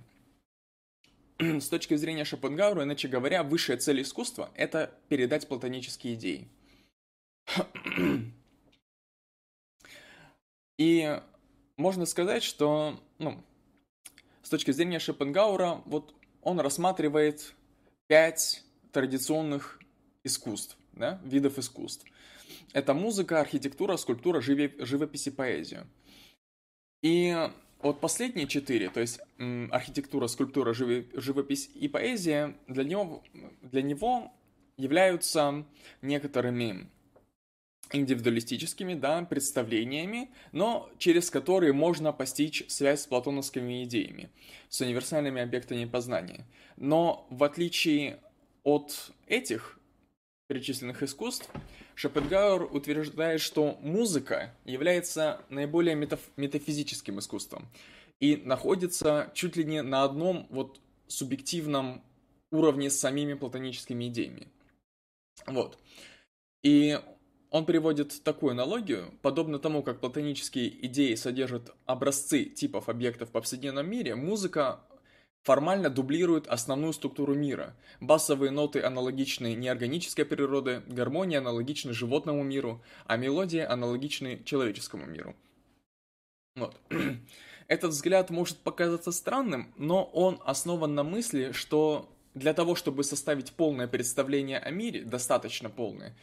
С 1.39 1.69
точки 1.69 1.95
зрения 1.95 2.25
Шопенгауэра, 2.25 2.83
иначе 2.83 3.07
говоря, 3.07 3.43
высшая 3.43 3.77
цель 3.77 4.01
искусства– 4.01 4.51
это 4.55 4.93
передать 5.09 5.47
платонические 5.47 6.15
идеи. 6.15 6.47
И 10.77 11.19
можно 11.77 12.05
сказать, 12.05 12.43
что, 12.43 12.99
ну, 13.17 13.43
с 14.43 14.49
точки 14.49 14.71
зрения 14.71 14.99
Шопенгауэра, 14.99 15.81
вот 15.85 16.13
он 16.41 16.59
рассматривает 16.59 17.53
пять 18.11 18.61
традиционных 18.91 19.79
искусств, 20.25 20.77
да, 20.91 21.21
видов 21.23 21.57
искусств. 21.57 22.05
Это 22.73 22.93
музыка, 22.93 23.39
архитектура, 23.39 23.95
скульптура, 23.95 24.41
живопись 24.41 25.27
и 25.27 25.31
поэзия. 25.31 25.87
И 27.01 27.33
вот 27.81 28.01
последние 28.01 28.47
четыре, 28.47 28.89
то 28.89 28.99
есть 28.99 29.21
архитектура, 29.37 30.27
скульптура, 30.27 30.73
живопись 30.73 31.69
и 31.73 31.87
поэзия, 31.87 32.57
для 32.67 32.83
него, 32.83 33.23
для 33.61 33.81
него 33.81 34.33
являются 34.75 35.65
некоторыми 36.01 36.89
индивидуалистическими 37.93 38.93
да, 38.93 39.21
представлениями, 39.23 40.31
но 40.51 40.89
через 40.97 41.29
которые 41.29 41.73
можно 41.73 42.13
постичь 42.13 42.63
связь 42.67 43.01
с 43.01 43.07
платоновскими 43.07 43.83
идеями, 43.83 44.29
с 44.69 44.81
универсальными 44.81 45.41
объектами 45.41 45.85
познания. 45.85 46.45
Но 46.77 47.27
в 47.29 47.43
отличие 47.43 48.19
от 48.63 49.11
этих 49.27 49.79
перечисленных 50.47 51.03
искусств, 51.03 51.49
Шопенгауэр 51.95 52.63
утверждает, 52.63 53.41
что 53.41 53.77
музыка 53.81 54.53
является 54.65 55.41
наиболее 55.49 55.95
метаф- 55.95 56.31
метафизическим 56.35 57.19
искусством 57.19 57.67
и 58.19 58.37
находится 58.37 59.31
чуть 59.33 59.55
ли 59.55 59.63
не 59.63 59.81
на 59.81 60.03
одном 60.03 60.47
вот 60.49 60.79
субъективном 61.07 62.01
уровне 62.51 62.89
с 62.89 62.99
самими 62.99 63.33
платоническими 63.33 64.07
идеями. 64.07 64.47
Вот. 65.47 65.77
И 66.63 66.99
он 67.51 67.65
приводит 67.65 68.23
такую 68.23 68.51
аналогию, 68.51 69.13
подобно 69.21 69.59
тому, 69.59 69.83
как 69.83 69.99
платонические 69.99 70.85
идеи 70.87 71.15
содержат 71.15 71.75
образцы 71.85 72.45
типов 72.45 72.87
объектов 72.87 73.29
в 73.29 73.31
повседневном 73.33 73.89
мире, 73.89 74.15
музыка 74.15 74.79
формально 75.43 75.89
дублирует 75.89 76.47
основную 76.47 76.93
структуру 76.93 77.35
мира. 77.35 77.75
Басовые 77.99 78.51
ноты 78.51 78.81
аналогичны 78.81 79.53
неорганической 79.53 80.23
природы, 80.23 80.81
гармония 80.87 81.39
аналогична 81.39 81.91
животному 81.91 82.41
миру, 82.41 82.81
а 83.05 83.17
мелодия 83.17 83.69
аналогичны 83.69 84.41
человеческому 84.45 85.05
миру. 85.05 85.35
Вот. 86.55 86.77
Этот 87.67 87.91
взгляд 87.91 88.29
может 88.29 88.59
показаться 88.59 89.11
странным, 89.11 89.73
но 89.75 90.05
он 90.05 90.39
основан 90.45 90.95
на 90.95 91.03
мысли, 91.03 91.51
что 91.51 92.09
для 92.33 92.53
того, 92.53 92.75
чтобы 92.75 93.03
составить 93.03 93.51
полное 93.51 93.89
представление 93.89 94.59
о 94.59 94.71
мире, 94.71 95.03
достаточно 95.03 95.69
полное, 95.69 96.15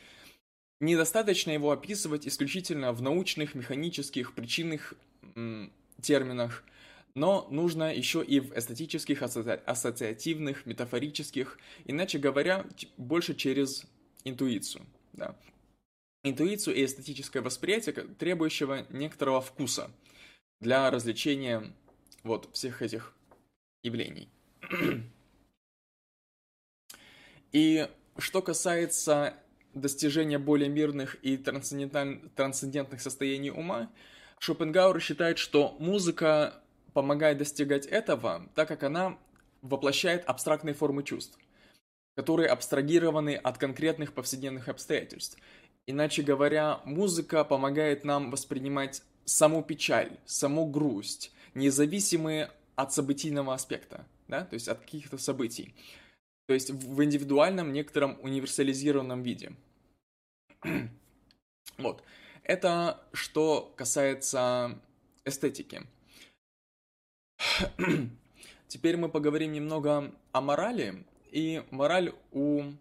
Недостаточно 0.81 1.51
его 1.51 1.73
описывать 1.73 2.27
исключительно 2.29 2.93
в 2.93 3.03
научных, 3.03 3.55
механических, 3.55 4.35
причинных 4.35 4.95
терминах, 6.01 6.63
но 7.15 7.49
нужно 7.51 7.93
еще 7.93 8.25
и 8.25 8.39
в 8.39 8.57
эстетических, 8.57 9.23
ассоциативных, 9.23 10.67
метафорических, 10.67 11.59
иначе 11.85 12.19
говоря, 12.19 12.65
больше 12.97 13.35
через 13.35 13.87
интуицию. 14.25 14.87
Да. 15.15 15.37
Интуицию 16.23 16.77
и 16.77 16.85
эстетическое 16.85 17.43
восприятие, 17.43 17.95
требующего 17.95 18.87
некоторого 18.91 19.41
вкуса 19.41 19.91
для 20.61 20.91
развлечения 20.91 21.73
вот 22.23 22.49
всех 22.53 22.83
этих 22.83 23.15
явлений. 23.83 24.29
И 27.53 27.89
что 28.19 28.43
касается 28.43 29.35
достижения 29.81 30.39
более 30.39 30.69
мирных 30.69 31.17
и 31.23 31.37
трансцендентных 31.37 33.01
состояний 33.01 33.51
ума, 33.51 33.91
Шопенгауэр 34.41 35.01
считает, 35.01 35.39
что 35.39 35.77
музыка 35.79 36.63
помогает 36.93 37.39
достигать 37.39 37.87
этого, 37.87 38.49
так 38.55 38.69
как 38.69 38.83
она 38.83 39.19
воплощает 39.63 40.25
абстрактные 40.27 40.75
формы 40.75 41.03
чувств, 41.03 41.39
которые 42.17 42.49
абстрагированы 42.49 43.35
от 43.35 43.59
конкретных 43.59 44.13
повседневных 44.13 44.69
обстоятельств. 44.69 45.39
Иначе 45.87 46.23
говоря, 46.23 46.81
музыка 46.85 47.45
помогает 47.45 48.05
нам 48.05 48.31
воспринимать 48.31 49.03
саму 49.25 49.63
печаль, 49.63 50.19
саму 50.27 50.67
грусть, 50.67 51.33
независимые 51.55 52.51
от 52.77 52.93
событийного 52.93 53.55
аспекта, 53.55 54.07
да, 54.29 54.45
то 54.45 54.55
есть 54.55 54.69
от 54.69 54.81
каких-то 54.81 55.19
событий. 55.19 55.75
То 56.47 56.55
есть 56.55 56.71
в 56.71 57.03
индивидуальном, 57.03 57.73
некотором 57.73 58.19
универсализированном 58.23 59.23
виде. 59.23 59.53
Вот. 61.79 62.03
Это 62.43 63.01
что 63.13 63.73
касается 63.77 64.81
эстетики. 65.25 65.83
Теперь 68.69 68.97
мы 68.97 69.09
поговорим 69.09 69.53
немного 69.53 70.15
о 70.33 70.41
морали. 70.41 71.05
И 71.31 71.63
мораль 71.71 72.15
у 72.33 72.73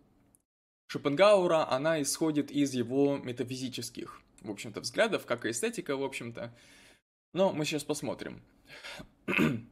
Шопенгауэра, 0.88 1.69
она 1.69 2.01
исходит 2.01 2.49
из 2.49 2.73
его 2.73 3.17
метафизических, 3.17 4.21
в 4.41 4.49
общем-то, 4.49 4.80
взглядов, 4.82 5.25
как 5.25 5.45
и 5.45 5.51
эстетика, 5.51 5.97
в 5.97 6.03
общем-то. 6.03 6.53
Но 7.34 7.51
мы 7.51 7.65
сейчас 7.65 7.84
посмотрим. 7.84 8.41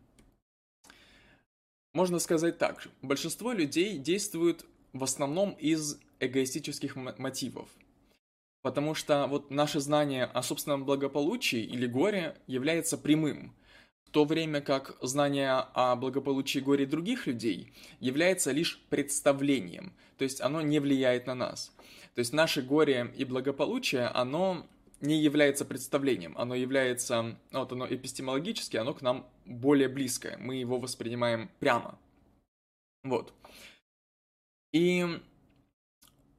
Можно 1.94 2.20
сказать 2.20 2.58
так, 2.58 2.86
большинство 3.02 3.54
людей 3.54 3.98
действуют 3.98 4.66
в 4.92 5.04
основном 5.04 5.52
из 5.54 5.98
эгоистических 6.20 6.98
мотивов. 6.98 7.70
Потому 8.66 8.96
что 8.96 9.28
вот 9.28 9.52
наше 9.52 9.80
знание 9.80 10.26
о 10.26 10.42
собственном 10.42 10.86
благополучии 10.86 11.62
или 11.62 11.86
горе 11.86 12.36
является 12.48 12.98
прямым, 12.98 13.56
в 14.06 14.10
то 14.10 14.26
время 14.26 14.60
как 14.60 14.98
знание 15.04 15.52
о 15.52 15.96
благополучии 15.96 16.58
и 16.58 16.62
горе 16.62 16.88
других 16.88 17.28
людей 17.28 17.72
является 18.00 18.52
лишь 18.52 18.82
представлением, 18.90 19.94
то 20.18 20.24
есть 20.24 20.42
оно 20.42 20.62
не 20.62 20.80
влияет 20.80 21.28
на 21.28 21.36
нас. 21.36 21.72
То 22.16 22.20
есть 22.22 22.34
наше 22.34 22.64
горе 22.64 23.14
и 23.16 23.24
благополучие, 23.24 24.08
оно 24.08 24.66
не 25.00 25.22
является 25.22 25.64
представлением, 25.64 26.36
оно 26.36 26.56
является, 26.56 27.38
ну, 27.52 27.60
вот 27.60 27.72
оно 27.72 27.86
эпистемологически, 27.86 28.78
оно 28.78 28.96
к 28.96 29.04
нам 29.04 29.28
более 29.46 29.90
близкое, 29.90 30.38
мы 30.38 30.56
его 30.56 30.80
воспринимаем 30.80 31.52
прямо. 31.60 32.00
Вот. 33.04 33.32
И 34.74 35.06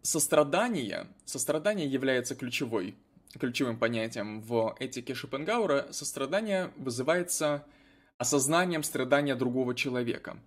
сострадание, 0.06 1.08
сострадание 1.24 1.88
является 1.88 2.36
ключевой, 2.36 2.94
ключевым 3.38 3.76
понятием 3.76 4.40
в 4.40 4.76
этике 4.78 5.14
Шопенгауэра. 5.14 5.88
Сострадание 5.90 6.70
вызывается 6.76 7.66
осознанием 8.16 8.84
страдания 8.84 9.34
другого 9.34 9.74
человека. 9.74 10.38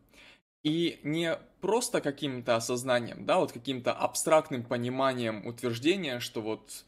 И 0.64 1.00
не 1.04 1.38
просто 1.62 2.00
каким-то 2.00 2.56
осознанием, 2.56 3.26
да, 3.26 3.40
вот 3.40 3.52
каким-то 3.52 3.92
абстрактным 3.94 4.64
пониманием 4.64 5.46
утверждения, 5.46 6.20
что 6.20 6.42
вот 6.42 6.86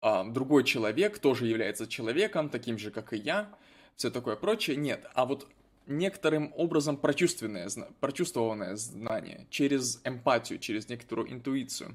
а, 0.00 0.24
другой 0.24 0.64
человек 0.64 1.18
тоже 1.18 1.46
является 1.46 1.86
человеком, 1.86 2.50
таким 2.50 2.78
же, 2.78 2.90
как 2.90 3.12
и 3.12 3.16
я, 3.16 3.48
все 3.96 4.10
такое 4.10 4.36
прочее. 4.36 4.76
Нет, 4.76 5.06
а 5.14 5.24
вот 5.24 5.48
некоторым 5.86 6.52
образом 6.56 6.96
прочувственное, 6.96 7.68
прочувствованное 8.00 8.76
знание, 8.76 9.46
через 9.50 10.00
эмпатию, 10.04 10.58
через 10.58 10.88
некоторую 10.88 11.32
интуицию. 11.32 11.94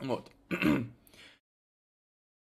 Вот. 0.00 0.30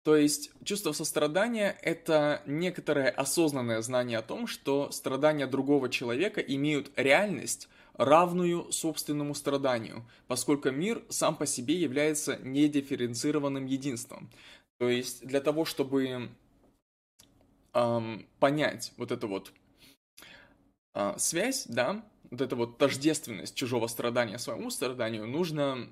То 0.03 0.15
есть 0.15 0.51
чувство 0.63 0.91
сострадания– 0.91 1.75
это 1.81 2.43
некоторое 2.45 3.09
осознанное 3.09 3.81
знание 3.81 4.19
о 4.19 4.21
том, 4.21 4.45
что 4.45 4.91
страдания 4.91 5.47
другого 5.47 5.89
человека 5.89 6.41
имеют 6.41 6.91
реальность, 6.95 7.67
равную 7.97 8.71
собственному 8.71 9.33
страданию, 9.33 10.05
поскольку 10.27 10.69
мир 10.69 11.03
сам 11.09 11.35
по 11.35 11.47
себе 11.47 11.75
является 11.75 12.37
недифференцированным 12.37 13.65
единством. 13.65 14.29
То 14.77 14.89
есть 14.89 15.25
для 15.25 15.41
того, 15.41 15.65
чтобы 15.65 16.29
эм, 17.73 18.27
понять 18.39 18.93
вот 18.97 19.11
эту 19.11 19.27
вот 19.27 19.53
э, 20.93 21.13
связь, 21.17 21.65
да, 21.67 22.05
вот 22.29 22.41
эту 22.41 22.55
вот 22.55 22.77
тождественность 22.77 23.55
чужого 23.55 23.87
страдания 23.87 24.37
своему 24.37 24.69
страданию, 24.69 25.25
нужно 25.25 25.89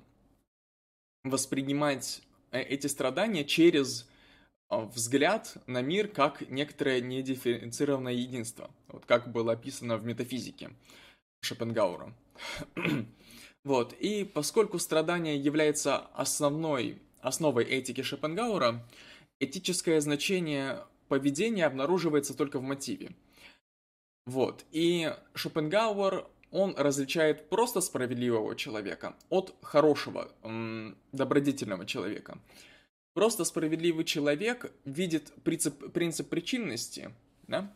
воспринимать 1.24 2.22
э, 2.52 2.62
эти 2.62 2.86
страдания 2.86 3.44
через 3.44 4.08
э, 4.70 4.76
взгляд 4.94 5.56
на 5.66 5.82
мир 5.82 6.08
как 6.08 6.48
некоторое 6.48 7.00
недифференцированное 7.00 8.12
единство, 8.12 8.70
вот 8.88 9.04
как 9.06 9.32
было 9.32 9.52
описано 9.52 9.96
в 9.96 10.04
метафизике 10.04 10.70
Шопенгауэра. 11.40 12.14
вот, 13.64 13.92
и 13.94 14.24
поскольку 14.24 14.78
страдание 14.78 15.36
является 15.36 15.98
основной 16.14 17.00
основой 17.24 17.64
этики 17.64 18.02
Шопенгауэра, 18.02 18.86
этическое 19.40 20.00
значение 20.00 20.84
поведения 21.08 21.64
обнаруживается 21.64 22.36
только 22.36 22.58
в 22.58 22.62
мотиве. 22.62 23.12
Вот, 24.26 24.64
и 24.70 25.14
Шопенгауэр, 25.34 26.26
он 26.54 26.74
различает 26.76 27.48
просто 27.50 27.80
справедливого 27.80 28.56
человека 28.56 29.16
от 29.28 29.54
хорошего, 29.62 30.30
добродетельного 31.12 31.84
человека. 31.84 32.38
Просто 33.12 33.44
справедливый 33.44 34.04
человек 34.04 34.72
видит 34.84 35.32
принцип, 35.44 35.92
принцип 35.92 36.28
причинности, 36.28 37.10
да? 37.46 37.72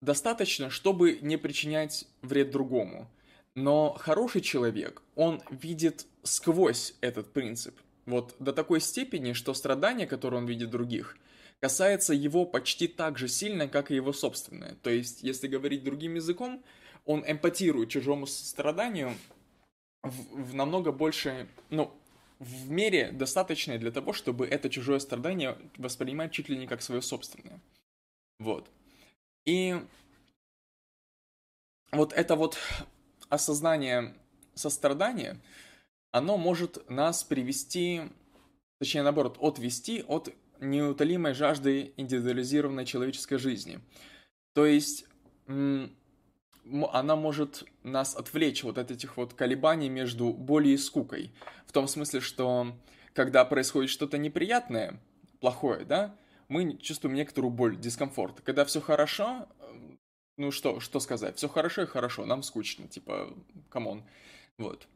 достаточно, 0.00 0.70
чтобы 0.70 1.18
не 1.20 1.36
причинять 1.36 2.06
вред 2.22 2.50
другому. 2.50 3.10
Но 3.54 3.94
хороший 3.98 4.40
человек, 4.40 5.02
он 5.16 5.42
видит 5.50 6.06
сквозь 6.22 6.94
этот 7.00 7.32
принцип– 7.32 7.74
вот 8.10 8.34
до 8.38 8.52
такой 8.52 8.80
степени, 8.80 9.32
что 9.32 9.54
страдания, 9.54 10.06
которые 10.06 10.38
он 10.38 10.46
видит 10.46 10.70
других, 10.70 11.16
касается 11.60 12.12
его 12.12 12.44
почти 12.44 12.88
так 12.88 13.18
же 13.18 13.28
сильно, 13.28 13.68
как 13.68 13.90
и 13.90 13.94
его 13.94 14.12
собственное. 14.12 14.74
То 14.82 14.90
есть, 14.90 15.22
если 15.22 15.46
говорить 15.46 15.84
другим 15.84 16.14
языком, 16.14 16.62
он 17.10 17.24
эмпатирует 17.26 17.90
чужому 17.90 18.26
страданию 18.26 19.16
в, 20.04 20.44
в 20.44 20.54
намного 20.54 20.92
больше, 20.92 21.48
ну, 21.68 21.92
в 22.38 22.70
мере 22.70 23.10
достаточной 23.10 23.78
для 23.78 23.90
того, 23.90 24.12
чтобы 24.12 24.46
это 24.46 24.70
чужое 24.70 25.00
страдание 25.00 25.58
воспринимать 25.76 26.30
чуть 26.30 26.48
ли 26.48 26.56
не 26.56 26.68
как 26.68 26.82
свое 26.82 27.02
собственное. 27.02 27.60
Вот. 28.38 28.70
И 29.44 29.74
вот 31.90 32.12
это 32.12 32.36
вот 32.36 32.58
осознание 33.28 34.14
сострадания, 34.54 35.36
оно 36.12 36.38
может 36.38 36.88
нас 36.88 37.24
привести, 37.24 38.02
точнее 38.78 39.02
наоборот, 39.02 39.36
отвести 39.40 40.04
от 40.06 40.32
неутолимой 40.60 41.34
жажды 41.34 41.92
индивидуализированной 41.96 42.86
человеческой 42.86 43.38
жизни. 43.38 43.80
То 44.54 44.64
есть 44.64 45.06
она 46.92 47.16
может 47.16 47.64
нас 47.82 48.14
отвлечь 48.14 48.62
вот 48.62 48.78
от 48.78 48.90
этих 48.90 49.16
вот 49.16 49.34
колебаний 49.34 49.88
между 49.88 50.32
болью 50.32 50.74
и 50.74 50.76
скукой. 50.76 51.32
В 51.66 51.72
том 51.72 51.88
смысле, 51.88 52.20
что 52.20 52.76
когда 53.12 53.44
происходит 53.44 53.90
что-то 53.90 54.18
неприятное, 54.18 55.00
плохое, 55.40 55.84
да, 55.84 56.16
мы 56.48 56.76
чувствуем 56.78 57.14
некоторую 57.14 57.50
боль, 57.50 57.76
дискомфорт. 57.76 58.40
Когда 58.40 58.64
все 58.64 58.80
хорошо, 58.80 59.48
ну 60.36 60.50
что, 60.50 60.80
что 60.80 61.00
сказать, 61.00 61.36
все 61.36 61.48
хорошо 61.48 61.82
и 61.82 61.86
хорошо, 61.86 62.26
нам 62.26 62.42
скучно, 62.42 62.88
типа, 62.88 63.34
come 63.68 63.89
on, 63.89 64.04
вот. 64.58 64.86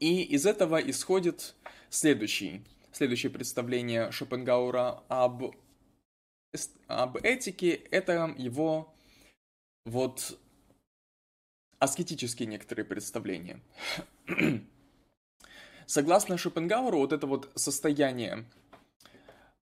И 0.00 0.22
из 0.22 0.46
этого 0.46 0.78
исходит 0.78 1.54
следующий, 1.88 2.64
следующее 2.90 3.30
представление 3.30 4.10
Шопенгауэра 4.10 5.04
об, 5.08 5.54
об 6.88 7.16
этике. 7.18 7.70
Это 7.90 8.34
его 8.36 8.92
вот 9.84 10.38
аскетические 11.78 12.46
некоторые 12.46 12.84
представления. 12.84 13.60
Согласно 15.86 16.38
Шопенгауэру, 16.38 16.98
вот 16.98 17.12
это 17.12 17.26
вот 17.26 17.50
состояние 17.54 18.44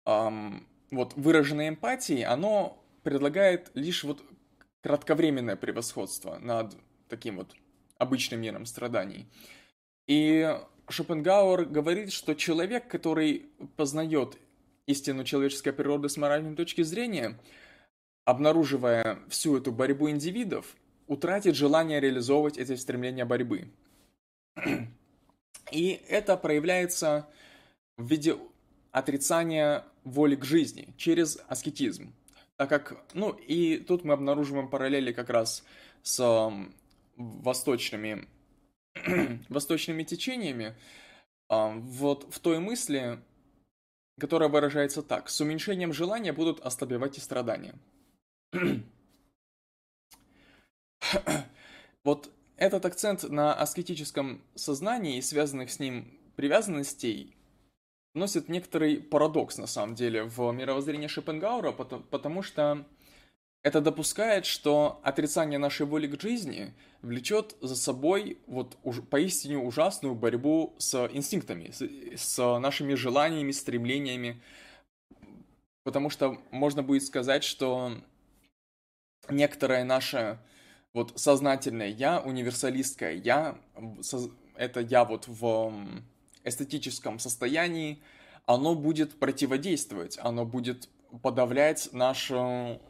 эм, 0.06 0.66
вот 0.90 1.14
выраженной 1.16 1.70
эмпатии, 1.70 2.22
оно 2.22 2.82
предлагает 3.04 3.72
лишь 3.74 4.04
вот 4.04 4.24
кратковременное 4.82 5.56
превосходство 5.56 6.38
над 6.40 6.76
таким 7.10 7.38
вот 7.38 7.56
обычным 7.98 8.42
миром 8.42 8.66
страданий. 8.66 9.28
И 10.08 10.58
Шопенгауэр 10.90 11.66
говорит, 11.66 12.14
что 12.14 12.34
человек, 12.34 12.88
который 12.88 13.48
познает 13.76 14.38
истину 14.86 15.26
человеческой 15.26 15.74
природы 15.74 16.08
с 16.08 16.16
моральной 16.18 16.56
точки 16.56 16.82
зрения, 16.84 17.38
обнаруживая 18.28 19.20
всю 19.30 19.56
эту 19.56 19.72
борьбу 19.72 20.10
индивидов, 20.10 20.76
утратит 21.08 21.56
желание 21.56 22.02
реализовывать 22.02 22.58
эти 22.58 22.76
стремления 22.76 23.24
борьбы. 23.24 23.70
И 25.72 26.02
это 26.10 26.36
проявляется 26.36 27.26
в 27.96 28.06
виде 28.06 28.36
отрицания 28.92 29.86
воли 30.04 30.36
к 30.36 30.44
жизни 30.44 30.94
через 30.98 31.40
аскетизм. 31.48 32.14
Так 32.58 32.68
как, 32.68 33.02
ну, 33.14 33.30
и 33.30 33.78
тут 33.78 34.04
мы 34.04 34.14
обнаруживаем 34.14 34.68
параллели 34.68 35.14
как 35.14 35.30
раз 35.30 35.64
с 36.04 36.52
восточными, 37.16 38.28
восточными 39.48 40.04
течениями, 40.04 40.76
вот 41.48 42.28
в 42.30 42.40
той 42.40 42.60
мысли, 42.60 43.22
которая 44.20 44.50
выражается 44.50 45.02
так. 45.02 45.30
С 45.30 45.40
уменьшением 45.40 45.94
желания 45.94 46.34
будут 46.34 46.60
ослабевать 46.60 47.18
и 47.18 47.22
страдания. 47.22 47.74
вот 52.04 52.32
этот 52.56 52.86
акцент 52.86 53.24
на 53.30 53.54
аскетическом 53.54 54.42
сознании 54.56 55.18
и 55.18 55.22
связанных 55.22 55.72
с 55.72 55.80
ним 55.80 56.12
привязанностей 56.36 57.36
носит 58.14 58.50
некоторый 58.50 58.98
парадокс, 58.98 59.58
на 59.58 59.68
самом 59.68 59.96
деле, 59.96 60.24
в 60.24 60.52
мировоззрении 60.52 61.08
Шопенгауэра, 61.08 61.72
потому, 61.72 62.04
потому 62.04 62.42
что 62.42 62.86
это 63.64 63.82
допускает, 63.82 64.46
что 64.46 65.00
отрицание 65.04 65.60
нашей 65.60 65.86
воли 65.86 66.08
к 66.08 66.22
жизни 66.22 66.74
влечет 67.02 67.56
за 67.62 67.76
собой 67.76 68.38
вот 68.48 68.78
уж, 68.84 69.02
поистине 69.02 69.58
ужасную 69.58 70.16
борьбу 70.16 70.74
с 70.78 71.08
инстинктами, 71.12 71.72
с, 71.72 71.82
с 72.16 72.60
нашими 72.60 72.94
желаниями, 72.94 73.52
стремлениями. 73.52 74.42
Потому 75.84 76.10
что 76.10 76.40
можно 76.52 76.82
будет 76.82 77.04
сказать, 77.04 77.44
что 77.44 77.94
некоторое 79.30 79.84
наше 79.84 80.40
вот 80.94 81.14
сознательное 81.16 81.90
я, 81.90 82.20
универсалистское 82.22 83.14
я, 83.14 83.58
это 84.56 84.80
я 84.80 85.06
вот 85.06 85.28
в 85.28 85.74
эстетическом 86.44 87.20
состоянии, 87.20 88.02
оно 88.46 88.76
будет 88.76 89.20
противодействовать, 89.20 90.18
оно 90.20 90.46
будет 90.46 90.90
подавлять 91.22 91.90
нашу, 91.92 92.82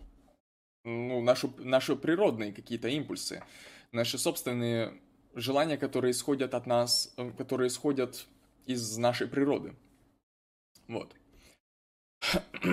ну, 0.83 1.21
нашу, 1.21 1.53
наши 1.57 1.95
природные 1.95 2.53
какие-то 2.53 2.87
импульсы, 2.87 3.43
наши 3.91 4.17
собственные 4.17 4.93
желания, 5.33 5.77
которые 5.77 6.11
исходят 6.11 6.53
от 6.53 6.65
нас, 6.65 7.13
э, 7.17 7.31
которые 7.37 7.67
исходят 7.67 8.25
из 8.65 8.97
нашей 8.97 9.27
природы. 9.27 9.75
Вот. 10.87 11.15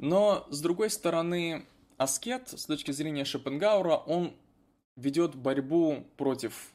Но, 0.00 0.46
с 0.50 0.60
другой 0.60 0.90
стороны, 0.90 1.64
аскет, 1.96 2.48
с 2.48 2.66
точки 2.66 2.90
зрения 2.90 3.24
Шопенгаура, 3.24 3.96
он 3.96 4.34
ведет 4.96 5.34
борьбу 5.34 6.06
против 6.16 6.72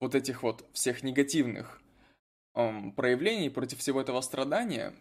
вот 0.00 0.14
этих 0.14 0.42
вот 0.42 0.64
всех 0.72 1.02
негативных 1.02 1.80
эм, 2.54 2.92
проявлений, 2.92 3.48
против 3.50 3.78
всего 3.78 4.00
этого 4.00 4.20
страдания, 4.20 4.94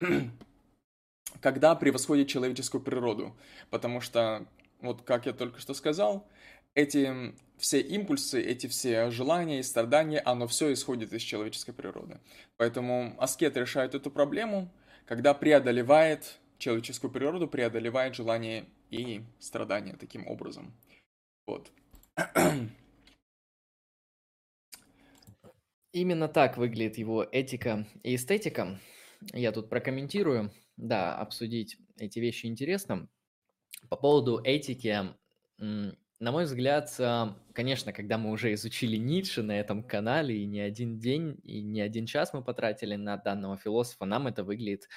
когда 1.40 1.74
превосходит 1.74 2.28
человеческую 2.28 2.82
природу. 2.82 3.36
Потому 3.70 4.00
что, 4.00 4.46
вот 4.80 5.02
как 5.02 5.26
я 5.26 5.32
только 5.32 5.60
что 5.60 5.74
сказал, 5.74 6.26
эти 6.74 7.34
все 7.58 7.80
импульсы, 7.80 8.42
эти 8.42 8.66
все 8.66 9.10
желания 9.10 9.60
и 9.60 9.62
страдания, 9.62 10.20
оно 10.20 10.46
все 10.46 10.72
исходит 10.72 11.12
из 11.12 11.22
человеческой 11.22 11.72
природы. 11.72 12.18
Поэтому 12.56 13.14
аскет 13.18 13.56
решает 13.56 13.94
эту 13.94 14.10
проблему, 14.10 14.70
когда 15.06 15.34
преодолевает 15.34 16.38
человеческую 16.62 17.10
природу, 17.10 17.48
преодолевает 17.48 18.14
желание 18.14 18.66
и 18.90 19.22
страдания 19.40 19.96
таким 19.98 20.26
образом. 20.28 20.72
Вот. 21.46 21.72
Именно 25.92 26.28
так 26.28 26.56
выглядит 26.56 26.98
его 26.98 27.24
этика 27.24 27.86
и 28.02 28.14
эстетика. 28.14 28.78
Я 29.32 29.52
тут 29.52 29.68
прокомментирую. 29.68 30.52
Да, 30.76 31.16
обсудить 31.16 31.76
эти 31.98 32.20
вещи 32.20 32.46
интересно. 32.46 33.08
По 33.88 33.96
поводу 33.96 34.40
этики, 34.42 35.00
на 35.58 35.96
мой 36.18 36.44
взгляд, 36.44 36.88
конечно, 37.52 37.92
когда 37.92 38.16
мы 38.18 38.30
уже 38.30 38.54
изучили 38.54 38.96
Ницше 38.96 39.42
на 39.42 39.58
этом 39.58 39.82
канале, 39.82 40.38
и 40.38 40.46
не 40.46 40.60
один 40.60 40.98
день, 41.00 41.40
и 41.42 41.60
не 41.60 41.80
один 41.80 42.06
час 42.06 42.32
мы 42.32 42.44
потратили 42.44 42.94
на 42.94 43.16
данного 43.16 43.56
философа, 43.58 44.04
нам 44.04 44.28
это 44.28 44.44
выглядит, 44.44 44.88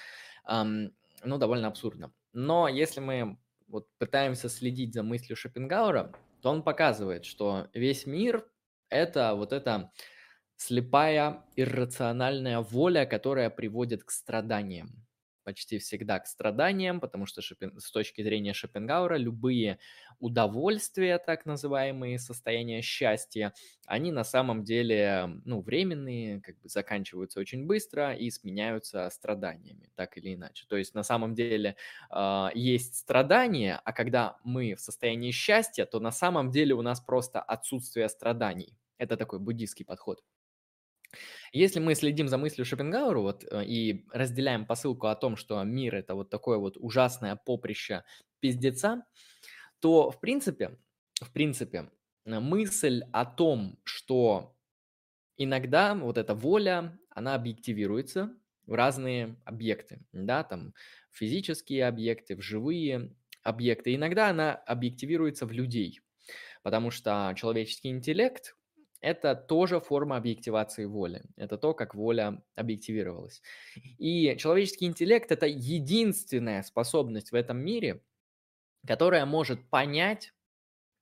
ну, 1.26 1.38
довольно 1.38 1.68
абсурдно. 1.68 2.14
Но 2.34 2.68
если 2.68 3.00
мы 3.00 3.38
вот 3.68 3.88
пытаемся 3.98 4.50
следить 4.50 4.94
за 4.94 5.04
мыслью 5.04 5.36
Шопенгауэра, 5.36 6.14
то 6.42 6.50
он 6.50 6.64
показывает, 6.64 7.26
что 7.26 7.68
весь 7.74 8.06
мир– 8.06 8.48
это 8.90 9.34
вот 9.36 9.54
эта 9.54 9.92
слепая 10.58 11.44
иррациональная 11.56 12.60
воля, 12.60 13.06
которая 13.06 13.50
приводит 13.50 14.04
к 14.04 14.12
страданиям 14.12 15.05
почти 15.46 15.78
всегда 15.78 16.20
к 16.20 16.28
страданиям, 16.28 17.00
потому 17.00 17.26
что 17.26 17.42
Шопен... 17.42 17.80
с 17.80 17.92
точки 17.92 18.22
зрения 18.22 18.54
Шопенгауэра 18.54 19.16
любые 19.16 19.80
удовольствия, 20.20 21.18
так 21.20 21.46
называемые 21.46 22.20
состояния 22.20 22.82
счастья, 22.82 23.54
они 23.86 24.12
на 24.12 24.24
самом 24.24 24.64
деле 24.64 25.40
ну, 25.46 25.62
временные, 25.62 26.42
как 26.42 26.60
бы 26.60 26.68
заканчиваются 26.68 27.40
очень 27.40 27.66
быстро 27.66 28.14
и 28.14 28.30
сменяются 28.30 29.10
страданиями, 29.10 29.90
так 29.96 30.18
или 30.18 30.34
иначе. 30.34 30.66
То 30.68 30.76
есть 30.76 30.96
на 30.96 31.04
самом 31.04 31.36
деле 31.36 31.78
э, 32.12 32.48
есть 32.56 32.96
страдания, 32.96 33.80
а 33.86 33.94
когда 33.94 34.38
мы 34.44 34.76
в 34.76 34.82
состоянии 34.82 35.32
счастья, 35.32 35.86
то 35.86 36.00
на 36.00 36.12
самом 36.12 36.52
деле 36.52 36.74
у 36.74 36.82
нас 36.82 37.00
просто 37.00 37.40
отсутствие 37.40 38.10
страданий. 38.10 38.76
Это 38.98 39.16
такой 39.18 39.40
буддийский 39.40 39.86
подход. 39.86 40.24
Если 41.52 41.80
мы 41.80 41.96
следим 41.96 42.28
за 42.28 42.38
мыслью 42.38 42.66
Шопенгауэра 42.66 43.20
вот, 43.20 43.44
э, 43.44 43.66
и 43.66 44.06
разделяем 44.12 44.66
посылку 44.66 45.08
о 45.08 45.16
том, 45.16 45.36
что 45.38 45.64
мир– 45.64 45.96
это 45.96 46.16
вот 46.16 46.30
такое 46.30 46.58
вот 46.58 46.78
ужасное 46.78 47.36
поприще 47.36 48.04
пиздеца, 48.40 49.06
то, 49.80 50.12
в 50.12 50.20
принципе, 50.20 50.78
в 51.22 51.32
принципе, 51.32 51.90
э, 52.26 52.40
мысль 52.40 53.04
о 53.12 53.26
том, 53.26 53.80
что 53.84 54.56
иногда 55.38 55.96
вот 55.96 56.18
эта 56.18 56.34
воля, 56.36 56.98
она 57.10 57.36
объективируется 57.36 58.36
в 58.66 58.74
разные 58.74 59.40
объекты, 59.46 60.02
да, 60.12 60.44
там 60.44 60.74
физические 61.12 61.88
объекты, 61.88 62.36
в 62.36 62.42
живые 62.42 63.16
объекты. 63.44 63.96
Иногда 63.96 64.30
она 64.30 64.56
объективируется 64.56 65.46
в 65.46 65.52
людей, 65.52 66.02
потому 66.64 66.92
что 66.92 67.34
человеческий 67.38 67.90
интеллект, 67.90 68.56
это 69.06 69.36
тоже 69.36 69.80
форма 69.80 70.18
объективации 70.18 70.86
воли. 70.86 71.22
Это 71.36 71.60
то, 71.60 71.76
как 71.76 71.94
воля 71.94 72.42
объективировалась. 72.56 73.44
И 74.00 74.36
человеческий 74.40 74.88
интеллект– 74.88 75.32
это 75.32 75.46
единственная 75.46 76.64
способность 76.64 77.32
в 77.32 77.36
этом 77.36 77.60
мире, 77.60 78.02
которая 78.86 79.28
может 79.28 79.70
понять 79.70 80.34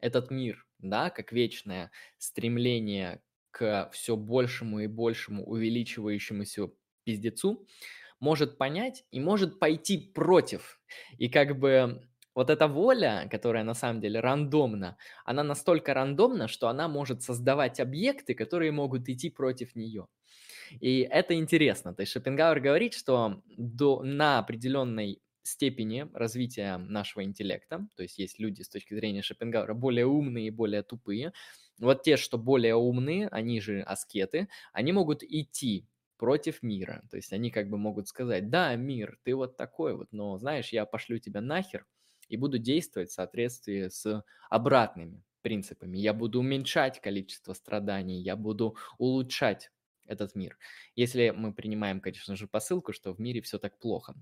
этот 0.02 0.32
мир, 0.32 0.68
да, 0.80 1.12
как 1.12 1.32
вечное 1.32 1.92
стремление 2.18 3.22
к 3.52 3.90
все 3.94 4.18
большему 4.18 4.82
и 4.82 4.88
большему 4.88 5.46
увеличивающемуся 5.46 6.72
пиздецу, 7.06 7.66
может 8.20 8.58
понять 8.58 9.06
и 9.12 9.22
может 9.22 9.60
пойти 9.60 9.98
против. 9.98 10.82
И 11.18 11.30
как 11.30 11.58
бы 11.58 12.06
вот 12.36 12.50
эта 12.50 12.68
воля, 12.68 13.28
которая 13.32 13.64
на 13.64 13.74
самом 13.74 14.02
деле 14.02 14.20
рандомна, 14.20 14.98
она 15.26 15.44
настолько 15.44 15.94
рандомна, 15.94 16.48
что 16.48 16.68
она 16.68 16.88
может 16.88 17.22
создавать 17.22 17.80
объекты, 17.80 18.34
которые 18.34 18.72
могут 18.72 19.08
идти 19.10 19.30
против 19.30 19.76
нее. 19.76 20.08
И 20.80 21.02
это 21.02 21.36
интересно. 21.36 21.94
То 21.94 22.02
есть 22.02 22.12
Шопенгауэр 22.12 22.60
говорит, 22.60 22.94
что 22.94 23.42
до, 23.58 24.02
на 24.04 24.40
определенной 24.40 25.22
степени 25.44 26.08
развития 26.14 26.78
нашего 26.78 27.24
интеллекта, 27.24 27.88
то 27.96 28.04
есть 28.04 28.18
есть 28.18 28.40
люди 28.40 28.62
с 28.62 28.70
точки 28.70 28.94
зрения 28.94 29.22
Шопенгауэра 29.22 29.74
более 29.74 30.06
умные 30.06 30.48
и 30.48 30.52
более 30.52 30.84
тупые, 30.84 31.34
вот 31.80 32.04
те, 32.04 32.18
что 32.18 32.38
более 32.38 32.76
умные, 32.76 33.28
они 33.28 33.60
же 33.60 33.82
аскеты, 33.82 34.48
они 34.72 34.94
могут 34.94 35.24
идти 35.24 35.88
против 36.18 36.64
мира. 36.64 37.04
То 37.10 37.18
есть 37.18 37.34
они 37.34 37.52
как 37.52 37.70
бы 37.70 37.78
могут 37.78 38.08
сказать, 38.08 38.50
да, 38.50 38.76
мир, 38.76 39.18
ты 39.24 39.36
вот 39.36 39.58
такой 39.58 39.96
вот, 39.96 40.08
но 40.12 40.38
знаешь, 40.38 40.70
я 40.70 40.86
пошлю 40.86 41.20
тебя 41.20 41.42
нахер, 41.42 41.86
и 42.34 42.38
буду 42.38 42.58
действовать 42.58 43.12
в 43.12 43.14
соответствии 43.14 43.90
с 43.90 44.24
обратными 44.50 45.24
принципами. 45.44 46.00
Я 46.00 46.14
буду 46.14 46.40
уменьшать 46.40 47.00
количество 47.00 47.54
страданий, 47.54 48.20
я 48.20 48.36
буду 48.36 48.76
улучшать 48.98 49.70
этот 50.08 50.34
мир. 50.34 50.58
Если 50.96 51.30
мы 51.30 51.54
принимаем, 51.54 52.02
конечно 52.02 52.36
же, 52.36 52.48
посылку, 52.48 52.92
что 52.92 53.14
в 53.14 53.20
мире 53.20 53.42
все 53.42 53.60
так 53.60 53.78
плохо. 53.78 54.16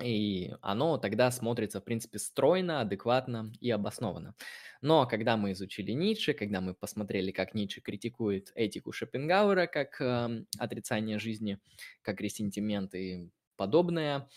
И 0.00 0.52
оно 0.62 0.98
тогда 0.98 1.32
смотрится, 1.32 1.80
в 1.80 1.84
принципе, 1.84 2.20
стройно, 2.20 2.80
адекватно 2.80 3.52
и 3.60 3.70
обоснованно. 3.70 4.36
Но 4.80 5.04
когда 5.06 5.36
мы 5.36 5.50
изучили 5.52 5.90
Ницше, 5.90 6.34
когда 6.34 6.60
мы 6.60 6.74
посмотрели, 6.74 7.32
как 7.32 7.54
Ницше 7.54 7.80
критикует 7.80 8.52
этику 8.54 8.92
Шопенгауэра 8.92 9.66
как 9.66 10.00
э, 10.00 10.44
отрицание 10.58 11.18
жизни, 11.18 11.58
как 12.02 12.20
ресентимент 12.20 12.94
и 12.94 13.30
подобное, 13.56 14.28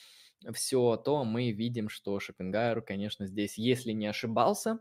все, 0.53 0.97
то 0.97 1.23
мы 1.23 1.51
видим, 1.51 1.89
что 1.89 2.19
Шопенгауэр, 2.19 2.81
конечно, 2.81 3.25
здесь, 3.25 3.57
если 3.57 3.91
не 3.91 4.07
ошибался, 4.07 4.79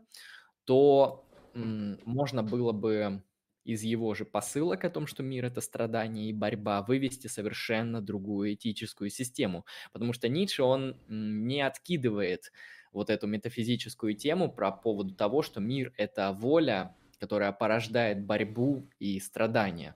то 0.65 1.25
можно 1.53 2.43
было 2.43 2.71
бы 2.71 3.23
из 3.63 3.81
его 3.81 4.13
же 4.13 4.25
посылок 4.25 4.85
о 4.85 4.89
том, 4.89 5.07
что 5.07 5.23
мир– 5.23 5.45
это 5.45 5.59
страдание 5.59 6.29
и 6.29 6.33
борьба, 6.33 6.83
вывести 6.83 7.27
совершенно 7.27 7.99
другую 7.99 8.53
этическую 8.53 9.09
систему. 9.09 9.65
Потому 9.91 10.13
что 10.13 10.29
Ницше, 10.29 10.61
он 10.63 10.97
не 11.07 11.61
откидывает 11.61 12.51
вот 12.91 13.09
эту 13.09 13.25
метафизическую 13.27 14.13
тему 14.13 14.51
про 14.51 14.71
поводу 14.71 15.15
того, 15.15 15.41
что 15.41 15.61
мир– 15.61 15.93
это 15.97 16.31
воля, 16.31 16.95
которая 17.19 17.51
порождает 17.51 18.23
борьбу 18.23 18.87
и 18.99 19.19
страдания. 19.19 19.95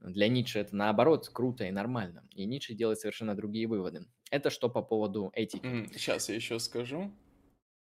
Для 0.00 0.28
Ницше 0.28 0.60
это 0.60 0.74
наоборот 0.74 1.28
круто 1.28 1.64
и 1.64 1.70
нормально. 1.70 2.24
И 2.32 2.46
Ницше 2.46 2.74
делает 2.74 3.00
совершенно 3.00 3.34
другие 3.34 3.66
выводы. 3.66 4.06
Это 4.30 4.50
что 4.50 4.68
по 4.68 4.82
поводу 4.82 5.30
этики? 5.34 5.88
Сейчас 5.92 6.28
я 6.28 6.34
еще 6.34 6.58
скажу. 6.58 7.10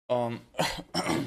Um... 0.10 0.40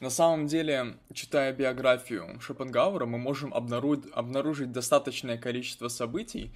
На 0.00 0.10
самом 0.10 0.46
деле, 0.46 0.98
читая 1.14 1.54
биографию 1.54 2.38
Шопенгауэра, 2.38 3.06
мы 3.06 3.16
можем 3.16 3.54
обнаружить, 3.54 4.04
обнаружить 4.12 4.70
достаточное 4.70 5.38
количество 5.38 5.88
событий, 5.88 6.52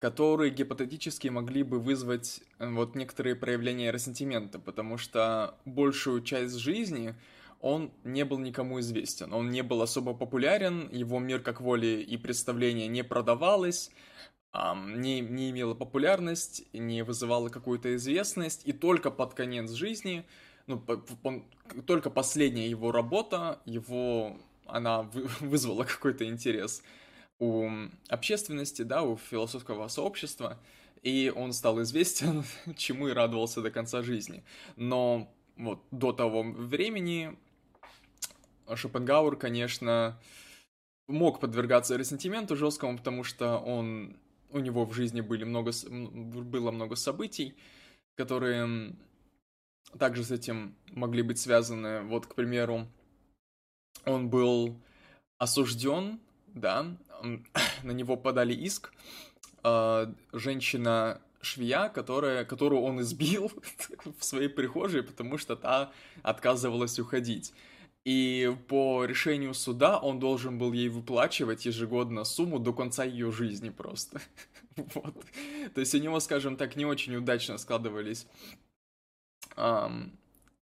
которые 0.00 0.50
гипотетически 0.50 1.28
могли 1.28 1.62
бы 1.62 1.80
вызвать 1.80 2.42
э, 2.58 2.68
вот 2.68 2.94
некоторые 2.94 3.36
проявления 3.36 3.90
ресентимента, 3.90 4.58
потому 4.58 4.98
что 4.98 5.58
большую 5.64 6.22
часть 6.22 6.56
жизни 6.56 7.14
он 7.64 7.92
не 8.04 8.26
был 8.26 8.38
никому 8.40 8.78
известен, 8.80 9.32
он 9.32 9.50
не 9.50 9.62
был 9.62 9.80
особо 9.80 10.12
популярен, 10.12 10.86
его 10.92 11.18
мир 11.18 11.40
как 11.40 11.62
воли 11.62 12.04
и 12.06 12.18
представления 12.18 12.88
не 12.88 13.02
продавалось, 13.02 13.90
не, 14.52 15.20
не 15.20 15.48
имела 15.48 15.72
популярность, 15.74 16.62
не 16.74 17.02
вызывала 17.02 17.48
какую-то 17.48 17.96
известность, 17.96 18.66
и 18.66 18.74
только 18.74 19.10
под 19.10 19.32
конец 19.32 19.70
жизни, 19.70 20.26
ну, 20.66 20.78
только 21.86 22.10
последняя 22.10 22.68
его 22.68 22.92
работа, 22.92 23.62
его, 23.64 24.36
она 24.66 25.02
вызвала 25.40 25.84
какой-то 25.84 26.26
интерес 26.26 26.82
у 27.38 27.66
общественности, 28.10 28.82
да, 28.82 29.04
у 29.04 29.16
философского 29.16 29.88
сообщества, 29.88 30.58
и 31.00 31.32
он 31.34 31.54
стал 31.54 31.80
известен, 31.80 32.44
чему 32.76 33.08
и 33.08 33.12
радовался 33.12 33.62
до 33.62 33.70
конца 33.70 34.02
жизни. 34.02 34.44
Но 34.76 35.34
вот 35.56 35.80
до 35.90 36.12
того 36.12 36.42
времени 36.42 37.38
Шопенгауэр, 38.72 39.36
конечно, 39.36 40.18
мог 41.06 41.40
подвергаться 41.40 41.96
ресентименту 41.96 42.56
жесткому, 42.56 42.98
потому 42.98 43.24
что 43.24 43.58
он, 43.58 44.16
у 44.50 44.58
него 44.58 44.84
в 44.84 44.94
жизни 44.94 45.20
были 45.20 45.44
много, 45.44 45.72
было 45.90 46.70
много 46.70 46.96
событий, 46.96 47.54
которые 48.16 48.94
также 49.98 50.24
с 50.24 50.30
этим 50.30 50.74
могли 50.90 51.22
быть 51.22 51.38
связаны. 51.38 52.02
Вот, 52.02 52.26
к 52.26 52.34
примеру, 52.34 52.88
он 54.04 54.28
был 54.28 54.80
осужден, 55.38 56.20
да, 56.48 56.96
на 57.82 57.90
него 57.90 58.16
подали 58.16 58.54
иск, 58.54 58.92
э, 59.62 60.12
женщина 60.32 61.20
швея, 61.42 61.88
которая, 61.88 62.44
которую 62.44 62.82
он 62.82 63.00
избил 63.02 63.52
в 64.18 64.24
своей 64.24 64.48
прихожей, 64.48 65.02
потому 65.02 65.38
что 65.38 65.56
та 65.56 65.92
отказывалась 66.22 66.98
уходить. 66.98 67.52
И 68.04 68.54
по 68.68 69.06
решению 69.06 69.54
суда 69.54 69.98
он 69.98 70.18
должен 70.18 70.58
был 70.58 70.72
ей 70.72 70.88
выплачивать 70.88 71.64
ежегодно 71.64 72.24
сумму 72.24 72.58
до 72.58 72.74
конца 72.74 73.04
ее 73.04 73.32
жизни 73.32 73.70
просто. 73.70 74.20
вот. 74.76 75.24
То 75.74 75.80
есть 75.80 75.94
у 75.94 75.98
него, 75.98 76.20
скажем 76.20 76.56
так, 76.56 76.76
не 76.76 76.84
очень 76.84 77.16
удачно 77.16 77.56
складывались 77.58 78.26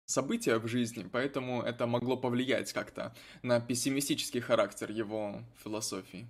события 0.07 0.59
в 0.59 0.69
жизни, 0.69 1.09
поэтому 1.11 1.63
это 1.63 1.87
могло 1.87 2.17
повлиять 2.17 2.73
как-то 2.73 3.15
на 3.43 3.61
пессимистический 3.61 4.41
характер 4.41 4.91
его 4.91 5.43
философии. 5.63 6.27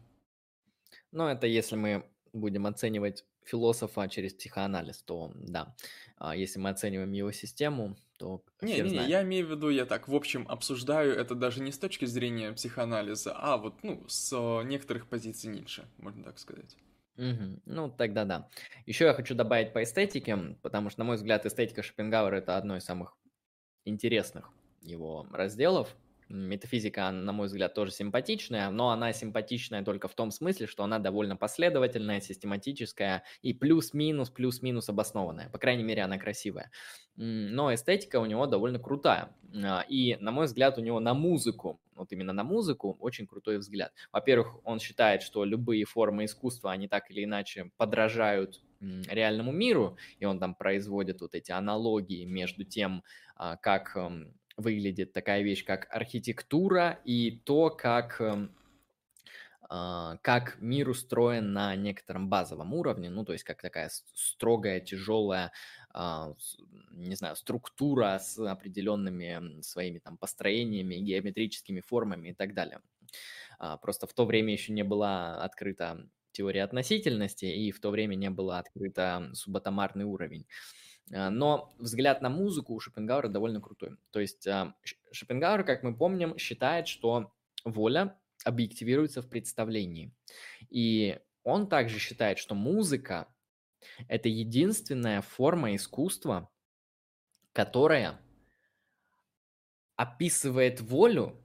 Ну, 1.11 1.27
это 1.27 1.47
если 1.47 1.77
мы 1.77 2.05
будем 2.33 2.67
оценивать 2.67 3.25
философа 3.45 4.09
через 4.09 4.35
психоанализ, 4.35 5.03
то 5.03 5.33
да. 5.35 5.75
А 6.17 6.37
если 6.37 6.59
мы 6.59 6.71
оцениваем 6.71 7.13
его 7.13 7.33
систему, 7.33 7.97
то 8.25 8.43
не, 8.67 8.81
не, 8.81 8.91
не, 8.91 9.09
я 9.09 9.23
имею 9.23 9.47
в 9.47 9.51
виду, 9.51 9.69
я 9.69 9.85
так, 9.85 10.09
в 10.09 10.15
общем, 10.15 10.47
обсуждаю 10.49 11.15
это 11.15 11.35
даже 11.35 11.61
не 11.61 11.73
с 11.73 11.79
точки 11.79 12.05
зрения 12.05 12.53
психоанализа, 12.53 13.33
а 13.37 13.57
вот, 13.57 13.83
ну, 13.83 14.05
с 14.09 14.63
некоторых 14.65 15.07
позиций 15.09 15.51
Ницше, 15.51 15.85
можно 15.99 16.25
так 16.25 16.39
сказать. 16.39 16.77
Угу. 17.17 17.61
Ну, 17.67 17.91
тогда 17.91 18.25
да. 18.25 18.49
Еще 18.87 19.05
я 19.05 19.15
хочу 19.15 19.35
добавить 19.35 19.73
по 19.73 19.83
эстетике, 19.83 20.57
потому 20.63 20.91
что, 20.91 21.01
на 21.01 21.05
мой 21.05 21.17
взгляд, 21.17 21.47
эстетика 21.47 21.83
Шопенгауэра– 21.83 22.37
это 22.39 22.57
одно 22.57 22.77
из 22.77 22.85
самых 22.85 23.17
интересных 23.85 24.51
его 24.81 25.27
разделов. 25.33 25.95
Метафизика, 26.29 27.11
на 27.11 27.33
мой 27.33 27.47
взгляд, 27.47 27.75
тоже 27.75 27.93
симпатичная, 27.93 28.71
но 28.71 28.91
она 28.91 29.13
симпатичная 29.13 29.85
только 29.85 30.09
в 30.09 30.15
том 30.15 30.31
смысле, 30.31 30.67
что 30.67 30.85
она 30.85 30.99
довольно 30.99 31.37
последовательная, 31.37 32.21
систематическая 32.21 33.25
и 33.43 33.53
плюс-минус, 33.53 34.31
плюс-минус 34.31 34.89
обоснованная. 34.89 35.51
По 35.51 35.59
крайней 35.59 35.85
мере, 35.85 36.03
она 36.03 36.19
красивая. 36.19 36.71
Но 37.17 37.73
эстетика 37.73 38.21
у 38.21 38.27
него 38.27 38.47
довольно 38.47 38.79
крутая. 38.79 39.35
А, 39.55 39.85
и, 39.89 40.17
на 40.17 40.33
мой 40.33 40.47
взгляд, 40.47 40.79
у 40.79 40.81
него 40.81 40.99
на 41.01 41.15
музыку, 41.15 41.81
вот 41.95 42.13
именно 42.13 42.33
на 42.33 42.43
музыку, 42.45 42.97
очень 43.01 43.27
крутой 43.27 43.59
взгляд. 43.59 43.93
Во-первых, 44.13 44.57
он 44.65 44.81
считает, 44.81 45.23
что 45.23 45.45
любые 45.45 45.85
формы 45.85 46.25
искусства, 46.25 46.73
они 46.73 46.89
так 46.89 47.11
или 47.11 47.25
иначе 47.25 47.71
подражают 47.77 48.63
реальному 48.81 49.53
миру, 49.53 49.97
и 50.19 50.25
он 50.25 50.39
там 50.39 50.55
производит 50.55 51.21
вот 51.21 51.35
эти 51.35 51.53
аналогии 51.53 52.25
между 52.25 52.65
тем, 52.65 53.03
а, 53.37 53.57
как 53.57 53.97
выглядит 54.57 55.13
такая 55.13 55.43
вещь, 55.43 55.65
как 55.65 55.87
архитектура 55.91 57.01
и 57.05 57.31
то, 57.45 57.71
как, 57.71 58.21
эм, 58.21 58.55
а, 59.69 60.19
как 60.23 60.61
мир 60.61 60.89
устроен 60.91 61.53
на 61.53 61.75
некотором 61.77 62.29
базовом 62.29 62.75
уровне, 62.75 63.09
ну, 63.11 63.25
то 63.25 63.33
есть 63.33 63.45
как 63.45 63.63
такая 63.63 63.91
строгая, 64.15 64.81
тяжелая, 64.81 65.53
а, 65.93 66.35
не 66.91 67.15
знаю, 67.17 67.35
структура 67.37 68.19
с 68.19 68.39
определенными 68.39 69.63
своими 69.63 69.99
там 69.99 70.19
построениями, 70.19 70.97
геометрическими 70.97 71.81
формами 71.81 72.31
и 72.31 72.35
так 72.35 72.55
далее. 72.55 72.81
А, 73.59 73.77
просто 73.79 74.07
в 74.07 74.15
то 74.15 74.27
время 74.27 74.53
еще 74.53 74.73
не 74.73 74.85
была 74.85 75.43
открыта 75.43 76.09
теория 76.33 76.65
относительности, 76.65 77.47
и 77.47 77.73
в 77.73 77.81
то 77.81 77.91
время 77.91 78.17
не 78.17 78.31
было 78.31 78.59
открыто 78.59 79.31
субатомарный 79.35 80.05
уровень. 80.05 80.47
А, 81.13 81.31
но 81.31 81.73
взгляд 81.79 82.23
на 82.23 82.31
музыку 82.31 82.75
у 82.75 82.81
Шопенгауэра 82.81 83.29
довольно 83.29 83.61
крутой. 83.61 83.97
То 84.11 84.21
есть 84.21 84.47
а, 84.47 84.75
Шопенгауэр, 85.13 85.65
как 85.65 85.83
мы 85.83 85.97
помним, 85.97 86.39
считает, 86.39 86.89
что 86.89 87.33
воля 87.65 88.19
объективируется 88.45 89.23
в 89.23 89.29
представлении. 89.29 90.13
И 90.71 91.19
он 91.43 91.69
также 91.69 91.99
считает, 91.99 92.39
что 92.39 92.55
музыка– 92.55 93.29
это 94.09 94.29
единственная 94.29 95.21
форма 95.23 95.75
искусства, 95.75 96.51
которая 97.53 98.21
описывает 99.97 100.81
волю 100.81 101.41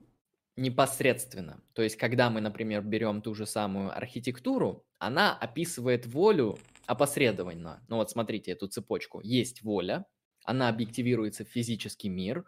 непосредственно. 0.56 1.62
То 1.72 1.82
есть, 1.82 1.96
когда 1.96 2.28
мы, 2.30 2.40
например, 2.40 2.82
берем 2.82 3.22
ту 3.22 3.34
же 3.34 3.46
самую 3.46 3.96
архитектуру, 3.96 4.84
она 4.98 5.36
описывает 5.36 6.06
волю 6.06 6.58
опосредованно. 6.86 7.82
Ну 7.88 7.96
вот 7.96 8.10
смотрите 8.10 8.52
эту 8.52 8.68
цепочку. 8.68 9.20
Есть 9.22 9.62
воля, 9.62 10.06
она 10.44 10.68
объективируется 10.68 11.44
в 11.44 11.48
физический 11.48 12.08
мир, 12.08 12.44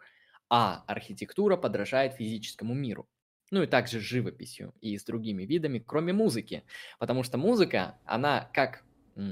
а 0.49 0.83
архитектура 0.87 1.57
подражает 1.57 2.13
физическому 2.13 2.73
миру. 2.73 3.07
Ну 3.51 3.63
и 3.63 3.67
также 3.67 3.99
с 3.99 4.03
живописью 4.03 4.73
и 4.81 4.97
с 4.97 5.03
другими 5.03 5.43
видами, 5.43 5.79
кроме 5.79 6.13
музыки. 6.13 6.63
Потому 6.99 7.23
что 7.23 7.37
музыка, 7.37 7.99
она 8.05 8.49
как 8.53 8.83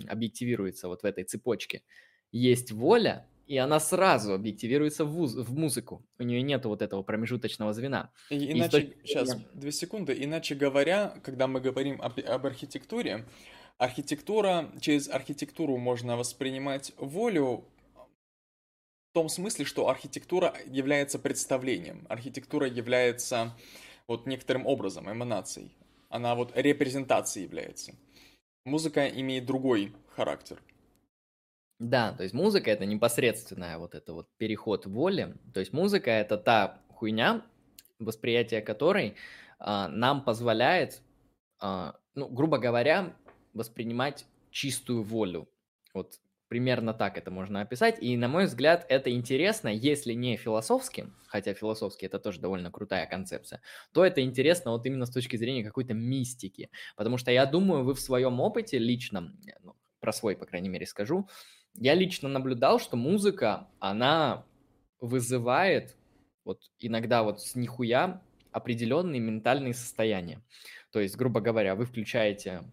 объективируется 0.08 0.88
вот 0.88 1.02
в 1.02 1.06
этой 1.06 1.24
цепочке? 1.24 1.84
Есть 2.32 2.72
воля, 2.72 3.28
и 3.48 3.58
она 3.58 3.80
сразу 3.80 4.34
объективируется 4.34 5.04
в, 5.04 5.12
вуз, 5.12 5.36
в 5.36 5.58
музыку. 5.58 6.06
У 6.20 6.24
нее 6.24 6.42
нет 6.42 6.66
вот 6.66 6.82
этого 6.82 7.04
промежуточного 7.04 7.74
звена. 7.74 8.12
И, 8.30 8.54
иначе, 8.54 8.94
и 9.04 9.08
сейчас, 9.08 9.36
две 9.54 9.72
секунды. 9.72 10.16
Иначе 10.18 10.56
говоря, 10.56 11.16
когда 11.24 11.48
мы 11.48 11.60
говорим 11.60 12.02
об, 12.02 12.20
об 12.20 12.46
архитектуре, 12.46 13.26
Архитектура, 13.82 14.70
через 14.80 15.10
архитектуру 15.10 15.76
можно 15.78 16.16
воспринимать 16.16 16.94
волю 16.98 17.66
в 19.10 19.14
том 19.14 19.28
смысле, 19.28 19.66
что 19.66 19.90
архитектура 19.90 20.54
является 20.68 21.18
представлением, 21.18 22.06
архитектура 22.08 22.68
является 22.68 23.58
вот 24.08 24.28
некоторым 24.28 24.68
образом 24.68 25.12
эманацией, 25.12 25.76
она 26.10 26.36
вот 26.36 26.52
репрезентацией 26.56 27.46
является. 27.48 27.96
Музыка 28.66 29.08
имеет 29.08 29.48
другой 29.48 29.96
характер. 30.16 30.62
Да, 31.80 32.14
то 32.14 32.22
есть 32.22 32.36
музыка 32.36 32.70
это 32.70 32.86
непосредственная 32.86 33.80
вот 33.80 33.96
это 33.96 34.14
вот 34.14 34.28
переход 34.38 34.86
воли. 34.86 35.34
То 35.56 35.60
есть 35.60 35.74
музыка 35.74 36.12
это 36.12 36.38
та 36.38 36.80
хуйня, 36.90 37.44
восприятие 37.98 38.62
которой 38.62 39.16
а, 39.58 39.88
нам 39.88 40.24
позволяет, 40.24 41.02
а, 41.60 41.96
ну, 42.14 42.28
грубо 42.28 42.60
говоря, 42.60 43.16
воспринимать 43.54 44.26
чистую 44.52 45.04
волю. 45.04 45.50
Вот 45.94 46.20
примерно 46.48 46.94
так 46.94 47.18
это 47.18 47.32
можно 47.32 47.62
описать. 47.62 47.98
И, 48.02 48.18
на 48.18 48.28
мой 48.28 48.46
взгляд, 48.46 48.86
это 48.90 49.10
интересно, 49.10 49.70
если 49.70 50.12
не 50.12 50.36
философски, 50.36 51.08
хотя 51.28 51.54
философски 51.54 52.06
это 52.06 52.20
тоже 52.20 52.42
довольно 52.42 52.70
крутая 52.70 53.06
концепция, 53.08 53.62
то 53.94 54.04
это 54.04 54.22
интересно 54.22 54.72
вот 54.72 54.86
именно 54.86 55.06
с 55.06 55.12
точки 55.12 55.38
зрения 55.38 55.64
какой-то 55.64 55.94
мистики. 55.94 56.70
Потому 56.98 57.18
что 57.18 57.32
я 57.32 57.46
думаю, 57.46 57.86
вы 57.86 57.94
в 57.94 58.02
своем 58.02 58.42
опыте 58.42 58.80
личном, 58.80 59.40
ну, 59.62 59.78
про 60.02 60.12
свой, 60.12 60.36
по 60.36 60.46
крайней 60.46 60.68
мере, 60.68 60.86
скажу, 60.86 61.30
я 61.76 61.94
лично 61.94 62.28
наблюдал, 62.28 62.80
что 62.80 62.98
музыка, 62.98 63.70
она 63.80 64.46
вызывает 65.00 65.96
вот 66.44 66.60
иногда 66.80 67.24
вот 67.24 67.42
с 67.42 67.56
нихуя 67.56 68.22
определенные 68.52 69.22
ментальные 69.22 69.74
состояния. 69.74 70.42
То 70.92 71.00
есть, 71.00 71.16
грубо 71.16 71.40
говоря, 71.40 71.76
вы 71.76 71.86
включаете 71.86 72.64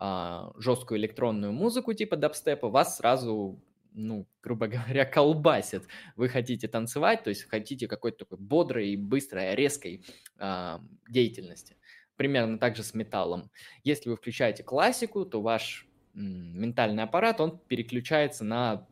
а, 0.00 0.52
жесткую 0.56 1.00
электронную 1.00 1.52
музыку 1.52 1.92
типа 1.92 2.16
дабстепа, 2.16 2.68
вас 2.68 2.98
сразу 2.98 3.60
ну, 3.92 4.28
грубо 4.42 4.66
говоря, 4.68 5.04
колбасит. 5.04 5.84
Вы 6.14 6.28
хотите 6.28 6.68
танцевать, 6.68 7.24
то 7.24 7.30
есть 7.30 7.48
хотите 7.48 7.88
какой-то 7.88 8.18
такой 8.18 8.38
бодрой, 8.38 8.94
быстрой, 8.94 9.56
резкой 9.56 10.04
э, 10.38 10.78
деятельности. 11.08 11.76
Примерно 12.16 12.58
так 12.58 12.76
же 12.76 12.84
с 12.84 12.94
металлом. 12.94 13.50
Если 13.82 14.08
вы 14.08 14.16
включаете 14.16 14.62
классику, 14.62 15.24
то 15.24 15.42
ваш 15.42 15.88
м, 16.14 16.60
ментальный 16.60 17.02
аппарат, 17.02 17.40
он 17.40 17.58
переключается 17.58 18.44
на 18.44 18.86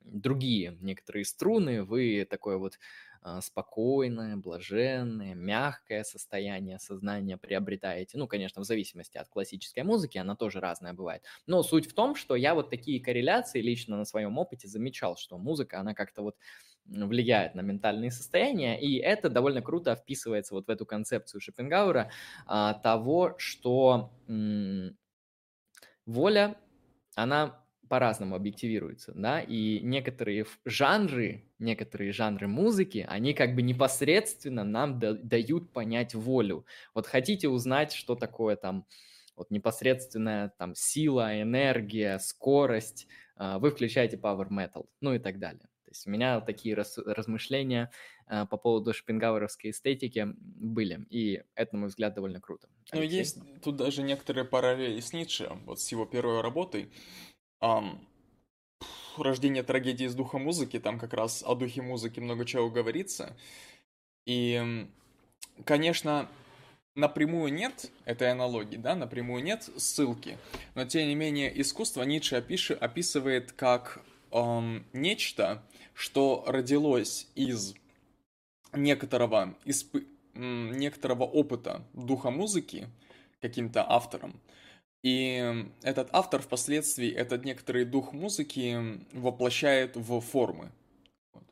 другие 0.00 0.76
некоторые 0.80 1.24
струны. 1.24 1.82
Вы 1.82 2.26
такой 2.28 2.56
вот 2.56 2.74
а, 2.74 3.09
спокойное, 3.42 4.36
блаженное, 4.36 5.34
мягкое 5.34 6.04
состояние 6.04 6.78
сознания 6.78 7.36
приобретаете. 7.36 8.16
Ну, 8.18 8.26
конечно, 8.26 8.62
в 8.62 8.64
зависимости 8.64 9.18
от 9.18 9.28
классической 9.28 9.82
музыки, 9.82 10.18
она 10.18 10.36
тоже 10.36 10.60
разная 10.60 10.92
бывает. 10.94 11.22
Но 11.46 11.62
суть 11.62 11.86
в 11.90 11.94
том, 11.94 12.14
что 12.14 12.34
я 12.36 12.54
вот 12.54 12.70
такие 12.70 13.00
корреляции 13.00 13.60
лично 13.60 13.96
на 13.96 14.04
своем 14.04 14.38
опыте 14.38 14.68
замечал, 14.68 15.16
что 15.16 15.38
музыка, 15.38 15.80
она 15.80 15.94
как-то 15.94 16.22
вот 16.22 16.36
влияет 16.86 17.54
на 17.54 17.60
ментальные 17.60 18.10
состояния, 18.10 18.80
и 18.80 18.96
это 18.96 19.28
довольно 19.28 19.62
круто 19.62 19.94
вписывается 19.94 20.54
вот 20.54 20.66
в 20.66 20.70
эту 20.70 20.86
концепцию 20.86 21.40
Шопенгауэра 21.40 22.10
а, 22.46 22.74
того, 22.74 23.34
что 23.38 24.12
м- 24.28 24.96
воля, 26.06 26.56
она 27.14 27.64
по-разному 27.88 28.36
объективируется, 28.36 29.12
да, 29.14 29.40
и 29.40 29.80
некоторые 29.80 30.46
жанры, 30.64 31.49
некоторые 31.60 32.12
жанры 32.12 32.48
музыки, 32.48 33.06
они 33.08 33.34
как 33.34 33.54
бы 33.54 33.62
непосредственно 33.62 34.64
нам 34.64 34.98
дают 34.98 35.72
понять 35.72 36.14
волю. 36.14 36.66
Вот 36.94 37.06
хотите 37.06 37.48
узнать, 37.48 37.92
что 37.92 38.14
такое 38.14 38.56
там 38.56 38.86
вот 39.36 39.50
непосредственная 39.50 40.52
там 40.58 40.74
сила, 40.74 41.40
энергия, 41.40 42.18
скорость, 42.18 43.06
а, 43.36 43.58
вы 43.58 43.70
включаете 43.70 44.16
Power 44.16 44.48
Metal, 44.48 44.86
ну 45.00 45.14
и 45.14 45.18
так 45.18 45.38
далее. 45.38 45.62
То 45.84 45.90
есть 45.92 46.06
у 46.06 46.10
меня 46.10 46.40
такие 46.40 46.74
раз, 46.74 46.98
размышления 46.98 47.90
а, 48.26 48.44
по 48.46 48.56
поводу 48.58 48.92
шпингауэровской 48.92 49.70
эстетики 49.70 50.28
были, 50.36 51.06
и 51.08 51.42
это, 51.54 51.74
на 51.74 51.80
мой 51.80 51.88
взгляд, 51.88 52.14
довольно 52.14 52.40
круто. 52.40 52.68
Но 52.92 53.02
есть 53.02 53.38
тут 53.62 53.76
даже 53.76 54.02
некоторые 54.02 54.44
параллели 54.44 55.00
с 55.00 55.12
Ницше, 55.12 55.50
вот 55.64 55.80
с 55.80 55.90
его 55.90 56.04
первой 56.04 56.42
работой, 56.42 56.90
Um, 57.62 57.98
рождение 59.18 59.62
трагедии 59.62 60.06
из 60.06 60.14
духа 60.14 60.38
музыки, 60.38 60.78
там 60.78 60.98
как 60.98 61.12
раз 61.14 61.42
о 61.46 61.54
духе 61.54 61.82
музыки 61.82 62.20
много 62.20 62.44
чего 62.44 62.70
говорится. 62.70 63.36
И, 64.26 64.86
конечно, 65.64 66.28
напрямую 66.94 67.52
нет 67.52 67.90
этой 68.04 68.30
аналогии, 68.30 68.76
да, 68.76 68.94
напрямую 68.94 69.42
нет 69.42 69.68
ссылки, 69.76 70.38
но 70.74 70.84
тем 70.84 71.08
не 71.08 71.14
менее 71.14 71.60
искусство 71.60 72.02
Ницше 72.02 72.36
опиши, 72.36 72.74
описывает 72.74 73.52
как 73.52 74.02
эм, 74.32 74.86
нечто, 74.92 75.62
что 75.94 76.44
родилось 76.46 77.28
из 77.34 77.74
некоторого, 78.72 79.54
исп... 79.64 79.96
некоторого 80.34 81.24
опыта 81.24 81.84
духа 81.92 82.30
музыки 82.30 82.88
каким-то 83.40 83.84
автором, 83.88 84.40
и 85.02 85.66
этот 85.82 86.10
автор 86.12 86.42
впоследствии 86.42 87.10
этот 87.10 87.44
некоторый 87.44 87.84
дух 87.84 88.12
музыки 88.12 89.04
воплощает 89.12 89.96
в 89.96 90.20
формы. 90.20 90.72
Вот. 91.32 91.44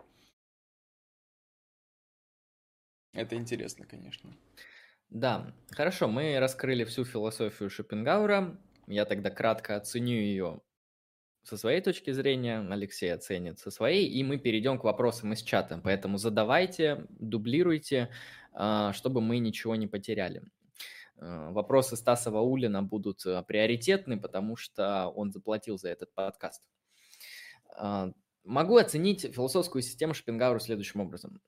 Это 3.13 3.37
интересно, 3.37 3.87
конечно. 3.87 4.37
Да, 5.11 5.55
хорошо, 5.71 6.09
мы 6.09 6.39
раскрыли 6.39 6.85
всю 6.85 7.05
философию 7.05 7.71
Шопенгауэра. 7.71 8.59
Я 8.87 9.05
тогда 9.07 9.31
кратко 9.31 9.77
оценю 9.77 10.17
ее 10.17 10.61
со 11.43 11.57
своей 11.57 11.81
точки 11.81 12.11
зрения, 12.11 12.61
Алексей 12.71 13.13
оценит 13.13 13.59
со 13.59 13.71
своей, 13.71 14.07
и 14.07 14.23
мы 14.23 14.37
перейдем 14.37 14.79
к 14.79 14.85
вопросам 14.85 15.33
из 15.33 15.43
чата. 15.43 15.81
Поэтому 15.83 16.19
задавайте, 16.19 17.07
дублируйте, 17.09 18.11
а, 18.53 18.93
чтобы 18.93 19.23
мы 19.23 19.39
ничего 19.39 19.75
не 19.75 19.87
потеряли. 19.87 20.43
Э, 21.21 21.51
вопросы 21.51 21.97
Стаса 21.97 22.31
Ваулина 22.31 22.83
будут 22.83 23.27
э, 23.27 23.43
приоритетны, 23.43 24.21
потому 24.21 24.57
что 24.57 25.09
он 25.09 25.33
заплатил 25.33 25.79
за 25.79 25.89
этот 25.91 26.13
подкаст. 26.15 26.63
А, 27.77 28.13
могу 28.45 28.77
оценить 28.77 29.23
философскую 29.35 29.83
систему 29.83 30.15
Шопенгауэра 30.15 30.59
следующим 30.59 31.01
образом. 31.01 31.41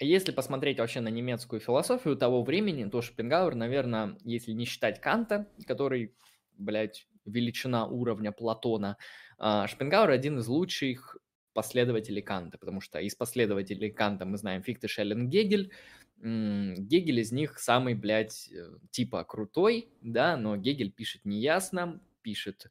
Если 0.00 0.32
посмотреть 0.32 0.78
вообще 0.78 1.00
на 1.00 1.08
немецкую 1.08 1.60
философию 1.60 2.16
того 2.16 2.42
времени, 2.42 2.88
то 2.90 3.02
Шопенгауэр, 3.02 3.54
наверное, 3.54 4.18
если 4.24 4.52
не 4.52 4.64
считать 4.64 5.00
Канта, 5.00 5.48
который, 5.66 6.16
блядь, 6.56 7.06
величина 7.24 7.86
уровня 7.86 8.32
Платона, 8.32 8.96
а, 9.38 9.68
Шопенгауэр 9.68 10.10
один 10.10 10.38
из 10.38 10.48
лучших 10.48 11.16
последователей 11.52 12.22
Канта, 12.22 12.58
потому 12.58 12.80
что 12.80 12.98
из 12.98 13.14
последователей 13.14 13.90
Канта 13.90 14.24
мы 14.24 14.36
знаем 14.38 14.62
Фихте, 14.62 14.88
Шеллен, 14.88 15.28
Гегель, 15.28 15.70
Гегель 16.18 17.20
из 17.20 17.32
них 17.32 17.58
самый, 17.58 17.94
блядь, 17.94 18.48
э, 18.52 18.70
типа 18.90 19.24
крутой, 19.24 19.88
да, 20.02 20.36
но 20.36 20.56
Гегель 20.56 20.92
пишет 20.92 21.24
неясно, 21.24 22.00
пишет 22.22 22.68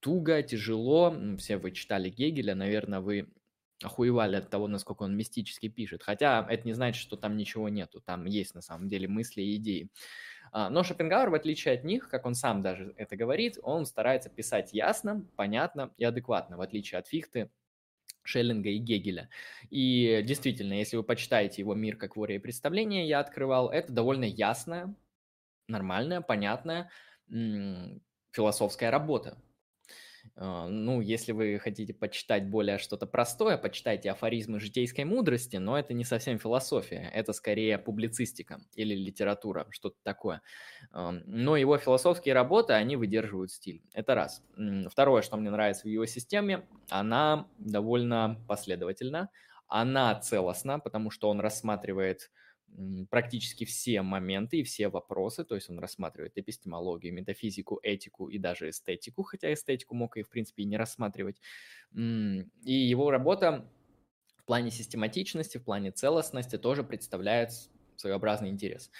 туго, 0.00 0.42
тяжело. 0.42 1.14
Все 1.38 1.58
вы 1.58 1.72
читали 1.72 2.08
Гегеля, 2.08 2.54
наверное, 2.54 3.00
вы 3.00 3.28
охуевали 3.82 4.36
от 4.36 4.48
того, 4.48 4.68
насколько 4.68 5.02
он 5.02 5.16
мистически 5.16 5.68
пишет. 5.68 6.02
Хотя 6.02 6.46
это 6.48 6.66
не 6.66 6.72
значит, 6.72 7.02
что 7.02 7.16
там 7.16 7.36
ничего 7.36 7.68
нету. 7.68 8.00
Там 8.00 8.24
есть 8.24 8.54
на 8.54 8.62
самом 8.62 8.88
деле 8.88 9.08
мысли 9.08 9.42
и 9.42 9.56
идеи. 9.56 9.90
А, 10.52 10.70
но 10.70 10.82
Шопенгауэр, 10.84 11.30
в 11.30 11.34
отличие 11.34 11.74
от 11.74 11.84
них, 11.84 12.08
как 12.08 12.26
он 12.26 12.34
сам 12.34 12.62
даже 12.62 12.94
это 12.96 13.16
говорит, 13.16 13.58
он 13.62 13.86
старается 13.86 14.30
писать 14.30 14.72
ясно, 14.72 15.26
понятно 15.36 15.92
и 15.98 16.04
адекватно, 16.04 16.56
в 16.56 16.60
отличие 16.60 16.98
от 16.98 17.08
Фихты, 17.08 17.50
Шеллинга 18.24 18.70
и 18.70 18.78
Гегеля. 18.78 19.28
И 19.70 20.22
действительно, 20.24 20.72
если 20.72 20.96
вы 20.96 21.04
почитаете 21.04 21.62
его 21.62 21.74
«Мир 21.74 21.96
как 21.96 22.16
вория 22.16 22.36
и 22.36 22.40
представление», 22.40 23.06
я 23.06 23.20
открывал, 23.20 23.70
это 23.70 23.92
довольно 23.92 24.24
ясная, 24.24 24.94
нормальная, 25.68 26.20
понятная 26.20 26.90
философская 28.32 28.90
работа. 28.90 29.38
А, 30.36 30.68
ну, 30.68 31.00
если 31.00 31.32
вы 31.32 31.58
хотите 31.58 31.94
почитать 31.94 32.48
более 32.48 32.78
что-то 32.78 33.06
простое, 33.06 33.56
почитайте 33.56 34.10
афоризмы 34.10 34.60
житейской 34.60 35.04
мудрости, 35.04 35.56
но 35.56 35.78
это 35.78 35.94
не 35.94 36.04
совсем 36.04 36.38
философия, 36.38 37.10
это 37.14 37.32
скорее 37.32 37.78
публицистика 37.78 38.60
или 38.74 38.94
литература, 38.94 39.66
что-то 39.70 39.96
такое. 40.02 40.42
Но 40.92 41.56
его 41.56 41.78
философские 41.78 42.34
работы, 42.34 42.72
они 42.72 42.96
выдерживают 42.96 43.52
стиль. 43.52 43.82
Это 43.92 44.14
раз. 44.14 44.42
Второе, 44.90 45.22
что 45.22 45.36
мне 45.36 45.50
нравится 45.50 45.84
в 45.84 45.90
его 45.90 46.06
системе, 46.06 46.66
она 46.88 47.48
довольно 47.58 48.40
последовательна, 48.48 49.30
она 49.68 50.14
целостна, 50.20 50.78
потому 50.78 51.10
что 51.10 51.28
он 51.30 51.40
рассматривает 51.40 52.30
практически 53.10 53.64
все 53.64 54.02
моменты 54.02 54.58
и 54.58 54.62
все 54.64 54.88
вопросы, 54.88 55.44
то 55.44 55.54
есть 55.54 55.70
он 55.70 55.78
рассматривает 55.78 56.36
эпистемологию, 56.36 57.14
метафизику, 57.14 57.78
этику 57.82 58.28
и 58.28 58.38
даже 58.38 58.70
эстетику, 58.70 59.22
хотя 59.22 59.52
эстетику 59.52 59.94
мог 59.94 60.16
и 60.16 60.22
в 60.22 60.28
принципе 60.28 60.62
и 60.64 60.66
не 60.66 60.76
рассматривать. 60.76 61.40
И 61.94 62.42
его 62.64 63.10
работа 63.10 63.70
в 64.36 64.44
плане 64.44 64.70
систематичности, 64.70 65.58
в 65.58 65.64
плане 65.64 65.90
целостности 65.92 66.58
тоже 66.58 66.82
представляет 66.82 67.50
своеобразный 67.96 68.50
интерес. 68.50 68.90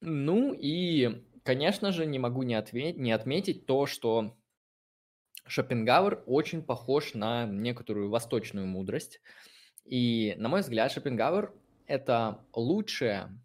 Ну 0.00 0.54
и, 0.54 1.22
конечно 1.44 1.92
же, 1.92 2.06
не 2.06 2.18
могу 2.18 2.42
не, 2.42 2.54
ответ- 2.54 2.96
не 2.96 3.12
отметить 3.12 3.66
то, 3.66 3.86
что 3.86 4.36
Шопенгауэр 5.46 6.22
очень 6.26 6.62
похож 6.62 7.14
на 7.14 7.46
некоторую 7.46 8.08
восточную 8.08 8.66
мудрость. 8.66 9.20
И, 9.84 10.34
на 10.38 10.48
мой 10.48 10.60
взгляд, 10.60 10.92
Шопенгауэр 10.92 11.52
это 11.90 12.38
лучшее, 12.54 13.36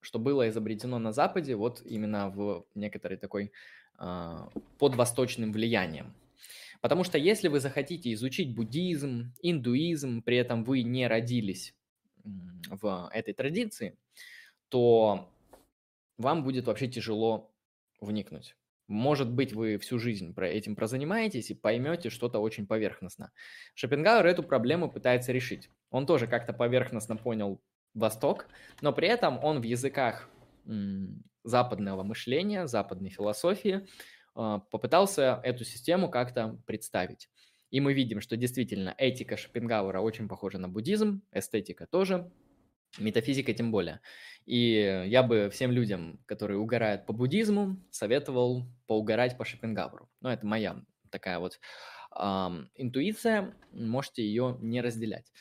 что 0.00 0.18
было 0.18 0.48
изобретено 0.48 0.98
на 0.98 1.12
Западе, 1.12 1.56
вот 1.56 1.82
именно 1.84 2.30
в 2.30 2.64
некоторой 2.74 3.18
такой 3.18 3.52
э, 4.00 4.36
под 4.78 4.94
восточным 4.94 5.52
влиянием. 5.52 6.14
Потому 6.80 7.04
что 7.04 7.18
если 7.18 7.48
вы 7.48 7.60
захотите 7.60 8.12
изучить 8.14 8.56
буддизм, 8.56 9.34
индуизм, 9.42 10.22
при 10.22 10.38
этом 10.38 10.64
вы 10.64 10.82
не 10.82 11.06
родились 11.06 11.74
в 12.24 13.10
этой 13.12 13.34
традиции, 13.34 13.96
то 14.70 15.30
вам 16.16 16.42
будет 16.42 16.66
вообще 16.66 16.88
тяжело 16.88 17.52
вникнуть. 18.00 18.56
Может 18.88 19.30
быть, 19.30 19.52
вы 19.52 19.76
всю 19.78 19.98
жизнь 19.98 20.34
про 20.34 20.48
этим 20.48 20.76
прозанимаетесь 20.76 21.50
и 21.50 21.54
поймете 21.54 22.08
что-то 22.08 22.40
очень 22.40 22.66
поверхностно. 22.66 23.32
Шопенгауэр 23.74 24.26
эту 24.26 24.42
проблему 24.42 24.90
пытается 24.90 25.32
решить. 25.32 25.70
Он 25.90 26.06
тоже 26.06 26.26
как-то 26.26 26.52
поверхностно 26.52 27.16
понял 27.16 27.60
Восток, 27.94 28.46
но 28.80 28.92
при 28.92 29.08
этом 29.08 29.42
он 29.42 29.60
в 29.60 29.64
языках 29.64 30.28
западного 31.44 32.02
мышления, 32.02 32.66
западной 32.66 33.10
философии 33.10 33.86
а, 34.34 34.60
попытался 34.60 35.40
эту 35.42 35.64
систему 35.64 36.08
как-то 36.08 36.58
представить. 36.66 37.28
И 37.70 37.80
мы 37.80 37.94
видим, 37.94 38.20
что 38.20 38.36
действительно 38.36 38.94
этика 38.98 39.36
Шопенгауэра 39.36 40.00
очень 40.00 40.28
похожа 40.28 40.58
на 40.58 40.68
буддизм, 40.68 41.22
эстетика 41.32 41.86
тоже, 41.86 42.30
метафизика 42.98 43.52
тем 43.54 43.72
более. 43.72 44.00
И 44.44 45.04
я 45.06 45.22
бы 45.22 45.48
всем 45.50 45.72
людям, 45.72 46.20
которые 46.26 46.58
угорают 46.58 47.06
по 47.06 47.12
буддизму, 47.12 47.82
советовал 47.90 48.66
поугорать 48.86 49.38
по 49.38 49.44
Шопенгауэру. 49.44 50.08
Ну, 50.20 50.28
это 50.28 50.46
моя 50.46 50.84
такая 51.10 51.38
вот 51.38 51.60
интуиция, 52.76 53.54
можете 53.72 54.22
ее 54.22 54.58
не 54.60 54.82
разделять. 54.82 55.32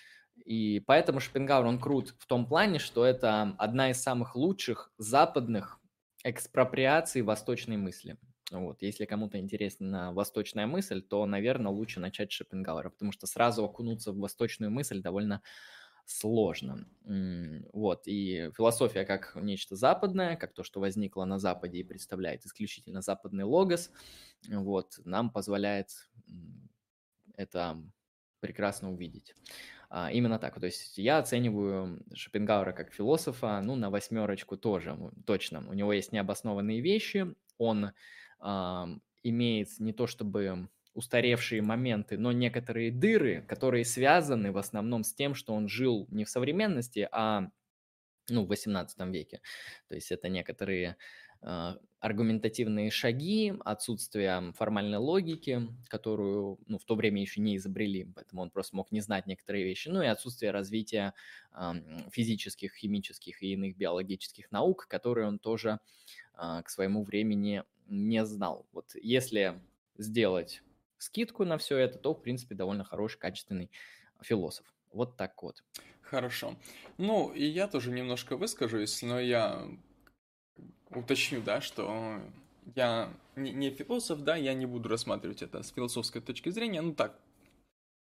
И 0.45 0.79
поэтому 0.81 1.19
Шопенгауэр, 1.19 1.65
он 1.65 1.79
крут 1.79 2.15
в 2.19 2.25
том 2.25 2.45
плане, 2.45 2.79
что 2.79 3.05
это 3.05 3.55
одна 3.57 3.91
из 3.91 4.01
самых 4.01 4.35
лучших 4.35 4.91
западных 4.97 5.79
экспроприаций 6.23 7.21
восточной 7.21 7.77
мысли. 7.77 8.17
Вот. 8.51 8.81
Если 8.81 9.05
кому-то 9.05 9.39
интересна 9.39 10.11
восточная 10.13 10.67
мысль, 10.67 11.01
то, 11.01 11.25
наверное, 11.25 11.71
лучше 11.71 11.99
начать 11.99 12.31
с 12.31 12.35
Шопенгауэра, 12.35 12.89
потому 12.89 13.11
что 13.11 13.25
сразу 13.25 13.63
окунуться 13.63 14.11
в 14.11 14.17
восточную 14.17 14.71
мысль 14.71 15.01
довольно 15.01 15.41
сложно. 16.05 16.85
Вот, 17.71 18.07
и 18.07 18.51
философия 18.57 19.05
как 19.05 19.35
нечто 19.35 19.75
западное, 19.75 20.35
как 20.35 20.53
то, 20.53 20.63
что 20.63 20.79
возникло 20.79 21.23
на 21.25 21.39
Западе 21.39 21.79
и 21.79 21.83
представляет 21.83 22.45
исключительно 22.45 23.01
западный 23.01 23.45
логос, 23.45 23.91
вот, 24.49 24.99
нам 25.05 25.29
позволяет 25.29 26.09
это 27.35 27.81
прекрасно 28.41 28.91
увидеть. 28.91 29.35
А, 29.93 30.09
именно 30.09 30.39
так. 30.39 30.57
То 30.57 30.67
есть 30.67 30.97
я 30.97 31.17
оцениваю 31.17 32.01
Шопенгауэра 32.13 32.71
как 32.71 32.93
философа, 32.93 33.59
ну, 33.61 33.75
на 33.75 33.89
восьмерочку 33.89 34.55
тоже, 34.55 34.97
точно. 35.25 35.67
У 35.69 35.73
него 35.73 35.91
есть 35.91 36.13
необоснованные 36.13 36.79
вещи, 36.79 37.35
он 37.57 37.91
э, 38.39 38.85
имеет 39.23 39.79
не 39.79 39.91
то 39.91 40.07
чтобы 40.07 40.69
устаревшие 40.93 41.61
моменты, 41.61 42.17
но 42.17 42.31
некоторые 42.31 42.89
дыры, 42.89 43.41
которые 43.41 43.83
связаны 43.83 44.53
в 44.53 44.57
основном 44.57 45.03
с 45.03 45.13
тем, 45.13 45.35
что 45.35 45.53
он 45.53 45.67
жил 45.67 46.07
не 46.09 46.23
в 46.23 46.29
современности, 46.29 47.09
а 47.11 47.49
ну, 48.29 48.45
в 48.45 48.47
18 48.47 48.97
веке. 49.07 49.41
То 49.89 49.95
есть 49.95 50.09
это 50.09 50.29
некоторые 50.29 50.95
э, 51.41 51.73
аргументативные 52.01 52.89
шаги, 52.89 53.53
отсутствие 53.63 54.51
формальной 54.57 54.97
логики, 54.97 55.67
которую 55.87 56.57
ну, 56.65 56.79
в 56.79 56.83
то 56.83 56.95
время 56.95 57.21
еще 57.21 57.39
не 57.41 57.55
изобрели, 57.57 58.11
поэтому 58.15 58.41
он 58.41 58.49
просто 58.49 58.75
мог 58.75 58.91
не 58.91 59.01
знать 59.01 59.27
некоторые 59.27 59.63
вещи, 59.63 59.87
ну 59.87 60.01
и 60.01 60.07
отсутствие 60.07 60.51
развития 60.51 61.13
э, 61.53 61.73
физических, 62.11 62.73
химических 62.73 63.43
и 63.43 63.53
иных 63.53 63.77
биологических 63.77 64.51
наук, 64.51 64.87
которые 64.89 65.27
он 65.27 65.37
тоже 65.37 65.79
э, 66.33 66.63
к 66.65 66.69
своему 66.69 67.03
времени 67.03 67.63
не 67.85 68.25
знал. 68.25 68.65
Вот 68.73 68.95
если 68.95 69.61
сделать 69.95 70.63
скидку 70.97 71.45
на 71.45 71.59
все 71.59 71.77
это, 71.77 71.99
то, 71.99 72.15
в 72.15 72.21
принципе, 72.23 72.55
довольно 72.55 72.83
хороший, 72.83 73.19
качественный 73.19 73.69
философ. 74.21 74.65
Вот 74.91 75.17
так 75.17 75.41
вот. 75.43 75.63
Хорошо. 76.01 76.55
Ну, 76.97 77.31
и 77.31 77.45
я 77.45 77.67
тоже 77.67 77.91
немножко 77.91 78.37
выскажусь, 78.37 79.03
но 79.03 79.19
я 79.19 79.67
уточню, 80.89 81.41
да, 81.41 81.61
что 81.61 82.19
я 82.75 83.13
не, 83.35 83.51
не 83.51 83.71
философ, 83.71 84.21
да, 84.21 84.35
я 84.35 84.53
не 84.53 84.65
буду 84.65 84.89
рассматривать 84.89 85.41
это 85.41 85.63
с 85.63 85.71
философской 85.71 86.21
точки 86.21 86.49
зрения, 86.49 86.81
ну 86.81 86.93
так, 86.93 87.19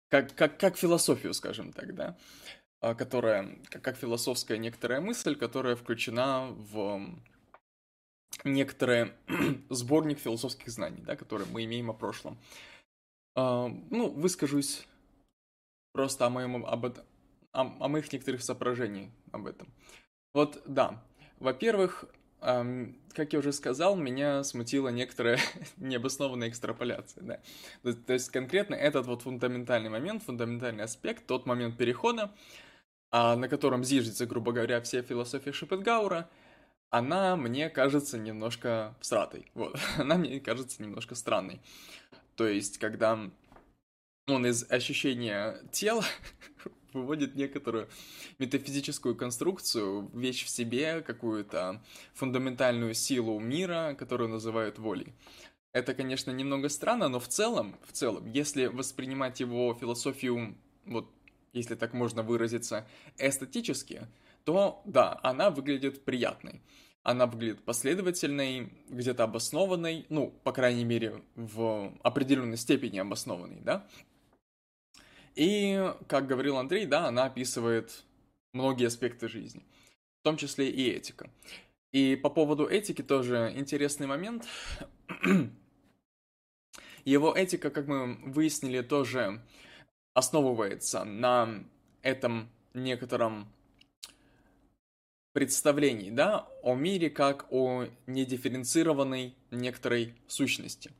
как, 0.09 0.35
как, 0.35 0.59
как 0.59 0.77
философию, 0.77 1.33
скажем 1.33 1.71
так, 1.71 1.93
да, 1.95 2.17
а, 2.81 2.95
которая, 2.95 3.57
как, 3.69 3.81
как 3.81 3.97
философская 3.97 4.57
некоторая 4.57 5.01
мысль, 5.01 5.35
которая 5.35 5.75
включена 5.75 6.47
в 6.51 7.01
некоторые 8.43 9.15
сборник 9.69 10.19
философских 10.19 10.69
знаний, 10.69 11.01
да, 11.01 11.15
которые 11.15 11.47
мы 11.51 11.65
имеем 11.65 11.89
о 11.89 11.93
прошлом. 11.93 12.37
А, 13.35 13.67
ну, 13.89 14.09
выскажусь 14.09 14.87
просто 15.91 16.25
о 16.25 16.29
моем 16.29 16.65
об 16.65 16.85
о, 16.85 17.61
о 17.61 17.87
моих 17.87 18.11
некоторых 18.13 18.43
соображениях 18.43 19.11
об 19.31 19.47
этом. 19.47 19.67
Вот, 20.33 20.61
да. 20.65 21.03
Во-первых, 21.39 22.05
как 22.39 23.33
я 23.33 23.39
уже 23.39 23.51
сказал, 23.51 23.95
меня 23.95 24.43
смутила 24.43 24.89
некоторая 24.89 25.39
необоснованная 25.77 26.49
экстраполяция, 26.49 27.23
да. 27.23 27.39
То, 27.83 27.93
то 27.93 28.13
есть 28.13 28.29
конкретно 28.29 28.75
этот 28.75 29.07
вот 29.07 29.23
фундаментальный 29.23 29.89
момент, 29.89 30.23
фундаментальный 30.23 30.83
аспект, 30.83 31.25
тот 31.25 31.45
момент 31.45 31.77
перехода, 31.77 32.33
а, 33.11 33.35
на 33.35 33.49
котором 33.49 33.83
зиждется, 33.83 34.25
грубо 34.25 34.51
говоря, 34.51 34.81
вся 34.81 35.01
философия 35.01 35.51
Шопенгаура, 35.51 36.29
она 36.89 37.35
мне 37.35 37.69
кажется 37.69 38.17
немножко 38.17 38.95
всратой. 38.99 39.51
Вот, 39.53 39.77
она 39.97 40.15
мне 40.15 40.39
кажется 40.39 40.81
немножко 40.81 41.15
странной. 41.15 41.61
То 42.35 42.47
есть, 42.47 42.77
когда 42.77 43.19
он 44.27 44.45
из 44.45 44.69
ощущения 44.71 45.57
тела 45.71 46.05
выводит 46.93 47.35
некоторую 47.35 47.89
метафизическую 48.37 49.15
конструкцию, 49.15 50.09
вещь 50.13 50.45
в 50.45 50.49
себе, 50.49 51.01
какую-то 51.01 51.81
фундаментальную 52.13 52.93
силу 52.93 53.39
мира, 53.39 53.95
которую 53.97 54.29
называют 54.29 54.79
волей. 54.79 55.13
Это, 55.71 55.93
конечно, 55.93 56.31
немного 56.31 56.69
странно, 56.69 57.09
но 57.09 57.19
в 57.19 57.27
целом, 57.27 57.75
в 57.85 57.91
целом, 57.91 58.25
если 58.31 58.65
воспринимать 58.65 59.39
его 59.39 59.73
философию, 59.79 60.57
вот, 60.85 61.09
если 61.53 61.75
так 61.75 61.93
можно 61.93 62.23
выразиться, 62.23 62.87
эстетически, 63.17 64.07
то 64.45 64.81
да, 64.85 65.19
она 65.21 65.51
выглядит 65.51 66.03
приятной 66.05 66.61
она 67.03 67.25
выглядит 67.25 67.63
последовательной, 67.63 68.71
где-то 68.89 69.23
обоснованной, 69.23 70.05
ну, 70.09 70.33
по 70.43 70.51
крайней 70.51 70.83
мере, 70.83 71.21
в 71.35 71.93
определенной 72.03 72.57
степени 72.57 72.99
обоснованной, 72.99 73.61
да. 73.61 73.87
И, 75.39 75.93
как 76.09 76.27
говорил 76.27 76.57
Андрей, 76.57 76.85
да, 76.85 77.07
она 77.07 77.23
описывает 77.23 78.03
многие 78.51 78.87
аспекты 78.87 79.29
жизни, 79.29 79.63
в 80.19 80.23
том 80.23 80.35
числе 80.35 80.69
и 80.69 80.89
этика. 80.89 81.31
И 81.93 82.17
по 82.17 82.29
поводу 82.29 82.67
этики 82.67 83.01
тоже 83.01 83.53
интересный 83.55 84.05
момент. 84.05 84.45
Его 87.05 87.33
этика, 87.33 87.69
как 87.69 87.87
мы 87.87 88.15
выяснили, 88.15 88.81
тоже 88.81 89.41
основывается 90.13 91.05
на 91.05 91.63
этом 92.01 92.49
некотором 92.73 93.47
представлений, 95.31 96.11
да, 96.11 96.49
о 96.63 96.75
мире 96.75 97.09
как 97.09 97.49
о 97.49 97.85
недифференцированной 98.07 99.37
некоторой 99.51 100.15
сущности, 100.27 100.91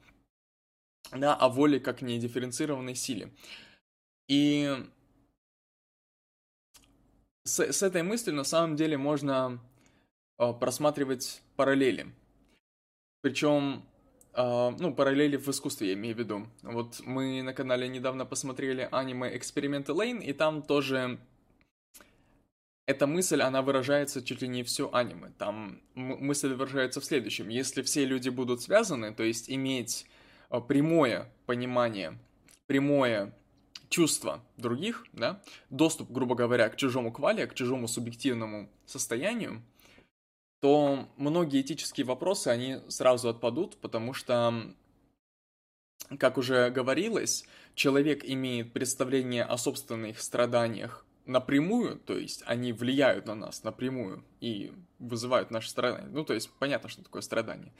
да, 1.11 1.35
о 1.35 1.49
воле 1.49 1.81
как 1.81 2.01
недифференцированной 2.01 2.95
силе. 2.95 3.33
И 4.29 4.85
с, 7.43 7.59
с 7.59 7.83
этой 7.83 8.03
мыслью 8.03 8.35
на 8.35 8.43
самом 8.43 8.75
деле 8.75 8.97
можно 8.97 9.59
э, 10.37 10.53
просматривать 10.53 11.41
параллели. 11.55 12.13
Причем, 13.21 13.83
э, 14.33 14.69
ну, 14.79 14.93
параллели 14.93 15.35
в 15.35 15.49
искусстве, 15.49 15.89
я 15.89 15.93
имею 15.95 16.15
в 16.15 16.19
виду. 16.19 16.47
Вот 16.61 17.01
мы 17.03 17.41
на 17.41 17.53
канале 17.53 17.87
недавно 17.87 18.25
посмотрели 18.25 18.87
аниме 18.91 19.35
«Эксперименты 19.35 19.93
Лейн», 19.93 20.19
и 20.19 20.31
там 20.31 20.61
тоже 20.61 21.19
эта 22.85 23.07
мысль, 23.07 23.41
она 23.41 23.63
выражается 23.63 24.23
чуть 24.23 24.43
ли 24.43 24.47
не 24.47 24.61
все 24.61 24.91
аниме. 24.93 25.31
Там 25.39 25.81
мысль 25.95 26.53
выражается 26.53 27.01
в 27.01 27.05
следующем. 27.05 27.49
Если 27.49 27.81
все 27.81 28.05
люди 28.05 28.29
будут 28.29 28.61
связаны, 28.61 29.11
то 29.11 29.23
есть 29.23 29.49
иметь 29.49 30.05
э, 30.51 30.61
прямое 30.61 31.31
понимание, 31.47 32.19
прямое 32.67 33.33
чувство 33.89 34.43
других, 34.57 35.05
да, 35.13 35.41
доступ, 35.69 36.11
грубо 36.11 36.35
говоря, 36.35 36.69
к 36.69 36.75
чужому 36.75 37.11
квале, 37.11 37.47
к 37.47 37.53
чужому 37.53 37.87
субъективному 37.87 38.69
состоянию, 38.85 39.63
то 40.61 41.07
многие 41.17 41.61
этические 41.61 42.05
вопросы, 42.05 42.49
они 42.49 42.79
сразу 42.87 43.29
отпадут, 43.29 43.77
потому 43.77 44.13
что, 44.13 44.73
как 46.17 46.37
уже 46.37 46.69
говорилось, 46.69 47.45
человек 47.75 48.23
имеет 48.25 48.73
представление 48.73 49.43
о 49.43 49.57
собственных 49.57 50.21
страданиях 50.21 51.05
напрямую, 51.25 51.97
то 51.99 52.17
есть 52.17 52.43
они 52.45 52.73
влияют 52.73 53.27
на 53.27 53.35
нас 53.35 53.63
напрямую 53.63 54.23
и 54.41 54.73
вызывают 54.97 55.51
наши 55.51 55.69
страдания. 55.69 56.09
Ну, 56.11 56.25
то 56.25 56.33
есть 56.33 56.49
понятно, 56.59 56.89
что 56.89 57.03
такое 57.03 57.21
страдание. 57.21 57.71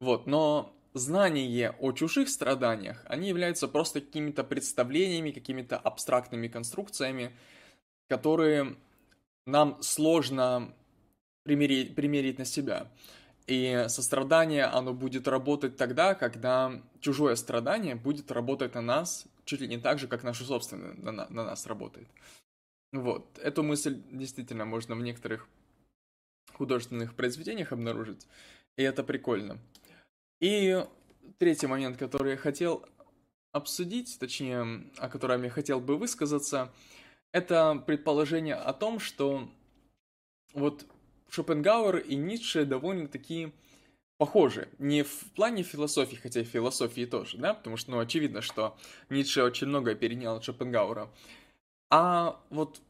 Вот, 0.00 0.26
но 0.26 0.74
знание 0.98 1.74
о 1.80 1.92
чужих 1.92 2.28
страданиях, 2.28 3.02
они 3.06 3.28
являются 3.28 3.68
просто 3.68 4.00
какими-то 4.00 4.44
представлениями, 4.44 5.30
какими-то 5.30 5.78
абстрактными 5.78 6.48
конструкциями, 6.48 7.36
которые 8.08 8.76
нам 9.46 9.82
сложно 9.82 10.74
примерить, 11.44 11.94
примерить 11.94 12.38
на 12.38 12.44
себя. 12.44 12.90
И 13.46 13.86
сострадание, 13.88 14.64
оно 14.64 14.92
будет 14.92 15.26
работать 15.26 15.76
тогда, 15.76 16.14
когда 16.14 16.82
чужое 17.00 17.34
страдание 17.36 17.94
будет 17.94 18.30
работать 18.30 18.74
на 18.74 18.82
нас 18.82 19.26
чуть 19.48 19.62
ли 19.62 19.68
не 19.68 19.78
так 19.78 19.98
же, 19.98 20.06
как 20.06 20.22
наше 20.22 20.44
собственное 20.44 20.92
на, 20.94 21.12
на 21.12 21.44
нас 21.44 21.66
работает. 21.66 22.08
Вот, 22.92 23.38
эту 23.38 23.62
мысль 23.62 24.02
действительно 24.10 24.66
можно 24.66 24.94
в 24.94 25.00
некоторых 25.00 25.48
художественных 26.52 27.14
произведениях 27.14 27.72
обнаружить, 27.72 28.26
и 28.76 28.82
это 28.82 29.02
прикольно. 29.02 29.58
И 30.40 30.84
третий 31.38 31.66
момент, 31.66 31.96
который 31.96 32.32
я 32.32 32.36
хотел 32.36 32.84
обсудить, 33.52 34.18
точнее, 34.18 34.84
о 34.98 35.08
котором 35.08 35.42
я 35.42 35.50
хотел 35.50 35.80
бы 35.80 35.96
высказаться, 35.96 36.72
это 37.32 37.82
предположение 37.86 38.54
о 38.54 38.72
том, 38.72 39.00
что 39.00 39.48
вот 40.54 40.86
Шопенгауэр 41.30 41.98
и 41.98 42.14
Ницше 42.14 42.64
довольно-таки 42.64 43.52
похожи. 44.16 44.68
Не 44.78 45.02
в 45.02 45.32
плане 45.34 45.62
философии, 45.62 46.16
хотя 46.16 46.40
и 46.40 46.44
философии 46.44 47.04
тоже, 47.04 47.38
да, 47.38 47.54
потому 47.54 47.76
что, 47.76 47.90
ну, 47.92 47.98
очевидно, 47.98 48.42
что 48.42 48.76
Ницше 49.10 49.42
очень 49.42 49.68
многое 49.68 49.94
перенял 49.94 50.36
от 50.36 50.44
Шопенгауэра. 50.44 51.08
А 51.90 52.40
вот 52.50 52.80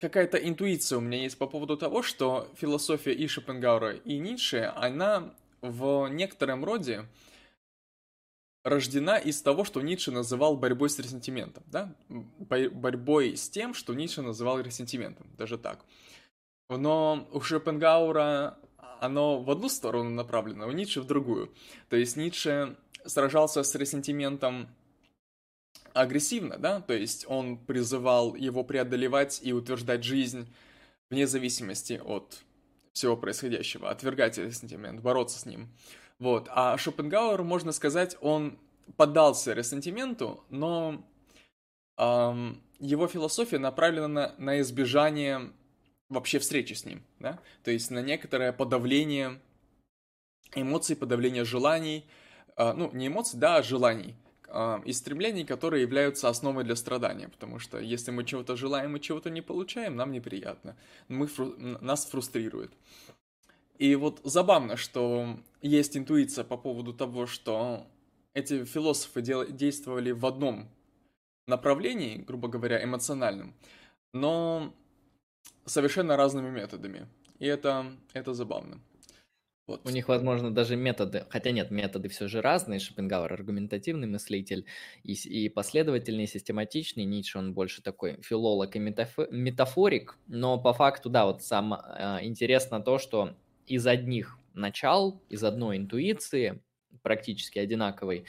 какая-то 0.00 0.36
интуиция 0.36 0.98
у 0.98 1.00
меня 1.00 1.22
есть 1.22 1.38
по 1.38 1.46
поводу 1.46 1.76
того, 1.76 2.02
что 2.02 2.48
философия 2.56 3.12
и 3.12 3.26
Шопенгауэра, 3.26 3.96
и 3.96 4.18
Ницше, 4.18 4.72
она 4.76 5.34
в 5.64 6.08
некотором 6.08 6.64
роде 6.64 7.06
рождена 8.62 9.18
из 9.18 9.40
того, 9.42 9.64
что 9.64 9.80
Ницше 9.80 10.10
называл 10.10 10.56
борьбой 10.56 10.90
с 10.90 10.98
ресентиментом, 10.98 11.64
да? 11.66 11.94
Борьбой 12.08 13.36
с 13.36 13.48
тем, 13.48 13.74
что 13.74 13.94
Ницше 13.94 14.22
называл 14.22 14.60
ресентиментом, 14.60 15.26
даже 15.38 15.58
так. 15.58 15.84
Но 16.68 17.28
у 17.32 17.40
Шопенгауэра 17.40 18.58
оно 19.00 19.40
в 19.40 19.50
одну 19.50 19.68
сторону 19.68 20.10
направлено, 20.10 20.66
у 20.66 20.72
Ницше 20.72 21.00
в 21.00 21.06
другую. 21.06 21.52
То 21.88 21.96
есть 21.96 22.16
Ницше 22.16 22.76
сражался 23.04 23.62
с 23.62 23.74
ресентиментом 23.74 24.68
агрессивно, 25.92 26.58
да, 26.58 26.80
то 26.80 26.94
есть 26.94 27.24
он 27.28 27.56
призывал 27.56 28.34
его 28.34 28.64
преодолевать 28.64 29.40
и 29.42 29.52
утверждать 29.52 30.04
жизнь 30.04 30.52
вне 31.10 31.26
зависимости 31.26 32.00
от 32.04 32.43
всего 32.94 33.16
происходящего, 33.16 33.90
отвергать 33.90 34.38
этот 34.38 34.56
сентимент, 34.56 35.00
бороться 35.00 35.38
с 35.38 35.46
ним. 35.46 35.68
Вот. 36.18 36.48
А 36.50 36.78
Шопенгауэр, 36.78 37.42
можно 37.42 37.72
сказать, 37.72 38.16
он 38.20 38.58
поддался 38.96 39.52
ресентименту, 39.52 40.44
но 40.48 41.04
эм, 41.98 42.62
его 42.78 43.08
философия 43.08 43.58
направлена 43.58 44.08
на, 44.08 44.34
на 44.38 44.60
избежание 44.60 45.52
вообще 46.08 46.38
встречи 46.38 46.74
с 46.74 46.84
ним, 46.84 47.02
да? 47.18 47.40
То 47.64 47.72
есть 47.72 47.90
на 47.90 48.00
некоторое 48.00 48.52
подавление 48.52 49.40
эмоций, 50.54 50.94
подавление 50.94 51.44
желаний, 51.44 52.06
э, 52.56 52.72
ну, 52.74 52.92
не 52.92 53.08
эмоций, 53.08 53.40
да, 53.40 53.56
а 53.56 53.62
желаний 53.62 54.14
и 54.84 54.92
стремлений, 54.92 55.44
которые 55.44 55.82
являются 55.82 56.28
основой 56.28 56.64
для 56.64 56.76
страдания, 56.76 57.28
потому 57.28 57.58
что 57.58 57.78
если 57.78 58.10
мы 58.10 58.24
чего-то 58.24 58.56
желаем 58.56 58.96
и 58.96 59.00
чего-то 59.00 59.30
не 59.30 59.42
получаем, 59.42 59.96
нам 59.96 60.12
неприятно, 60.12 60.76
мы, 61.08 61.26
фру, 61.26 61.54
нас 61.58 62.06
фрустрирует. 62.06 62.72
И 63.78 63.96
вот 63.96 64.20
забавно, 64.22 64.76
что 64.76 65.40
есть 65.60 65.96
интуиция 65.96 66.44
по 66.44 66.56
поводу 66.56 66.92
того, 66.92 67.26
что 67.26 67.86
эти 68.32 68.64
философы 68.64 69.22
дел- 69.22 69.50
действовали 69.50 70.12
в 70.12 70.24
одном 70.26 70.68
направлении, 71.46 72.18
грубо 72.18 72.48
говоря, 72.48 72.82
эмоциональном, 72.82 73.54
но 74.12 74.72
совершенно 75.64 76.16
разными 76.16 76.50
методами. 76.50 77.08
И 77.38 77.46
это, 77.46 77.92
это 78.12 78.34
забавно. 78.34 78.80
Вот. 79.66 79.80
У 79.86 79.90
них, 79.90 80.08
возможно, 80.08 80.54
даже 80.54 80.76
методы, 80.76 81.24
хотя 81.30 81.50
нет, 81.50 81.70
методы 81.70 82.08
все 82.10 82.28
же 82.28 82.42
разные. 82.42 82.80
Шопенгауэр 82.80 83.32
аргументативный 83.32 84.06
мыслитель 84.06 84.66
и, 85.02 85.12
и 85.12 85.48
последовательный, 85.48 86.26
систематичный. 86.26 87.04
Ницше 87.04 87.38
он 87.38 87.54
больше 87.54 87.82
такой 87.82 88.20
филолог 88.20 88.76
и 88.76 88.78
метафо, 88.78 89.26
метафорик. 89.30 90.18
Но 90.26 90.58
по 90.58 90.74
факту, 90.74 91.08
да, 91.08 91.24
вот 91.24 91.42
сам 91.42 91.74
э, 91.74 92.18
интересно 92.22 92.80
то, 92.80 92.98
что 92.98 93.36
из 93.66 93.86
одних 93.86 94.38
начал, 94.52 95.22
из 95.30 95.42
одной 95.42 95.78
интуиции, 95.78 96.62
практически 97.02 97.58
одинаковой, 97.58 98.26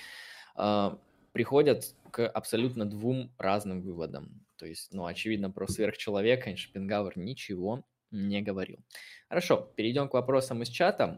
э, 0.57 0.91
приходят 1.33 1.95
к 2.11 2.25
абсолютно 2.29 2.85
двум 2.85 3.33
разным 3.37 3.81
выводам. 3.81 4.45
То 4.55 4.65
есть, 4.65 4.93
ну, 4.93 5.05
очевидно, 5.05 5.51
про 5.51 5.67
сверхчеловека 5.67 6.55
Шопенгауэр 6.55 7.17
ничего 7.17 7.83
не 8.11 8.41
говорил. 8.41 8.79
Хорошо, 9.27 9.73
перейдем 9.75 10.07
к 10.07 10.13
вопросам 10.13 10.63
из 10.63 10.69
чата. 10.69 11.13